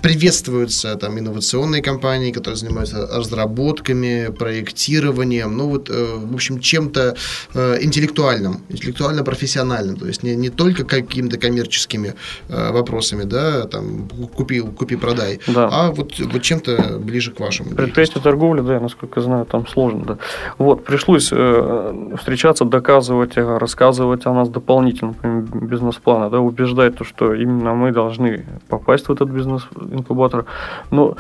приветствуются 0.03 0.97
там 0.97 1.19
инновационные 1.19 1.83
компании, 1.83 2.33
которые 2.33 2.57
занимаются 2.57 3.07
разработками, 3.07 4.31
проектированием, 4.39 5.57
ну 5.57 5.69
вот, 5.69 5.91
э, 5.91 6.17
в 6.17 6.35
общем, 6.35 6.61
чем-то 6.61 7.17
э, 7.55 7.79
интеллектуальным, 7.83 8.63
интеллектуально-профессиональным, 8.69 9.97
то 9.97 10.07
есть 10.07 10.23
не, 10.23 10.37
не 10.37 10.51
только 10.51 10.85
какими-то 10.85 11.39
коммерческими 11.39 12.15
э, 12.49 12.73
вопросами, 12.73 13.25
да, 13.25 13.65
там, 13.67 14.09
купи, 14.35 14.61
купи 14.61 14.97
продай, 14.97 15.41
Да 15.71 15.89
а 15.89 15.91
вот, 15.93 16.19
вот 16.19 16.43
чем-то 16.43 16.99
ближе 16.99 17.33
к 17.33 17.41
вашему. 17.41 17.71
Предприятие 17.71 18.23
торговли, 18.23 18.61
да, 18.61 18.75
я 18.75 18.81
насколько 18.81 19.21
знаю, 19.21 19.45
там 19.47 19.67
сложно, 19.67 20.05
да. 20.05 20.19
Вот, 20.59 20.85
пришлось 20.85 21.31
э, 21.33 22.15
встречаться, 22.19 22.65
доказывать, 22.65 23.37
э, 23.37 23.59
рассказывать 23.59 24.27
о 24.27 24.33
нас 24.33 24.49
дополнительно, 24.49 25.15
бизнес-плана, 25.23 26.31
да, 26.31 26.41
убеждать 26.41 26.97
то, 26.97 27.05
что 27.05 27.35
именно 27.35 27.75
мы 27.75 27.93
должны 27.93 28.47
попасть 28.69 29.09
в 29.09 29.13
этот 29.13 29.31
бизнес-инкубатор. 29.31 30.47
Но 30.91 31.17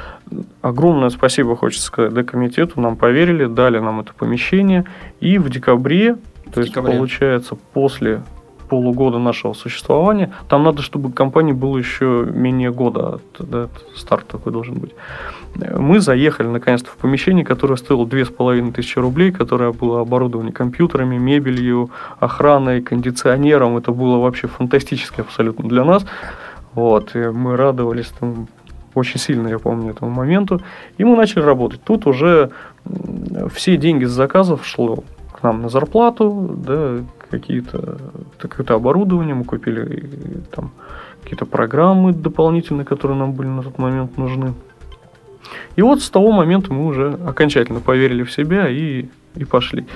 огромное 0.63 1.11
спасибо, 1.11 1.57
хочется 1.57 1.87
сказать, 1.87 2.13
да, 2.13 2.23
комитету, 2.23 2.81
нам 2.81 2.97
поверили, 2.97 3.47
дали 3.47 3.79
нам 3.79 4.01
это 4.01 4.13
помещение, 4.15 4.85
и 5.21 5.39
в 5.39 5.51
декабре, 5.51 6.17
то 6.53 6.61
есть, 6.61 6.73
декабре. 6.73 6.95
получается, 6.95 7.57
после 7.73 8.23
полугода 8.69 9.19
нашего 9.19 9.53
существования. 9.53 10.33
Там 10.49 10.63
надо, 10.63 10.83
чтобы 10.83 11.13
компании 11.13 11.53
было 11.53 11.79
еще 11.79 12.27
менее 12.31 12.71
года. 12.71 13.21
Да, 13.39 13.69
старт 13.97 14.27
такой 14.27 14.53
должен 14.53 14.75
быть. 14.75 14.95
Мы 15.57 16.01
заехали 16.01 16.47
наконец-то 16.47 16.91
в 16.91 16.97
помещение, 16.97 17.45
которое 17.45 17.77
стоило 17.77 18.07
две 18.07 18.25
с 18.25 18.29
половиной 18.29 18.73
тысячи 18.73 18.99
рублей, 18.99 19.33
которое 19.33 19.73
было 19.73 20.01
оборудовано 20.01 20.53
компьютерами, 20.53 21.17
мебелью, 21.17 21.91
охраной, 22.21 22.83
кондиционером. 22.83 23.77
Это 23.77 23.93
было 23.93 24.19
вообще 24.19 24.47
фантастически 24.47 25.21
абсолютно 25.21 25.69
для 25.69 25.85
нас. 25.85 26.05
Вот, 26.75 27.17
и 27.17 27.19
мы 27.19 27.57
радовались 27.57 28.13
там 28.21 28.47
очень 28.95 29.19
сильно, 29.19 29.49
я 29.49 29.59
помню, 29.59 29.91
этому 29.91 30.11
моменту. 30.11 30.61
И 30.97 31.05
мы 31.05 31.17
начали 31.17 31.43
работать. 31.43 31.83
Тут 31.83 32.07
уже 32.07 32.51
все 33.53 33.77
деньги 33.77 34.05
с 34.05 34.11
заказов 34.11 34.67
шло 34.67 35.03
к 35.33 35.43
нам 35.43 35.63
на 35.63 35.69
зарплату, 35.69 36.55
да, 36.57 36.99
какие-то 37.31 37.99
какое-то 38.39 38.75
оборудование, 38.75 39.35
мы 39.35 39.45
купили 39.45 40.05
там 40.51 40.71
какие-то 41.23 41.47
программы 41.47 42.13
дополнительные, 42.13 42.85
которые 42.85 43.19
нам 43.19 43.33
были 43.33 43.49
на 43.49 43.63
тот 43.63 43.79
момент 43.79 44.17
нужны. 44.17 44.55
И 45.77 45.83
вот 45.83 46.03
с 46.03 46.11
того 46.11 46.33
момента 46.33 46.73
мы 46.73 46.87
уже 46.87 47.13
окончательно 47.27 47.81
поверили 47.81 48.23
в 48.23 48.33
себя 48.33 48.69
и, 48.69 49.07
и 49.35 49.45
пошли. 49.45 49.87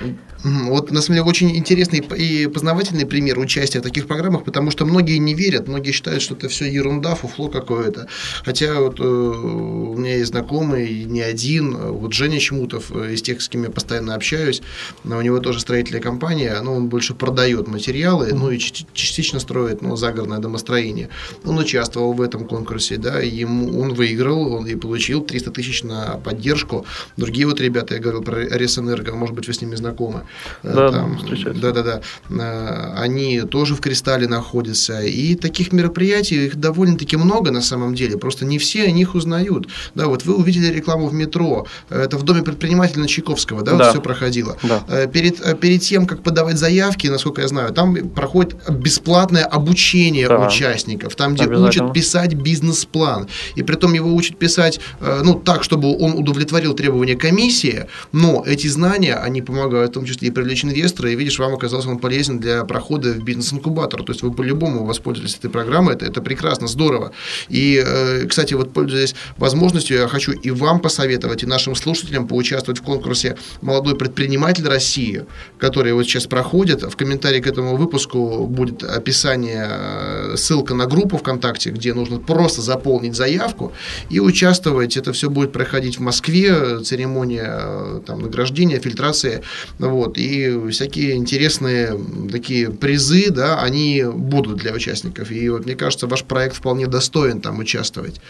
Вот, 0.43 0.91
на 0.91 1.01
самом 1.01 1.19
деле, 1.19 1.29
очень 1.29 1.55
интересный 1.55 1.99
и 1.99 2.47
познавательный 2.47 3.05
пример 3.05 3.39
участия 3.39 3.79
в 3.79 3.83
таких 3.83 4.07
программах, 4.07 4.43
потому 4.43 4.71
что 4.71 4.85
многие 4.85 5.17
не 5.17 5.33
верят, 5.33 5.69
многие 5.69 5.91
считают, 5.91 6.21
что 6.21 6.35
это 6.35 6.49
все 6.49 6.69
ерунда, 6.69 7.15
фуфло 7.15 7.47
какое-то. 7.47 8.07
Хотя 8.43 8.81
вот 8.81 8.99
э, 8.99 9.03
у 9.03 9.97
меня 9.97 10.17
есть 10.17 10.31
знакомый, 10.31 11.05
не 11.05 11.21
один, 11.21 11.77
вот 11.77 12.11
Женя 12.11 12.39
Чмутов, 12.39 12.91
э, 12.91 13.13
из 13.13 13.21
тех, 13.21 13.41
с 13.41 13.47
кем 13.47 13.63
я 13.63 13.69
постоянно 13.69 14.15
общаюсь, 14.15 14.61
у 15.05 15.21
него 15.21 15.39
тоже 15.39 15.61
строительная 15.61 16.01
компания, 16.01 16.59
но 16.61 16.75
он 16.75 16.89
больше 16.89 17.13
продает 17.13 17.67
материалы, 17.69 18.33
ну 18.33 18.51
и 18.51 18.57
частично 18.57 19.39
строит 19.39 19.81
ну, 19.81 19.95
загородное 19.95 20.39
домостроение. 20.39 21.07
Он 21.45 21.57
участвовал 21.57 22.11
в 22.11 22.21
этом 22.21 22.45
конкурсе, 22.45 22.97
да, 22.97 23.21
и 23.21 23.29
ему, 23.29 23.79
он 23.79 23.93
выиграл, 23.93 24.53
он 24.53 24.67
и 24.67 24.75
получил 24.75 25.21
300 25.21 25.51
тысяч 25.51 25.83
на 25.83 26.17
поддержку. 26.17 26.85
Другие 27.15 27.47
вот 27.47 27.61
ребята, 27.61 27.95
я 27.95 28.01
говорил 28.01 28.23
про 28.23 28.41
Ресэнерго, 28.41 29.15
может 29.15 29.35
быть, 29.35 29.47
вы 29.47 29.53
с 29.53 29.61
ними 29.61 29.75
знакомы. 29.75 30.25
Э, 30.63 30.73
да, 30.73 30.91
там, 30.91 31.19
да, 31.55 31.71
да, 31.71 31.83
да. 31.83 32.01
Э, 32.29 32.93
они 32.97 33.41
тоже 33.41 33.75
в 33.75 33.81
кристалле 33.81 34.27
находятся. 34.27 35.01
И 35.01 35.35
таких 35.35 35.71
мероприятий 35.71 36.45
их 36.45 36.55
довольно-таки 36.55 37.17
много 37.17 37.51
на 37.51 37.61
самом 37.61 37.95
деле. 37.95 38.17
Просто 38.17 38.45
не 38.45 38.57
все 38.57 38.83
о 38.83 38.91
них 38.91 39.15
узнают. 39.15 39.67
Да, 39.95 40.07
вот 40.07 40.25
вы 40.25 40.35
увидели 40.35 40.73
рекламу 40.73 41.07
в 41.07 41.13
метро. 41.13 41.67
Это 41.89 42.17
в 42.17 42.23
доме 42.23 42.41
предпринимателя 42.41 43.01
на 43.01 43.07
Чайковского, 43.07 43.61
да, 43.61 43.71
да. 43.71 43.77
вот 43.77 43.89
все 43.91 44.01
проходило. 44.01 44.57
Да. 44.63 44.83
Э, 44.87 45.07
перед, 45.07 45.59
перед 45.59 45.81
тем, 45.81 46.05
как 46.05 46.23
подавать 46.23 46.57
заявки, 46.57 47.07
насколько 47.07 47.41
я 47.41 47.47
знаю, 47.47 47.73
там 47.73 48.09
проходит 48.09 48.55
бесплатное 48.69 49.45
обучение 49.45 50.27
да. 50.27 50.47
участников. 50.47 51.15
Там, 51.15 51.35
где 51.35 51.47
учат 51.47 51.93
писать 51.93 52.33
бизнес-план. 52.33 53.27
И 53.55 53.63
при 53.63 53.75
том 53.75 53.93
его 53.93 54.13
учат 54.13 54.37
писать, 54.37 54.79
ну, 54.99 55.35
так, 55.35 55.63
чтобы 55.63 55.97
он 55.97 56.13
удовлетворил 56.13 56.73
требования 56.73 57.15
комиссии, 57.15 57.85
но 58.11 58.43
эти 58.45 58.67
знания, 58.67 59.15
они 59.15 59.41
помогают 59.41 59.91
в 59.91 59.93
том 59.93 60.05
числе 60.05 60.22
и 60.23 60.31
привлечь 60.31 60.63
инвестора, 60.63 61.11
и 61.11 61.15
видишь, 61.15 61.37
вам 61.37 61.53
оказался 61.53 61.89
он 61.89 61.99
полезен 61.99 62.39
для 62.39 62.63
прохода 62.63 63.11
в 63.11 63.23
бизнес-инкубатор. 63.23 64.03
То 64.03 64.13
есть 64.13 64.23
вы 64.23 64.31
по-любому 64.31 64.85
воспользовались 64.85 65.35
этой 65.35 65.49
программой, 65.49 65.95
это, 65.95 66.05
это 66.05 66.21
прекрасно, 66.21 66.67
здорово. 66.67 67.11
И, 67.49 67.83
э, 67.85 68.25
кстати, 68.25 68.53
вот 68.53 68.71
пользуясь 68.71 69.15
возможностью, 69.37 69.97
я 69.97 70.07
хочу 70.07 70.31
и 70.31 70.49
вам 70.51 70.79
посоветовать, 70.79 71.43
и 71.43 71.45
нашим 71.45 71.75
слушателям 71.75 72.25
поучаствовать 72.25 72.79
в 72.79 72.83
конкурсе 72.83 73.35
«Молодой 73.61 73.97
предприниматель 73.97 74.65
России», 74.65 75.25
который 75.57 75.91
вот 75.91 76.03
сейчас 76.03 76.25
проходит. 76.25 76.83
В 76.83 76.95
комментарии 76.95 77.41
к 77.41 77.47
этому 77.47 77.75
выпуску 77.75 78.47
будет 78.47 78.81
описание, 78.83 79.67
э, 79.69 80.35
ссылка 80.37 80.73
на 80.73 80.85
группу 80.85 81.17
ВКонтакте, 81.17 81.71
где 81.71 81.93
нужно 81.93 82.19
просто 82.19 82.61
заполнить 82.61 83.15
заявку 83.15 83.73
и 84.09 84.21
участвовать. 84.21 84.95
Это 84.95 85.11
все 85.11 85.29
будет 85.29 85.51
проходить 85.51 85.97
в 85.97 86.01
Москве, 86.01 86.79
церемония 86.79 87.59
э, 87.59 88.01
там, 88.05 88.21
награждения, 88.21 88.79
фильтрации. 88.79 89.43
Вот 89.79 90.12
и 90.17 90.69
всякие 90.69 91.15
интересные 91.15 91.99
такие 92.31 92.69
призы, 92.69 93.29
да, 93.29 93.61
они 93.61 94.03
будут 94.13 94.57
для 94.57 94.73
участников. 94.73 95.31
И 95.31 95.49
вот 95.49 95.65
мне 95.65 95.75
кажется, 95.75 96.07
ваш 96.07 96.23
проект 96.23 96.55
вполне 96.55 96.87
достоин 96.87 97.41
там 97.41 97.59
участвовать. 97.59 98.21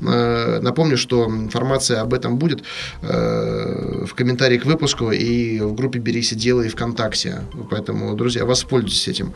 Э, 0.00 0.60
напомню, 0.60 0.96
что 0.96 1.26
информация 1.26 2.00
об 2.00 2.14
этом 2.14 2.38
будет 2.38 2.62
э, 3.02 4.04
в 4.06 4.14
комментарии 4.14 4.58
к 4.58 4.66
выпуску 4.66 5.10
и 5.10 5.60
в 5.60 5.74
группе 5.74 5.98
«Берись 5.98 6.32
и 6.32 6.36
делай» 6.36 6.68
ВКонтакте. 6.68 7.42
Поэтому, 7.70 8.14
друзья, 8.14 8.44
воспользуйтесь 8.44 9.08
этим. 9.08 9.34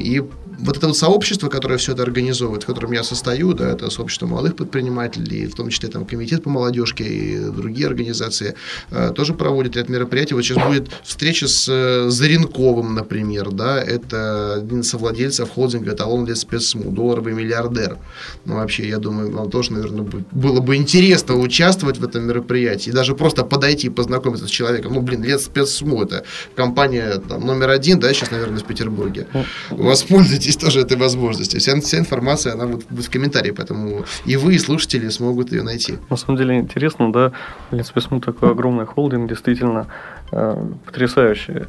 И 0.00 0.22
вот 0.58 0.76
это 0.76 0.86
вот 0.86 0.96
сообщество, 0.96 1.48
которое 1.48 1.76
все 1.78 1.92
это 1.92 2.02
организовывает, 2.02 2.62
в 2.62 2.66
котором 2.66 2.92
я 2.92 3.02
состою, 3.02 3.52
да, 3.52 3.70
это 3.70 3.90
сообщество 3.90 4.26
молодых 4.26 4.56
предпринимателей, 4.56 5.46
в 5.46 5.54
том 5.54 5.68
числе 5.68 5.88
там 5.88 6.04
комитет 6.06 6.42
по 6.42 6.50
молодежке 6.50 7.04
и 7.04 7.38
другие 7.38 7.86
организации, 7.86 8.54
э, 8.90 9.12
тоже 9.14 9.34
проводят 9.34 9.76
ряд 9.76 9.88
мероприятий. 9.88 10.34
Вот 10.34 10.42
сейчас 10.42 10.64
будет 10.66 10.85
встреча 11.02 11.48
с 11.48 11.68
э, 11.68 12.08
Заренковым, 12.10 12.94
например, 12.94 13.50
да, 13.50 13.82
это 13.82 14.54
один 14.54 14.80
из 14.80 14.88
совладельцев 14.88 15.50
холдинга 15.50 15.92
«Эталон 15.92 16.24
для 16.24 16.36
спецсму», 16.36 16.90
долларовый 16.90 17.32
миллиардер. 17.34 17.98
Ну, 18.44 18.56
вообще, 18.56 18.88
я 18.88 18.98
думаю, 18.98 19.30
вам 19.30 19.50
тоже, 19.50 19.72
наверное, 19.72 20.06
было 20.32 20.60
бы 20.60 20.76
интересно 20.76 21.36
участвовать 21.36 21.98
в 21.98 22.04
этом 22.04 22.24
мероприятии, 22.24 22.90
и 22.90 22.92
даже 22.92 23.14
просто 23.14 23.44
подойти, 23.44 23.88
познакомиться 23.88 24.46
с 24.46 24.50
человеком. 24.50 24.94
Ну, 24.94 25.00
блин, 25.00 25.22
лет 25.22 25.40
спецсму, 25.40 26.02
это 26.02 26.24
компания 26.54 27.20
там, 27.28 27.44
номер 27.46 27.70
один, 27.70 27.98
да, 28.00 28.12
сейчас, 28.12 28.30
наверное, 28.30 28.58
в 28.58 28.64
Петербурге. 28.64 29.26
Воспользуйтесь 29.70 30.56
тоже 30.56 30.80
этой 30.80 30.96
возможностью. 30.96 31.60
Вся, 31.60 31.80
вся 31.80 31.98
информация, 31.98 32.54
она 32.54 32.66
будет 32.66 32.86
в 32.90 33.10
комментарии, 33.10 33.50
поэтому 33.50 34.04
и 34.24 34.36
вы, 34.36 34.54
и 34.54 34.58
слушатели 34.58 35.08
смогут 35.08 35.52
ее 35.52 35.62
найти. 35.62 35.98
На 36.10 36.16
самом 36.16 36.38
деле 36.38 36.58
интересно, 36.58 37.12
да, 37.12 37.32
Линспецсму 37.70 38.20
такой 38.20 38.50
огромный 38.50 38.86
холдинг, 38.86 39.28
действительно, 39.28 39.86
Э, 40.32 40.56
потрясающее. 40.84 41.66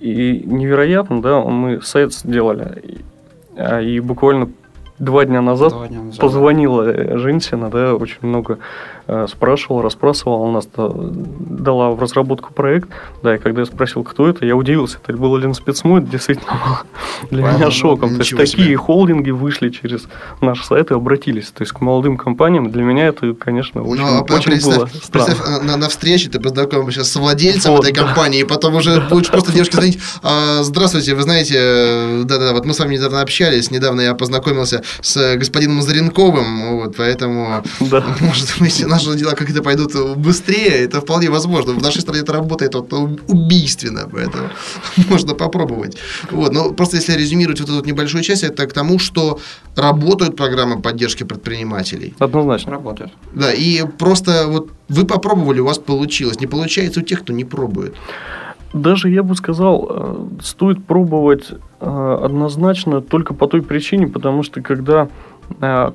И 0.00 0.42
невероятно, 0.46 1.20
да, 1.20 1.40
мы 1.40 1.82
сайт 1.82 2.14
сделали, 2.14 3.02
а, 3.56 3.80
и 3.80 3.98
буквально 4.00 4.48
два 4.98 5.24
дня 5.24 5.42
назад, 5.42 5.72
два 5.72 5.88
дня 5.88 6.02
назад 6.02 6.20
позвонила 6.20 7.18
женщина, 7.18 7.68
да, 7.68 7.94
очень 7.94 8.18
много 8.22 8.58
спрашивал, 9.28 9.80
расспрашивал, 9.80 10.42
у 10.42 10.50
нас 10.50 10.68
дала 10.76 11.90
в 11.90 12.00
разработку 12.00 12.52
проект, 12.52 12.90
да, 13.22 13.36
и 13.36 13.38
когда 13.38 13.62
я 13.62 13.66
спросил, 13.66 14.04
кто 14.04 14.28
это, 14.28 14.44
я 14.44 14.54
удивился, 14.54 14.98
это 15.02 15.16
был 15.16 15.34
Ленспецму, 15.36 15.98
это 15.98 16.08
действительно 16.08 16.52
было 16.52 16.82
для 17.30 17.44
Ладно, 17.44 17.56
меня 17.56 17.70
шоком. 17.70 18.10
То 18.10 18.16
есть 18.18 18.30
себе. 18.30 18.44
такие 18.44 18.76
холдинги 18.76 19.30
вышли 19.30 19.70
через 19.70 20.08
наш 20.42 20.62
сайт 20.62 20.90
и 20.90 20.94
обратились, 20.94 21.46
то 21.46 21.62
есть 21.62 21.72
к 21.72 21.80
молодым 21.80 22.18
компаниям, 22.18 22.70
для 22.70 22.82
меня 22.82 23.06
это, 23.06 23.32
конечно, 23.32 23.82
очень, 23.82 24.02
ну, 24.02 24.18
а 24.18 24.34
очень 24.34 24.50
представь, 24.50 24.76
было 24.76 24.86
странно. 24.86 25.26
Представь, 25.26 25.62
на, 25.62 25.76
на 25.78 25.88
встрече 25.88 26.28
ты 26.28 26.38
познакомишься 26.38 27.04
с 27.04 27.16
владельцем 27.16 27.72
вот, 27.72 27.84
этой 27.84 27.94
да. 27.94 28.04
компании, 28.04 28.40
и 28.40 28.44
потом 28.44 28.74
уже 28.74 29.00
будешь 29.08 29.30
просто 29.30 29.52
девушке 29.52 29.76
звонить, 29.76 29.98
а, 30.22 30.62
здравствуйте, 30.62 31.14
вы 31.14 31.22
знаете, 31.22 32.24
да-да, 32.24 32.52
вот 32.52 32.66
мы 32.66 32.74
с 32.74 32.78
вами 32.78 32.96
недавно 32.96 33.22
общались, 33.22 33.70
недавно 33.70 34.02
я 34.02 34.14
познакомился 34.14 34.82
с 35.00 35.36
господином 35.36 35.80
Заренковым, 35.80 36.76
вот, 36.76 36.96
поэтому, 36.96 37.64
да. 37.80 38.04
может 38.20 38.54
быть, 38.58 38.84
наши 39.06 39.18
дела 39.18 39.34
как-то 39.34 39.62
пойдут 39.62 39.94
быстрее, 40.16 40.84
это 40.84 41.00
вполне 41.00 41.30
возможно. 41.30 41.72
В 41.72 41.82
нашей 41.82 42.00
стране 42.00 42.22
это 42.22 42.32
работает 42.32 42.74
вот, 42.74 42.92
убийственно, 43.28 44.08
поэтому 44.10 44.48
можно 45.10 45.34
попробовать. 45.34 45.96
Вот, 46.30 46.52
но 46.52 46.72
просто 46.72 46.96
если 46.96 47.12
резюмировать 47.12 47.60
вот 47.60 47.70
эту 47.70 47.86
небольшую 47.86 48.24
часть, 48.24 48.44
это 48.44 48.66
к 48.66 48.72
тому, 48.72 48.98
что 48.98 49.38
работают 49.76 50.36
программы 50.36 50.80
поддержки 50.80 51.24
предпринимателей. 51.24 52.14
Однозначно 52.18 52.72
работают. 52.72 53.12
Да, 53.34 53.52
и 53.52 53.84
просто 53.98 54.46
вот 54.48 54.70
вы 54.88 55.04
попробовали, 55.04 55.60
у 55.60 55.66
вас 55.66 55.78
получилось. 55.78 56.40
Не 56.40 56.46
получается 56.46 57.00
у 57.00 57.02
тех, 57.02 57.20
кто 57.20 57.32
не 57.32 57.44
пробует. 57.44 57.94
Даже 58.72 59.08
я 59.08 59.22
бы 59.22 59.34
сказал, 59.34 59.86
э, 59.90 60.26
стоит 60.42 60.84
пробовать 60.84 61.50
э, 61.80 62.18
однозначно 62.24 63.00
только 63.00 63.34
по 63.34 63.46
той 63.46 63.62
причине, 63.62 64.06
потому 64.06 64.42
что 64.42 64.60
когда 64.60 65.04
э, 65.04 65.08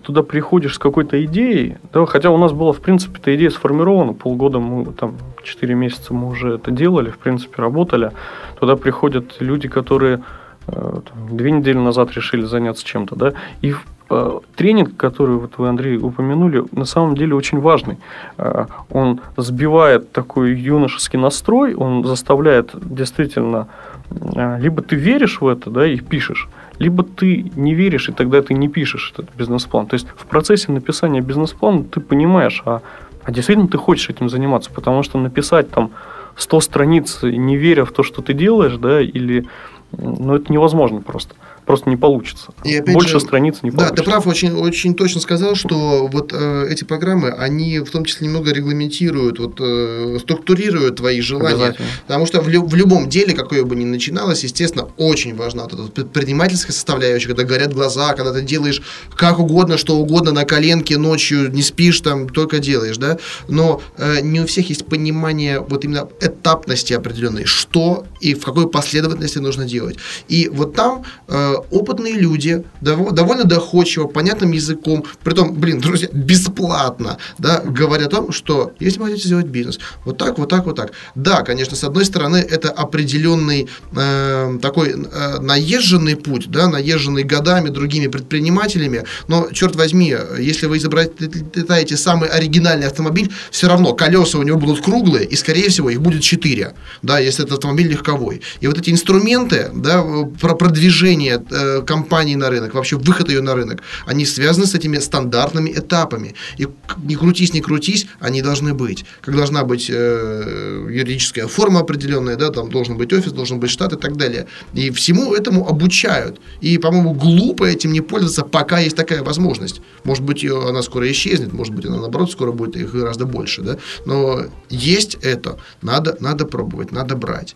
туда 0.03 0.23
приходишь 0.23 0.75
с 0.75 0.79
какой-то 0.79 1.23
идеей, 1.25 1.77
да, 1.93 2.05
хотя 2.05 2.31
у 2.31 2.37
нас 2.37 2.51
была, 2.51 2.73
в 2.73 2.79
принципе, 2.79 3.19
эта 3.19 3.35
идея 3.35 3.49
сформирована, 3.49 4.13
полгода 4.13 4.59
мы, 4.59 4.85
там, 4.93 5.15
4 5.43 5.75
месяца 5.75 6.13
мы 6.13 6.29
уже 6.29 6.55
это 6.55 6.71
делали, 6.71 7.09
в 7.09 7.17
принципе, 7.17 7.61
работали, 7.61 8.11
туда 8.59 8.75
приходят 8.75 9.35
люди, 9.39 9.67
которые 9.67 10.23
там, 10.65 11.37
две 11.37 11.51
недели 11.51 11.77
назад 11.77 12.13
решили 12.13 12.43
заняться 12.43 12.85
чем-то, 12.85 13.15
да, 13.15 13.33
и 13.61 13.73
Э, 14.09 14.39
тренинг, 14.55 14.95
который 14.97 15.37
вот 15.37 15.57
вы, 15.57 15.69
Андрей, 15.69 15.97
упомянули, 15.97 16.63
на 16.71 16.85
самом 16.85 17.15
деле 17.15 17.35
очень 17.35 17.59
важный. 17.59 17.97
Э, 18.37 18.65
он 18.91 19.21
сбивает 19.37 20.11
такой 20.11 20.53
юношеский 20.53 21.17
настрой, 21.17 21.73
он 21.73 22.05
заставляет 22.05 22.71
действительно, 22.73 23.67
э, 24.11 24.59
либо 24.59 24.81
ты 24.81 24.95
веришь 24.95 25.41
в 25.41 25.47
это, 25.47 25.69
да, 25.69 25.87
и 25.87 25.97
пишешь, 25.97 26.49
либо 26.83 27.03
ты 27.03 27.51
не 27.55 27.73
веришь, 27.73 28.09
и 28.09 28.11
тогда 28.11 28.41
ты 28.41 28.53
не 28.53 28.67
пишешь 28.67 29.13
этот 29.13 29.33
бизнес-план. 29.35 29.87
То 29.87 29.95
есть 29.95 30.07
в 30.15 30.25
процессе 30.25 30.71
написания 30.71 31.21
бизнес-плана 31.21 31.83
ты 31.83 31.99
понимаешь, 31.99 32.61
а, 32.65 32.81
а 33.23 33.31
действительно 33.31 33.67
ты 33.67 33.77
хочешь 33.77 34.09
этим 34.09 34.29
заниматься, 34.29 34.69
потому 34.71 35.03
что 35.03 35.17
написать 35.17 35.71
там 35.71 35.91
100 36.35 36.59
страниц, 36.59 37.19
не 37.23 37.57
веря 37.57 37.85
в 37.85 37.91
то, 37.91 38.03
что 38.03 38.21
ты 38.21 38.33
делаешь, 38.33 38.77
да, 38.77 39.01
или 39.01 39.45
ну, 39.91 40.35
это 40.35 40.51
невозможно 40.51 41.01
просто 41.01 41.35
просто 41.65 41.89
не 41.89 41.97
получится. 41.97 42.53
И 42.63 42.75
опять 42.75 42.93
Больше 42.93 43.13
же, 43.13 43.19
страниц 43.19 43.59
не 43.61 43.71
получится. 43.71 43.95
Да, 43.95 44.01
ты 44.01 44.09
прав, 44.09 44.27
очень, 44.27 44.51
очень 44.51 44.95
точно 44.95 45.21
сказал, 45.21 45.55
что 45.55 46.07
вот 46.11 46.31
э, 46.33 46.67
эти 46.69 46.83
программы, 46.83 47.29
они 47.29 47.79
в 47.79 47.89
том 47.89 48.05
числе 48.05 48.27
немного 48.27 48.51
регламентируют, 48.51 49.39
вот, 49.39 49.57
э, 49.59 50.17
структурируют 50.21 50.97
твои 50.97 51.21
желания. 51.21 51.75
Потому 52.07 52.25
что 52.25 52.41
в, 52.41 52.47
лю- 52.47 52.65
в 52.65 52.75
любом 52.75 53.09
деле, 53.09 53.33
какое 53.33 53.63
бы 53.63 53.75
ни 53.75 53.85
начиналось, 53.85 54.43
естественно, 54.43 54.87
очень 54.97 55.35
важна 55.35 55.63
вот 55.63 55.73
эта 55.73 55.83
предпринимательская 55.83 56.73
составляющая, 56.73 57.27
когда 57.27 57.43
горят 57.43 57.73
глаза, 57.73 58.13
когда 58.13 58.33
ты 58.33 58.41
делаешь 58.41 58.81
как 59.15 59.39
угодно, 59.39 59.77
что 59.77 59.97
угодно 59.97 60.31
на 60.31 60.45
коленке 60.45 60.97
ночью, 60.97 61.51
не 61.51 61.61
спишь 61.61 62.01
там, 62.01 62.29
только 62.29 62.59
делаешь, 62.59 62.97
да. 62.97 63.17
Но 63.47 63.81
э, 63.97 64.21
не 64.21 64.41
у 64.41 64.45
всех 64.45 64.69
есть 64.69 64.85
понимание 64.85 65.59
вот 65.59 65.85
именно 65.85 66.07
этапности 66.21 66.93
определенной, 66.93 67.45
что 67.45 68.05
и 68.19 68.33
в 68.33 68.43
какой 68.43 68.69
последовательности 68.69 69.39
нужно 69.39 69.65
делать. 69.65 69.97
И 70.27 70.49
вот 70.49 70.75
там 70.75 71.03
э, 71.27 71.52
опытные 71.57 72.13
люди, 72.13 72.63
довольно 72.81 73.43
доходчиво, 73.43 74.07
понятным 74.07 74.51
языком, 74.51 75.05
притом, 75.23 75.53
блин, 75.53 75.79
друзья, 75.79 76.09
бесплатно, 76.11 77.17
да, 77.37 77.61
говорят 77.61 78.07
о 78.07 78.15
том, 78.15 78.31
что 78.31 78.73
если 78.79 78.99
вы 78.99 79.05
хотите 79.07 79.27
сделать 79.27 79.47
бизнес, 79.47 79.79
вот 80.05 80.17
так, 80.17 80.37
вот 80.37 80.49
так, 80.49 80.65
вот 80.65 80.75
так. 80.75 80.91
Да, 81.15 81.41
конечно, 81.41 81.75
с 81.75 81.83
одной 81.83 82.05
стороны, 82.05 82.37
это 82.37 82.69
определенный 82.69 83.67
э, 83.95 84.59
такой 84.61 84.89
э, 84.91 85.39
наезженный 85.39 86.15
путь, 86.15 86.49
да, 86.49 86.67
наезженный 86.67 87.23
годами 87.23 87.69
другими 87.69 88.07
предпринимателями, 88.07 89.03
но, 89.27 89.49
черт 89.51 89.75
возьми, 89.75 90.15
если 90.39 90.67
вы 90.67 90.77
изобретаете 90.77 91.97
самый 91.97 92.29
оригинальный 92.29 92.87
автомобиль, 92.87 93.31
все 93.51 93.67
равно 93.67 93.93
колеса 93.93 94.37
у 94.37 94.43
него 94.43 94.57
будут 94.57 94.83
круглые, 94.83 95.25
и, 95.25 95.35
скорее 95.35 95.69
всего, 95.69 95.89
их 95.89 96.01
будет 96.01 96.21
4, 96.21 96.73
да, 97.01 97.19
если 97.19 97.43
этот 97.43 97.59
автомобиль 97.59 97.87
легковой. 97.87 98.41
И 98.61 98.67
вот 98.67 98.77
эти 98.77 98.89
инструменты, 98.89 99.69
да, 99.73 100.03
про 100.39 100.55
продвижение 100.55 101.35
э, 101.35 101.42
компании 101.85 102.35
на 102.35 102.49
рынок, 102.49 102.73
вообще 102.73 102.97
выход 102.97 103.29
ее 103.29 103.41
на 103.41 103.55
рынок, 103.55 103.81
они 104.05 104.25
связаны 104.25 104.65
с 104.65 104.75
этими 104.75 104.97
стандартными 104.99 105.71
этапами. 105.71 106.35
И 106.57 106.67
не 107.03 107.15
крутись, 107.15 107.53
не 107.53 107.61
крутись, 107.61 108.07
они 108.19 108.41
должны 108.41 108.73
быть. 108.73 109.05
Как 109.21 109.35
должна 109.35 109.63
быть 109.63 109.89
э, 109.89 110.87
юридическая 110.89 111.47
форма 111.47 111.81
определенная, 111.81 112.35
да, 112.35 112.49
там 112.49 112.69
должен 112.69 112.97
быть 112.97 113.13
офис, 113.13 113.31
должен 113.31 113.59
быть 113.59 113.69
штат 113.69 113.93
и 113.93 113.97
так 113.97 114.17
далее. 114.17 114.47
И 114.73 114.89
всему 114.91 115.33
этому 115.33 115.67
обучают. 115.67 116.39
И, 116.61 116.77
по-моему, 116.77 117.13
глупо 117.13 117.63
этим 117.65 117.91
не 117.91 118.01
пользоваться, 118.01 118.43
пока 118.43 118.79
есть 118.79 118.95
такая 118.95 119.23
возможность. 119.23 119.81
Может 120.03 120.23
быть, 120.23 120.43
ее, 120.43 120.69
она 120.69 120.81
скоро 120.81 121.09
исчезнет, 121.11 121.53
может 121.53 121.73
быть, 121.73 121.85
она, 121.85 121.97
наоборот, 121.97 122.31
скоро 122.31 122.51
будет 122.51 122.75
их 122.75 122.93
гораздо 122.93 123.25
больше. 123.25 123.61
Да? 123.61 123.77
Но 124.05 124.43
есть 124.69 125.17
это, 125.21 125.57
надо, 125.81 126.17
надо 126.19 126.45
пробовать, 126.45 126.91
надо 126.91 127.15
брать. 127.15 127.55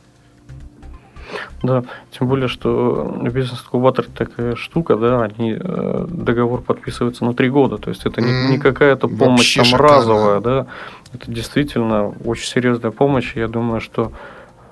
Да, 1.64 1.84
тем 2.12 2.28
более, 2.28 2.48
что 2.48 3.20
бизнес-инкубатор 3.22 4.06
такая 4.06 4.56
штука, 4.56 4.96
да, 4.96 5.24
они 5.24 5.58
э, 5.60 6.06
договор 6.08 6.62
подписывается 6.62 7.26
на 7.26 7.34
три 7.34 7.50
года, 7.50 7.78
то 7.78 7.90
есть 7.90 8.06
это 8.06 8.22
не, 8.22 8.52
не 8.52 8.58
какая-то 8.58 9.08
помощь 9.08 9.58
Вообще 9.58 9.72
там 9.72 9.82
разовая, 9.82 10.40
да, 10.40 10.68
это 11.14 11.32
действительно 11.32 12.14
очень 12.24 12.48
серьезная 12.48 12.92
помощь, 12.92 13.36
я 13.36 13.48
думаю, 13.48 13.82
что 13.82 14.12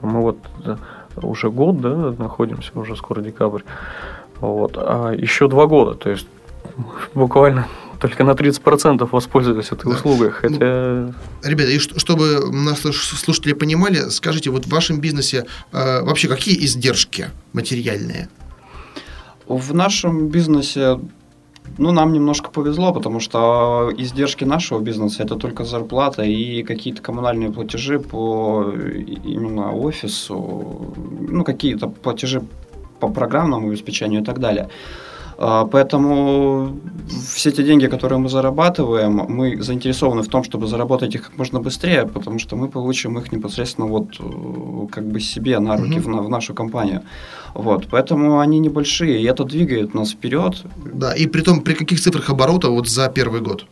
мы 0.01 0.21
вот 0.21 0.37
уже 1.21 1.49
год, 1.49 1.81
да, 1.81 2.13
находимся, 2.17 2.71
уже 2.75 2.95
скоро 2.95 3.21
декабрь, 3.21 3.61
вот, 4.39 4.73
а 4.77 5.11
еще 5.11 5.47
два 5.47 5.65
года, 5.65 5.95
то 5.95 6.09
есть 6.09 6.27
буквально 7.13 7.67
только 7.99 8.23
на 8.23 8.31
30% 8.31 9.07
воспользовались 9.11 9.71
этой 9.71 9.85
да. 9.85 9.91
услугой. 9.91 10.31
Хотя... 10.31 11.13
Ребята, 11.43 11.71
и 11.71 11.79
чтобы 11.79 12.51
нас 12.51 12.81
слушатели 12.81 13.53
понимали, 13.53 14.09
скажите, 14.09 14.49
вот 14.49 14.65
в 14.65 14.69
вашем 14.69 14.99
бизнесе 14.99 15.45
э, 15.71 16.01
вообще 16.01 16.27
какие 16.27 16.63
издержки 16.65 17.29
материальные? 17.53 18.29
В 19.47 19.73
нашем 19.73 20.29
бизнесе 20.29 20.99
ну, 21.77 21.91
нам 21.91 22.13
немножко 22.13 22.49
повезло, 22.51 22.93
потому 22.93 23.19
что 23.19 23.91
издержки 23.97 24.45
нашего 24.45 24.79
бизнеса 24.79 25.23
это 25.23 25.35
только 25.35 25.63
зарплата 25.65 26.23
и 26.23 26.63
какие-то 26.63 27.01
коммунальные 27.01 27.51
платежи 27.51 27.99
по 27.99 28.71
именно 29.25 29.73
офису, 29.73 30.93
ну, 31.29 31.43
какие-то 31.43 31.87
платежи 31.87 32.41
по 32.99 33.09
программному 33.09 33.67
обеспечению 33.67 34.21
и 34.21 34.23
так 34.23 34.39
далее. 34.39 34.69
А, 35.37 35.65
поэтому 35.65 36.79
все 37.33 37.51
те 37.51 37.63
деньги, 37.63 37.87
которые 37.87 38.19
мы 38.19 38.29
зарабатываем, 38.29 39.25
мы 39.27 39.61
заинтересованы 39.61 40.21
в 40.21 40.27
том, 40.27 40.43
чтобы 40.43 40.67
заработать 40.67 41.15
их 41.15 41.23
как 41.23 41.37
можно 41.37 41.59
быстрее, 41.59 42.05
потому 42.05 42.39
что 42.39 42.55
мы 42.55 42.67
получим 42.67 43.17
их 43.17 43.31
непосредственно 43.31 43.87
вот 43.87 44.19
э, 44.19 44.87
как 44.91 45.05
бы 45.05 45.19
себе 45.19 45.59
на 45.59 45.77
руки 45.77 45.99
угу. 45.99 46.11
в, 46.11 46.25
в 46.25 46.29
нашу 46.29 46.53
компанию. 46.53 47.01
Вот, 47.53 47.87
поэтому 47.91 48.39
они 48.39 48.59
небольшие, 48.59 49.21
и 49.21 49.25
это 49.25 49.43
двигает 49.43 49.93
нас 49.93 50.11
вперед. 50.11 50.63
Да, 50.93 51.13
и 51.13 51.27
при 51.27 51.41
том, 51.41 51.61
при 51.61 51.73
каких 51.73 51.99
цифрах 51.99 52.29
оборота 52.29 52.69
вот 52.69 52.87
за 52.87 53.09
первый 53.09 53.41
год? 53.41 53.65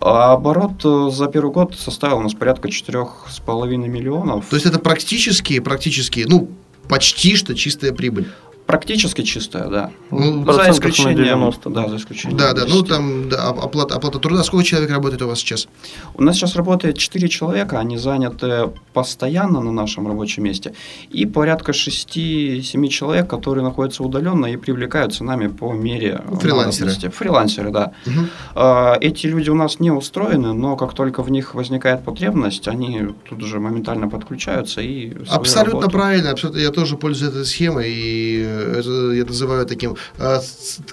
А 0.00 0.34
оборот 0.34 0.84
э, 0.84 1.10
за 1.10 1.26
первый 1.26 1.52
год 1.52 1.74
составил 1.74 2.18
у 2.18 2.22
нас 2.22 2.34
порядка 2.34 2.68
4,5 2.68 3.76
миллионов. 3.76 4.46
То 4.46 4.56
есть 4.56 4.66
это 4.66 4.78
практически, 4.78 5.58
практически, 5.58 6.26
ну, 6.28 6.48
почти 6.88 7.34
что 7.36 7.54
чистая 7.54 7.92
прибыль. 7.92 8.28
Практически 8.68 9.22
чистая, 9.22 9.66
да. 9.68 9.90
Ну, 10.10 10.44
за 10.52 10.70
исключением, 10.70 11.24
90, 11.24 11.70
да, 11.70 11.88
за 11.88 11.96
исключением. 11.96 12.36
Да, 12.36 12.52
да, 12.52 12.66
ну 12.68 12.82
там 12.82 13.30
да, 13.30 13.48
оплата, 13.48 13.94
оплата 13.94 14.18
труда. 14.18 14.42
Сколько 14.44 14.66
человек 14.66 14.90
работает 14.90 15.22
у 15.22 15.26
вас 15.26 15.38
сейчас? 15.38 15.68
У 16.12 16.22
нас 16.22 16.36
сейчас 16.36 16.54
работает 16.54 16.98
4 16.98 17.28
человека, 17.30 17.78
они 17.78 17.96
заняты 17.96 18.70
постоянно 18.92 19.62
на 19.62 19.72
нашем 19.72 20.06
рабочем 20.06 20.44
месте, 20.44 20.74
и 21.08 21.24
порядка 21.24 21.72
6-7 21.72 22.88
человек, 22.88 23.26
которые 23.26 23.64
находятся 23.64 24.02
удаленно 24.02 24.44
и 24.44 24.58
привлекаются 24.58 25.24
нами 25.24 25.46
по 25.46 25.72
мере 25.72 26.20
Фрилансеры. 26.38 26.90
Надобности. 26.90 27.08
Фрилансеры, 27.08 27.70
да. 27.70 27.92
Угу. 28.04 29.00
Эти 29.00 29.28
люди 29.28 29.48
у 29.48 29.54
нас 29.54 29.80
не 29.80 29.90
устроены, 29.90 30.52
но 30.52 30.76
как 30.76 30.92
только 30.92 31.22
в 31.22 31.30
них 31.30 31.54
возникает 31.54 32.04
потребность, 32.04 32.68
они 32.68 33.14
тут 33.30 33.40
же 33.40 33.60
моментально 33.60 34.10
подключаются 34.10 34.82
и 34.82 35.14
Абсолютно 35.30 35.80
работу. 35.80 35.90
правильно, 35.90 36.32
абсолютно. 36.32 36.60
Я 36.60 36.70
тоже 36.70 36.98
пользуюсь 36.98 37.32
этой 37.32 37.46
схемой 37.46 37.86
и 37.88 38.57
это 38.58 39.12
я 39.12 39.24
называю 39.24 39.66
таким 39.66 39.96
э, 40.18 40.40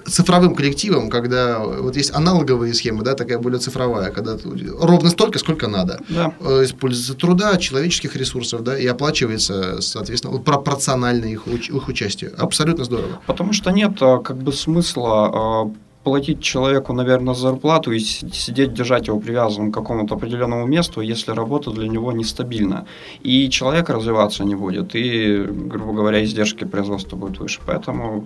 цифровым 0.06 0.54
коллективом, 0.54 1.10
когда 1.10 1.58
вот 1.58 1.96
есть 1.96 2.14
аналоговые 2.14 2.74
схемы, 2.74 3.02
да, 3.02 3.14
такая 3.14 3.38
более 3.38 3.58
цифровая, 3.58 4.10
когда 4.10 4.36
ровно 4.80 5.10
столько, 5.10 5.38
сколько 5.38 5.68
надо. 5.68 6.00
Да. 6.08 6.32
Э, 6.40 6.62
используется 6.64 7.14
труда, 7.14 7.56
человеческих 7.56 8.16
ресурсов, 8.16 8.62
да, 8.62 8.78
и 8.78 8.86
оплачивается, 8.86 9.80
соответственно, 9.80 10.38
пропорционально 10.38 11.26
их, 11.26 11.46
их 11.46 11.88
участию. 11.88 12.32
Абсолютно 12.36 12.84
здорово. 12.84 13.20
Потому 13.26 13.52
что 13.52 13.70
нет 13.70 14.00
э, 14.00 14.18
как 14.22 14.36
бы 14.38 14.52
смысла 14.52 15.70
платить 16.06 16.40
человеку, 16.40 16.92
наверное, 16.92 17.34
зарплату 17.34 17.90
и 17.90 17.98
сидеть, 17.98 18.72
держать 18.72 19.08
его 19.08 19.18
привязанным 19.18 19.72
к 19.72 19.74
какому-то 19.74 20.14
определенному 20.14 20.64
месту, 20.64 21.00
если 21.00 21.32
работа 21.32 21.72
для 21.72 21.88
него 21.88 22.12
нестабильна. 22.12 22.86
И 23.24 23.50
человек 23.50 23.90
развиваться 23.90 24.44
не 24.44 24.54
будет, 24.54 24.94
и, 24.94 25.44
грубо 25.44 25.92
говоря, 25.92 26.22
издержки 26.22 26.62
производства 26.64 27.16
будут 27.16 27.40
выше. 27.40 27.60
Поэтому 27.66 28.24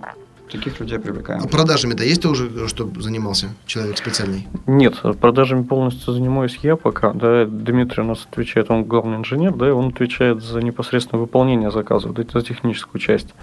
таких 0.51 0.79
людей 0.79 0.99
привлекаем. 0.99 1.41
А 1.43 1.47
продажами-то 1.47 2.03
есть 2.03 2.23
уже, 2.23 2.67
что 2.67 2.87
занимался 2.99 3.47
человек 3.65 3.97
специальный? 3.97 4.47
Нет, 4.67 5.01
продажами 5.19 5.63
полностью 5.63 6.13
занимаюсь 6.13 6.59
я 6.61 6.75
пока. 6.75 7.13
Да, 7.13 7.45
Дмитрий 7.45 8.03
у 8.03 8.05
нас 8.05 8.27
отвечает, 8.31 8.69
он 8.69 8.83
главный 8.83 9.17
инженер, 9.17 9.55
да, 9.55 9.69
и 9.69 9.71
он 9.71 9.87
отвечает 9.87 10.43
за 10.43 10.61
непосредственное 10.61 11.21
выполнение 11.21 11.71
заказов, 11.71 12.15
за 12.15 12.41
техническую 12.43 13.01
часть. 13.01 13.33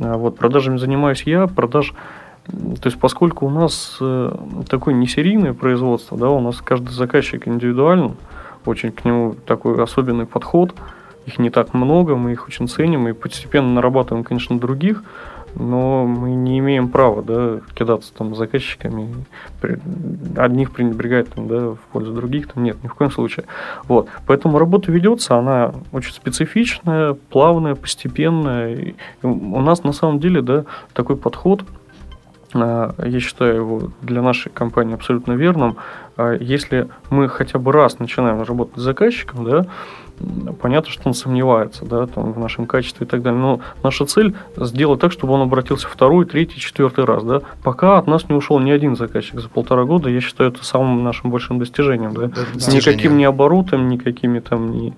А 0.00 0.16
вот 0.16 0.38
продажами 0.38 0.78
занимаюсь 0.78 1.24
я, 1.26 1.46
продаж 1.46 1.92
то 2.46 2.86
есть, 2.86 2.98
поскольку 2.98 3.46
у 3.46 3.50
нас 3.50 3.96
э, 4.00 4.36
такое 4.68 4.94
несерийное 4.94 5.52
производство, 5.52 6.16
да, 6.16 6.30
у 6.30 6.40
нас 6.40 6.60
каждый 6.60 6.90
заказчик 6.90 7.48
индивидуален, 7.48 8.16
очень 8.64 8.92
к 8.92 9.04
нему 9.04 9.34
такой 9.46 9.82
особенный 9.82 10.26
подход, 10.26 10.74
их 11.26 11.38
не 11.38 11.50
так 11.50 11.74
много, 11.74 12.14
мы 12.14 12.32
их 12.32 12.46
очень 12.46 12.68
ценим 12.68 13.08
и 13.08 13.12
постепенно 13.12 13.72
нарабатываем, 13.72 14.22
конечно, 14.22 14.58
других, 14.58 15.02
но 15.56 16.04
мы 16.06 16.34
не 16.34 16.58
имеем 16.60 16.88
права 16.88 17.22
да, 17.22 17.60
кидаться 17.74 18.12
там 18.14 18.36
заказчиками, 18.36 19.12
одних 20.36 20.70
пренебрегать 20.70 21.28
там, 21.30 21.48
да, 21.48 21.70
в 21.70 21.78
пользу 21.92 22.12
других, 22.12 22.52
там 22.52 22.62
нет, 22.62 22.76
ни 22.84 22.88
в 22.88 22.94
коем 22.94 23.10
случае. 23.10 23.46
Вот. 23.88 24.08
Поэтому 24.26 24.58
работа 24.58 24.92
ведется, 24.92 25.36
она 25.36 25.72
очень 25.92 26.12
специфичная, 26.12 27.14
плавная, 27.14 27.74
постепенная. 27.74 28.74
И 28.74 28.94
у 29.22 29.60
нас 29.60 29.82
на 29.82 29.92
самом 29.92 30.20
деле 30.20 30.42
да, 30.42 30.64
такой 30.92 31.16
подход– 31.16 31.64
я 32.62 33.20
считаю 33.20 33.56
его 33.56 33.90
для 34.02 34.22
нашей 34.22 34.50
компании 34.50 34.94
абсолютно 34.94 35.32
верным. 35.32 35.76
А, 36.16 36.34
если 36.34 36.88
мы 37.10 37.28
хотя 37.28 37.58
бы 37.58 37.72
раз 37.72 37.98
начинаем 37.98 38.42
работать 38.42 38.76
с 38.76 38.82
заказчиком, 38.82 39.44
да, 39.44 39.66
понятно, 40.60 40.90
что 40.90 41.02
он 41.06 41.14
сомневается 41.14 41.84
да, 41.84 42.06
там, 42.06 42.32
в 42.32 42.38
нашем 42.38 42.66
качестве 42.66 43.06
и 43.06 43.08
так 43.08 43.22
далее. 43.22 43.40
Но 43.40 43.60
наша 43.82 44.06
цель 44.06 44.34
сделать 44.56 45.00
так, 45.00 45.12
чтобы 45.12 45.34
он 45.34 45.42
обратился 45.42 45.88
второй, 45.88 46.24
третий, 46.24 46.58
четвертый 46.58 47.04
раз. 47.04 47.24
Да. 47.24 47.42
Пока 47.62 47.98
от 47.98 48.06
нас 48.06 48.28
не 48.28 48.34
ушел 48.34 48.58
ни 48.58 48.70
один 48.70 48.96
заказчик 48.96 49.40
за 49.40 49.48
полтора 49.48 49.84
года, 49.84 50.08
я 50.08 50.20
считаю 50.20 50.50
это 50.50 50.64
самым 50.64 51.04
нашим 51.04 51.30
большим 51.30 51.58
достижением. 51.58 52.14
Да. 52.14 52.30
Никаким 52.72 53.16
ни 53.16 53.24
оборотом, 53.24 53.88
никакими 53.88 54.40
там 54.40 54.70
ни 54.70 54.94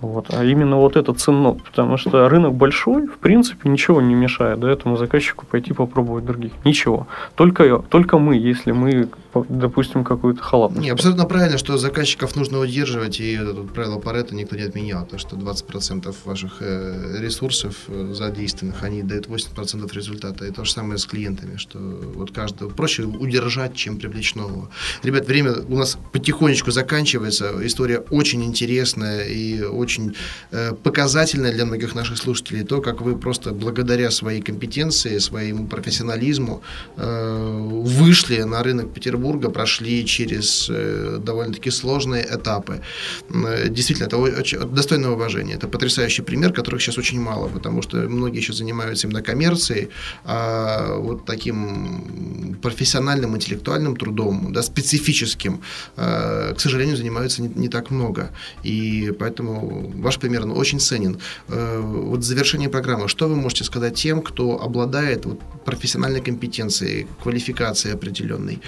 вот. 0.00 0.26
А 0.30 0.44
именно 0.44 0.76
вот 0.76 0.96
это 0.96 1.12
ценно, 1.12 1.52
потому 1.52 1.96
что 1.96 2.28
рынок 2.28 2.54
большой, 2.54 3.06
в 3.06 3.18
принципе, 3.18 3.68
ничего 3.68 4.00
не 4.00 4.14
мешает 4.14 4.58
да, 4.60 4.70
этому 4.70 4.96
заказчику 4.96 5.44
пойти 5.46 5.72
попробовать 5.72 6.24
других. 6.24 6.52
Ничего. 6.64 7.06
Только, 7.34 7.78
только 7.88 8.18
мы, 8.18 8.36
если 8.36 8.72
мы 8.72 9.08
допустим, 9.48 10.04
какую-то 10.04 10.42
халатность. 10.42 10.82
Не, 10.82 10.90
абсолютно 10.90 11.24
правильно, 11.24 11.58
что 11.58 11.78
заказчиков 11.78 12.34
нужно 12.36 12.58
удерживать, 12.58 13.20
и 13.20 13.32
это 13.32 13.62
правило 13.62 13.98
Паретта 13.98 14.34
никто 14.34 14.56
не 14.56 14.62
отменял, 14.62 15.06
то 15.06 15.18
что 15.18 15.36
20% 15.36 16.14
ваших 16.24 16.56
э, 16.60 17.16
ресурсов 17.20 17.76
э, 17.88 18.12
задействованных, 18.12 18.82
они 18.82 19.02
дают 19.02 19.28
80% 19.28 19.92
результата. 19.94 20.44
И 20.44 20.50
то 20.50 20.64
же 20.64 20.72
самое 20.72 20.98
с 20.98 21.06
клиентами, 21.06 21.56
что 21.56 21.78
вот 21.78 22.32
каждого 22.32 22.70
проще 22.70 23.04
удержать, 23.04 23.74
чем 23.74 23.98
привлечь 23.98 24.34
нового. 24.34 24.70
Ребят, 25.02 25.26
время 25.26 25.52
у 25.68 25.76
нас 25.76 25.96
потихонечку 26.12 26.70
заканчивается, 26.70 27.54
история 27.62 27.98
очень 28.10 28.42
интересная 28.42 29.24
и 29.24 29.62
очень 29.62 30.16
э, 30.50 30.72
показательная 30.72 31.52
для 31.52 31.66
многих 31.66 31.94
наших 31.94 32.18
слушателей, 32.18 32.64
то, 32.64 32.80
как 32.80 33.00
вы 33.00 33.16
просто 33.16 33.52
благодаря 33.52 34.10
своей 34.10 34.40
компетенции, 34.40 35.18
своему 35.18 35.66
профессионализму 35.66 36.62
вышли 36.96 38.42
на 38.42 38.62
рынок 38.62 38.92
Петербурга 38.92 39.19
Петербурга 39.20 39.50
прошли 39.50 40.04
через 40.06 40.70
э, 40.70 41.18
довольно-таки 41.20 41.70
сложные 41.70 42.24
этапы. 42.24 42.80
Э, 43.28 43.68
действительно, 43.68 44.06
это 44.06 44.16
очень 44.16 44.58
достойное 44.74 45.10
уважения. 45.10 45.54
Это 45.54 45.68
потрясающий 45.68 46.22
пример, 46.22 46.52
которых 46.52 46.80
сейчас 46.80 46.98
очень 46.98 47.20
мало, 47.20 47.48
потому 47.48 47.82
что 47.82 47.96
многие 48.08 48.38
еще 48.38 48.52
занимаются 48.52 49.06
именно 49.06 49.22
коммерцией, 49.22 49.88
а 50.24 50.96
вот 50.96 51.26
таким 51.26 52.58
профессиональным, 52.62 53.36
интеллектуальным 53.36 53.96
трудом, 53.96 54.52
да, 54.52 54.62
специфическим, 54.62 55.60
э, 55.96 56.54
к 56.54 56.60
сожалению, 56.60 56.96
занимаются 56.96 57.42
не, 57.42 57.48
не 57.48 57.68
так 57.68 57.90
много. 57.90 58.30
И 58.64 59.12
поэтому 59.18 59.92
ваш 60.02 60.18
пример 60.18 60.46
ну, 60.46 60.54
очень 60.54 60.80
ценен. 60.80 61.18
Вот 61.48 62.24
завершение 62.24 62.68
программы. 62.68 63.08
Что 63.08 63.28
вы 63.28 63.36
можете 63.36 63.64
сказать 63.64 63.94
тем, 63.94 64.22
кто 64.22 64.62
обладает 64.62 65.26
вот, 65.26 65.40
профессиональной 65.64 66.20
компетенцией, 66.20 67.06
квалификацией 67.22 67.94
определенной, 67.94 68.60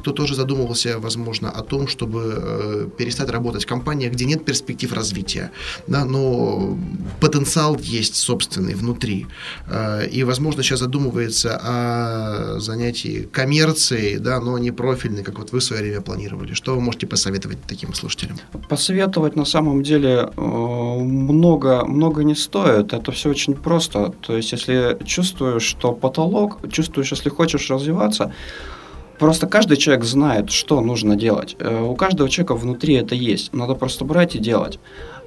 кто 0.00 0.12
тоже 0.12 0.34
задумывался, 0.34 0.98
возможно, 0.98 1.50
о 1.50 1.62
том, 1.62 1.86
чтобы 1.86 2.34
э, 2.36 2.88
перестать 2.98 3.30
работать 3.30 3.64
в 3.64 3.66
компаниях, 3.66 4.12
где 4.12 4.24
нет 4.24 4.44
перспектив 4.44 4.92
развития, 4.92 5.50
да, 5.86 6.04
но 6.04 6.76
потенциал 7.20 7.78
есть 7.78 8.16
собственный 8.16 8.74
внутри. 8.74 9.26
Э, 9.66 10.08
и, 10.08 10.24
возможно, 10.24 10.62
сейчас 10.62 10.80
задумывается 10.80 11.60
о 11.62 12.60
занятии 12.60 13.28
коммерцией, 13.32 14.18
да, 14.18 14.40
но 14.40 14.58
не 14.58 14.70
профильной, 14.70 15.22
как 15.22 15.38
вот 15.38 15.52
вы 15.52 15.58
в 15.58 15.62
свое 15.62 15.82
время 15.82 16.00
планировали. 16.00 16.54
Что 16.54 16.74
вы 16.74 16.80
можете 16.80 17.06
посоветовать 17.06 17.58
таким 17.66 17.94
слушателям? 17.94 18.38
Посоветовать 18.68 19.36
на 19.36 19.44
самом 19.44 19.82
деле 19.82 20.30
э, 20.36 20.40
много, 20.40 21.84
много 21.84 22.24
не 22.24 22.34
стоит. 22.34 22.92
Это 22.92 23.12
все 23.12 23.30
очень 23.30 23.54
просто. 23.54 24.14
То 24.26 24.36
есть, 24.36 24.52
если 24.52 24.98
чувствуешь, 25.04 25.62
что 25.62 25.92
потолок, 25.92 26.58
чувствуешь, 26.72 27.12
если 27.12 27.28
хочешь 27.28 27.70
развиваться, 27.70 28.32
Просто 29.20 29.46
каждый 29.46 29.76
человек 29.76 30.04
знает, 30.04 30.50
что 30.50 30.80
нужно 30.80 31.14
делать. 31.14 31.54
Э, 31.58 31.82
у 31.82 31.94
каждого 31.94 32.30
человека 32.30 32.54
внутри 32.54 32.94
это 32.94 33.14
есть. 33.14 33.52
Надо 33.52 33.74
просто 33.74 34.06
брать 34.06 34.34
и 34.34 34.38
делать. 34.38 34.78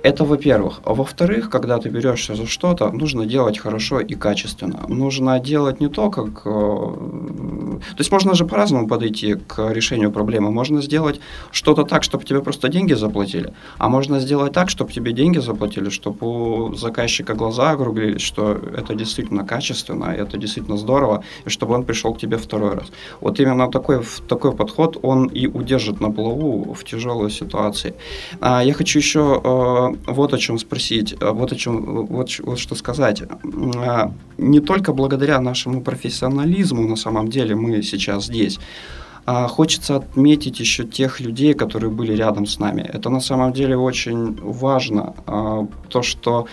Это 0.03 0.25
во-первых. 0.25 0.81
А 0.83 0.93
во-вторых, 0.93 1.49
когда 1.49 1.77
ты 1.77 1.89
берешься 1.89 2.35
за 2.35 2.45
что-то, 2.45 2.91
нужно 2.91 3.25
делать 3.25 3.57
хорошо 3.57 4.01
и 4.01 4.15
качественно. 4.15 4.85
Нужно 4.89 5.39
делать 5.39 5.81
не 5.81 5.87
то, 5.87 6.09
как... 6.09 6.45
Э, 6.45 7.79
то 7.95 7.99
есть 7.99 8.11
можно 8.11 8.33
же 8.35 8.45
по-разному 8.45 8.87
подойти 8.87 9.35
к 9.35 9.71
решению 9.71 10.11
проблемы. 10.11 10.51
Можно 10.51 10.81
сделать 10.81 11.21
что-то 11.51 11.83
так, 11.83 12.03
чтобы 12.03 12.25
тебе 12.25 12.41
просто 12.41 12.67
деньги 12.67 12.95
заплатили, 12.95 13.53
а 13.77 13.87
можно 13.87 14.19
сделать 14.19 14.51
так, 14.51 14.69
чтобы 14.69 14.91
тебе 14.91 15.13
деньги 15.13 15.39
заплатили, 15.39 15.89
чтобы 15.89 16.17
у 16.27 16.75
заказчика 16.75 17.33
глаза 17.33 17.71
округлились, 17.71 18.21
что 18.21 18.59
это 18.77 18.95
действительно 18.95 19.45
качественно, 19.45 20.11
это 20.11 20.37
действительно 20.37 20.77
здорово, 20.77 21.23
и 21.45 21.49
чтобы 21.49 21.75
он 21.75 21.83
пришел 21.85 22.13
к 22.13 22.19
тебе 22.19 22.37
второй 22.37 22.75
раз. 22.75 22.91
Вот 23.21 23.39
именно 23.39 23.71
такой, 23.71 24.01
такой 24.27 24.51
подход, 24.51 24.97
он 25.01 25.27
и 25.27 25.47
удержит 25.47 26.01
на 26.01 26.11
плаву 26.11 26.73
в 26.73 26.83
тяжелой 26.83 27.31
ситуации. 27.31 27.93
А 28.41 28.63
я 28.63 28.73
хочу 28.73 28.99
еще 28.99 29.41
э, 29.43 29.92
вот 30.07 30.33
о 30.33 30.37
чем 30.37 30.57
спросить, 30.57 31.15
э, 31.19 31.31
вот 31.31 31.51
о 31.51 31.55
чем, 31.55 32.05
вот, 32.05 32.29
вот 32.39 32.59
что 32.59 32.75
сказать. 32.75 33.23
А, 33.75 34.11
не 34.37 34.59
только 34.59 34.93
благодаря 34.93 35.39
нашему 35.41 35.81
профессионализму 35.81 36.87
на 36.87 36.95
самом 36.95 37.27
деле 37.27 37.55
мы 37.55 37.81
сейчас 37.83 38.25
здесь. 38.25 38.59
А 39.25 39.47
хочется 39.47 39.95
отметить 39.95 40.59
еще 40.59 40.83
тех 40.83 41.21
людей, 41.21 41.53
которые 41.53 41.89
были 41.89 42.13
рядом 42.13 42.45
с 42.45 42.59
нами. 42.59 42.81
Это 42.93 43.09
на 43.09 43.21
самом 43.21 43.53
деле 43.53 43.77
очень 43.77 44.37
важно. 44.41 45.13
То, 45.89 46.01
что 46.01 46.45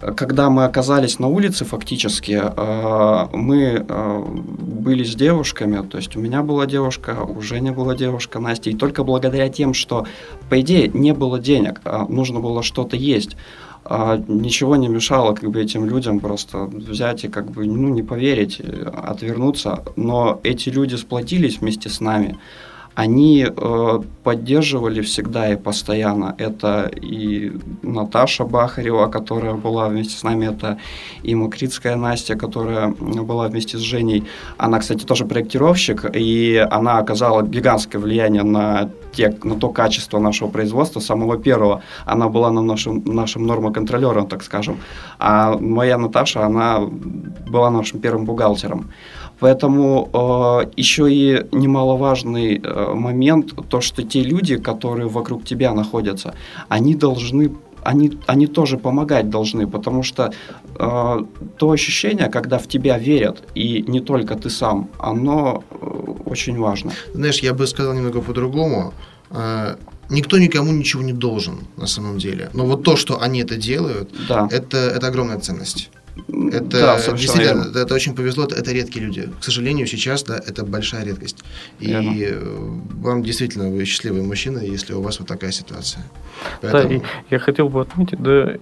когда 0.00 0.50
мы 0.50 0.64
оказались 0.64 1.18
на 1.18 1.28
улице, 1.28 1.64
фактически, 1.64 2.42
э, 2.42 3.28
мы 3.32 3.84
э, 3.88 4.24
были 4.26 5.04
с 5.04 5.14
девушками, 5.14 5.86
то 5.86 5.96
есть 5.96 6.16
у 6.16 6.20
меня 6.20 6.42
была 6.42 6.66
девушка, 6.66 7.16
у 7.22 7.40
Жени 7.40 7.70
была 7.70 7.94
девушка, 7.94 8.38
Настя, 8.38 8.70
и 8.70 8.74
только 8.74 9.04
благодаря 9.04 9.48
тем, 9.48 9.72
что, 9.72 10.06
по 10.50 10.60
идее, 10.60 10.88
не 10.88 11.14
было 11.14 11.38
денег, 11.38 11.80
а 11.84 12.06
нужно 12.08 12.40
было 12.40 12.62
что-то 12.62 12.96
есть, 12.96 13.36
а 13.84 14.22
ничего 14.28 14.76
не 14.76 14.88
мешало 14.88 15.34
как 15.34 15.50
бы 15.50 15.62
этим 15.62 15.86
людям 15.86 16.20
просто 16.20 16.64
взять 16.64 17.24
и 17.24 17.28
как 17.28 17.50
бы 17.50 17.66
ну 17.66 17.88
не 17.88 18.02
поверить, 18.02 18.60
отвернуться, 18.60 19.84
но 19.94 20.40
эти 20.42 20.68
люди 20.68 20.96
сплотились 20.96 21.60
вместе 21.60 21.88
с 21.88 22.00
нами, 22.00 22.38
они 22.96 23.46
э, 23.46 24.00
поддерживали 24.24 25.02
всегда 25.02 25.52
и 25.52 25.56
постоянно. 25.56 26.34
Это 26.38 26.90
и 27.02 27.52
Наташа 27.82 28.44
Бахарева, 28.44 29.06
которая 29.08 29.52
была 29.52 29.88
вместе 29.88 30.16
с 30.16 30.22
нами, 30.22 30.46
это 30.46 30.78
и 31.22 31.34
Макритская 31.34 31.94
Настя, 31.96 32.36
которая 32.36 32.88
была 32.88 33.48
вместе 33.48 33.76
с 33.76 33.80
Женей. 33.80 34.24
Она, 34.56 34.78
кстати, 34.78 35.04
тоже 35.04 35.26
проектировщик, 35.26 36.06
и 36.14 36.66
она 36.70 36.96
оказала 36.98 37.42
гигантское 37.42 38.00
влияние 38.00 38.44
на, 38.44 38.88
те, 39.12 39.36
на 39.44 39.56
то 39.56 39.68
качество 39.68 40.18
нашего 40.18 40.48
производства 40.48 41.00
самого 41.00 41.36
первого. 41.36 41.82
Она 42.06 42.28
была 42.28 42.50
на 42.50 42.62
нашем, 42.62 43.02
нашим 43.04 43.46
нормоконтролером, 43.46 44.26
так 44.26 44.42
скажем. 44.42 44.78
А 45.18 45.58
моя 45.58 45.98
Наташа, 45.98 46.46
она 46.46 46.80
была 46.80 47.70
нашим 47.70 48.00
первым 48.00 48.24
бухгалтером. 48.24 48.90
Поэтому 49.40 50.08
э, 50.12 50.70
еще 50.76 51.12
и 51.12 51.44
немаловажный 51.52 52.60
э, 52.62 52.94
момент, 52.94 53.52
то, 53.68 53.80
что 53.80 54.02
те 54.02 54.22
люди, 54.22 54.56
которые 54.56 55.08
вокруг 55.08 55.44
тебя 55.44 55.72
находятся, 55.74 56.34
они 56.68 56.94
должны 56.94 57.50
они, 57.86 58.18
они 58.26 58.46
тоже 58.46 58.78
помогать 58.78 59.30
должны, 59.30 59.66
потому 59.66 60.02
что 60.02 60.32
э, 60.78 61.24
то 61.56 61.70
ощущение, 61.70 62.28
когда 62.28 62.58
в 62.58 62.66
тебя 62.66 62.98
верят, 62.98 63.42
и 63.54 63.84
не 63.86 64.00
только 64.00 64.34
ты 64.34 64.50
сам, 64.50 64.88
оно 64.98 65.62
э, 65.70 65.86
очень 66.24 66.58
важно. 66.58 66.92
Знаешь, 67.14 67.42
я 67.42 67.54
бы 67.54 67.66
сказал 67.66 67.94
немного 67.94 68.20
по-другому. 68.20 68.92
Э, 69.30 69.76
никто 70.10 70.38
никому 70.38 70.72
ничего 70.72 71.02
не 71.02 71.12
должен 71.12 71.54
на 71.76 71.86
самом 71.86 72.18
деле. 72.18 72.50
Но 72.54 72.64
вот 72.64 72.82
то, 72.82 72.96
что 72.96 73.22
они 73.22 73.40
это 73.40 73.56
делают, 73.56 74.10
да. 74.28 74.48
это, 74.50 74.76
это 74.76 75.06
огромная 75.06 75.38
ценность. 75.38 75.90
Это 76.26 76.80
да, 76.80 76.96
действительно, 77.12 77.64
верно. 77.64 77.78
это 77.78 77.94
очень 77.94 78.14
повезло, 78.14 78.44
это 78.44 78.72
редкие 78.72 79.04
люди. 79.04 79.28
К 79.40 79.44
сожалению, 79.44 79.86
сейчас 79.86 80.22
да, 80.24 80.36
это 80.36 80.64
большая 80.64 81.04
редкость. 81.04 81.44
И 81.78 81.88
верно. 81.88 82.82
Вам 83.00 83.22
действительно 83.22 83.68
вы 83.68 83.84
счастливый 83.84 84.22
мужчина, 84.22 84.58
если 84.58 84.94
у 84.94 85.02
вас 85.02 85.18
вот 85.18 85.28
такая 85.28 85.52
ситуация. 85.52 86.04
Поэтому... 86.62 86.88
Да, 86.88 86.94
и 86.94 87.00
я 87.30 87.38
хотел 87.38 87.68
бы 87.68 87.80
отметить, 87.80 88.22
да, 88.22 88.56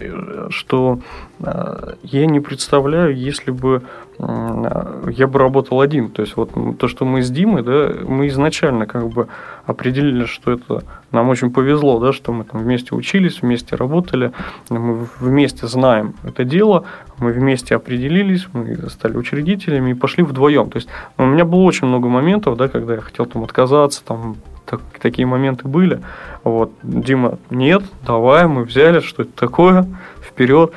что 0.51 1.01
э, 1.41 1.95
я 2.03 2.27
не 2.27 2.41
представляю, 2.41 3.17
если 3.17 3.51
бы 3.51 3.83
я 4.19 5.27
бы 5.27 5.39
работал 5.39 5.81
один. 5.81 6.11
То 6.11 6.23
есть 6.23 6.37
вот 6.37 6.51
то, 6.79 6.89
что 6.89 7.05
мы 7.05 7.23
с 7.23 7.31
Димой, 7.31 7.63
да, 7.63 7.93
мы 8.07 8.29
изначально 8.29 8.87
как 8.87 9.09
бы 9.09 9.29
определили, 9.67 10.25
что 10.27 10.53
это 10.53 10.85
нам 11.11 11.29
очень 11.29 11.51
повезло, 11.51 11.99
да, 11.99 12.13
что 12.13 12.33
мы 12.33 12.45
там 12.45 12.63
вместе 12.63 12.95
учились, 12.95 13.43
вместе 13.43 13.77
работали, 13.77 14.33
мы 14.71 15.07
вместе 15.19 15.67
знаем 15.67 16.15
это 16.25 16.45
дело, 16.45 16.85
мы 17.19 17.33
вместе 17.33 17.75
определились, 17.75 18.47
мы 18.53 18.77
стали 18.89 19.17
учредителями 19.17 19.91
и 19.91 19.95
пошли 19.95 20.23
вдвоем. 20.23 20.71
То 20.71 20.77
есть 20.77 20.89
у 21.19 21.25
меня 21.25 21.45
было 21.45 21.63
очень 21.63 21.89
много 21.89 22.09
моментов, 22.09 22.57
да, 22.57 22.69
когда 22.69 22.95
я 22.95 23.01
хотел 23.01 23.27
там 23.27 23.43
отказаться, 23.43 24.05
там 24.05 24.37
так, 24.67 24.81
такие 25.01 25.27
моменты 25.27 25.69
были. 25.69 26.01
Вот. 26.43 26.73
Дима, 26.83 27.39
нет, 27.51 27.83
давай, 28.07 28.47
мы 28.47 28.65
взяли, 28.65 29.01
что 29.01 29.23
это 29.23 29.33
такое, 29.33 29.87
вперед. 30.23 30.73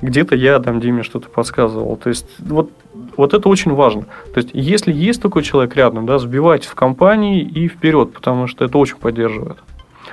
Где-то 0.00 0.36
я 0.36 0.58
там 0.60 0.80
Диме 0.80 1.02
что-то 1.02 1.28
подсказывал. 1.28 1.96
То 1.96 2.08
есть 2.08 2.26
вот, 2.38 2.70
вот 3.16 3.34
это 3.34 3.48
очень 3.48 3.74
важно. 3.74 4.02
То 4.32 4.38
есть 4.38 4.50
если 4.52 4.92
есть 4.92 5.20
такой 5.20 5.42
человек 5.42 5.76
рядом, 5.76 6.06
да, 6.06 6.18
сбивайте 6.18 6.68
в 6.68 6.74
компании 6.74 7.42
и 7.42 7.68
вперед, 7.68 8.12
потому 8.12 8.46
что 8.46 8.64
это 8.64 8.78
очень 8.78 8.96
поддерживает. 8.96 9.58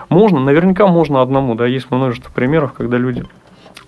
Можно, 0.10 0.40
наверняка 0.40 0.88
можно 0.88 1.22
одному, 1.22 1.56
да, 1.56 1.66
есть 1.66 1.92
множество 1.92 2.32
примеров, 2.32 2.74
когда 2.74 2.98
люди 2.98 3.26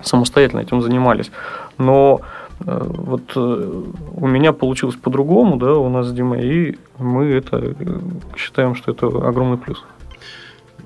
самостоятельно 0.02 0.62
этим 0.62 0.82
занимались. 0.82 1.32
Но 1.78 2.22
э, 2.60 2.80
вот 2.84 3.32
э, 3.36 3.84
у 4.16 4.28
меня 4.28 4.54
получилось 4.54 4.96
по-другому, 4.96 5.58
да, 5.58 5.74
у 5.74 5.90
нас 5.90 6.08
с 6.08 6.14
Димой, 6.14 6.44
и 6.44 6.80
мы 6.98 7.26
это 7.26 7.58
э, 7.58 8.00
считаем, 8.36 8.76
что 8.76 8.92
это 8.92 9.08
огромный 9.08 9.58
плюс. 9.58 9.84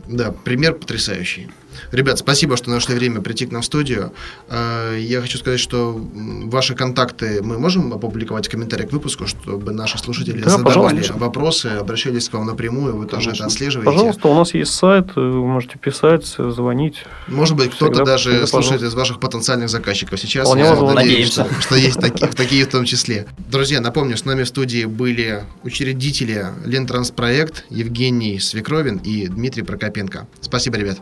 Да, 0.08 0.34
пример 0.43 0.74
потрясающий. 0.74 1.49
Ребят, 1.91 2.19
спасибо, 2.19 2.57
что 2.57 2.69
нашли 2.69 2.95
время 2.95 3.21
прийти 3.21 3.45
к 3.45 3.51
нам 3.51 3.61
в 3.61 3.65
студию. 3.65 4.13
Э, 4.49 4.97
я 4.99 5.21
хочу 5.21 5.38
сказать, 5.38 5.59
что 5.59 5.99
ваши 6.45 6.76
контакты 6.76 7.41
мы 7.41 7.59
можем 7.59 7.93
опубликовать 7.93 8.47
в 8.47 8.51
комментариях 8.51 8.89
к 8.89 8.93
выпуску, 8.93 9.28
чтобы 9.28 9.71
наши 9.71 9.97
слушатели 9.97 10.41
да, 10.41 10.49
задавали 10.49 10.97
пожалуйста. 10.97 11.13
вопросы, 11.13 11.65
обращались 11.67 12.30
к 12.30 12.34
вам 12.34 12.45
напрямую, 12.45 12.95
вы 12.95 13.05
тоже 13.05 13.32
это 13.32 13.45
отслеживаете. 13.45 13.91
Пожалуйста, 13.91 14.28
у 14.28 14.36
нас 14.36 14.53
есть 14.53 14.73
сайт, 14.73 15.09
э, 15.15 15.19
вы 15.19 15.45
можете 15.45 15.78
писать, 15.78 16.26
звонить. 16.26 17.03
Может 17.28 17.55
быть, 17.55 17.71
кто-то 17.71 18.03
даже 18.03 18.32
всегда, 18.32 18.47
слушает 18.47 18.82
из 18.82 18.93
ваших 18.93 19.19
потенциальных 19.19 19.69
заказчиков 19.69 20.19
сейчас. 20.19 20.47
Вполне 20.47 20.63
я 20.63 20.76
надеюсь, 20.76 21.32
что, 21.32 21.47
что 21.59 21.76
есть 21.76 21.99
такие, 21.99 22.28
такие 22.28 22.65
в 22.65 22.69
том 22.69 22.86
числе. 22.86 23.28
Друзья, 23.49 23.82
напомню, 23.82 24.17
с 24.17 24.26
нами 24.26 24.43
в 24.43 24.47
студии 24.47 24.86
были 24.86 25.43
учредители 25.63 26.47
Лентранспроект 26.65 27.65
Евгений 27.69 28.39
Свекровин 28.39 28.97
и 28.97 29.28
Дмитрий 29.28 29.63
Прокопенко. 29.63 30.28
Спасибо, 30.41 30.78
ребят. 30.78 30.99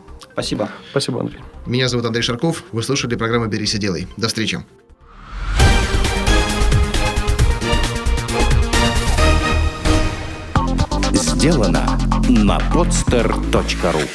Спасибо. 0.91 1.14
Спасибо, 1.14 1.20
Андрей. 1.22 1.39
Меня 1.66 1.88
зовут 1.88 2.05
Андрей 2.05 2.22
Шарков. 2.24 2.64
Вы 2.72 2.84
слушали 2.84 3.16
программу 3.16 3.47
«Берись 3.47 3.76
и 3.76 3.78
делай». 3.78 4.07
До 4.18 4.28
встречи. 4.28 4.64
Сделано 11.14 11.99
на 12.30 12.57
podster.ru 12.74 14.07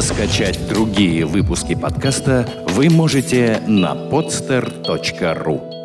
Скачать 0.00 0.68
другие 0.68 1.24
выпуски 1.26 1.74
подкаста 1.74 2.48
вы 2.68 2.88
можете 2.88 3.62
на 3.66 3.94
podster.ru 3.94 5.75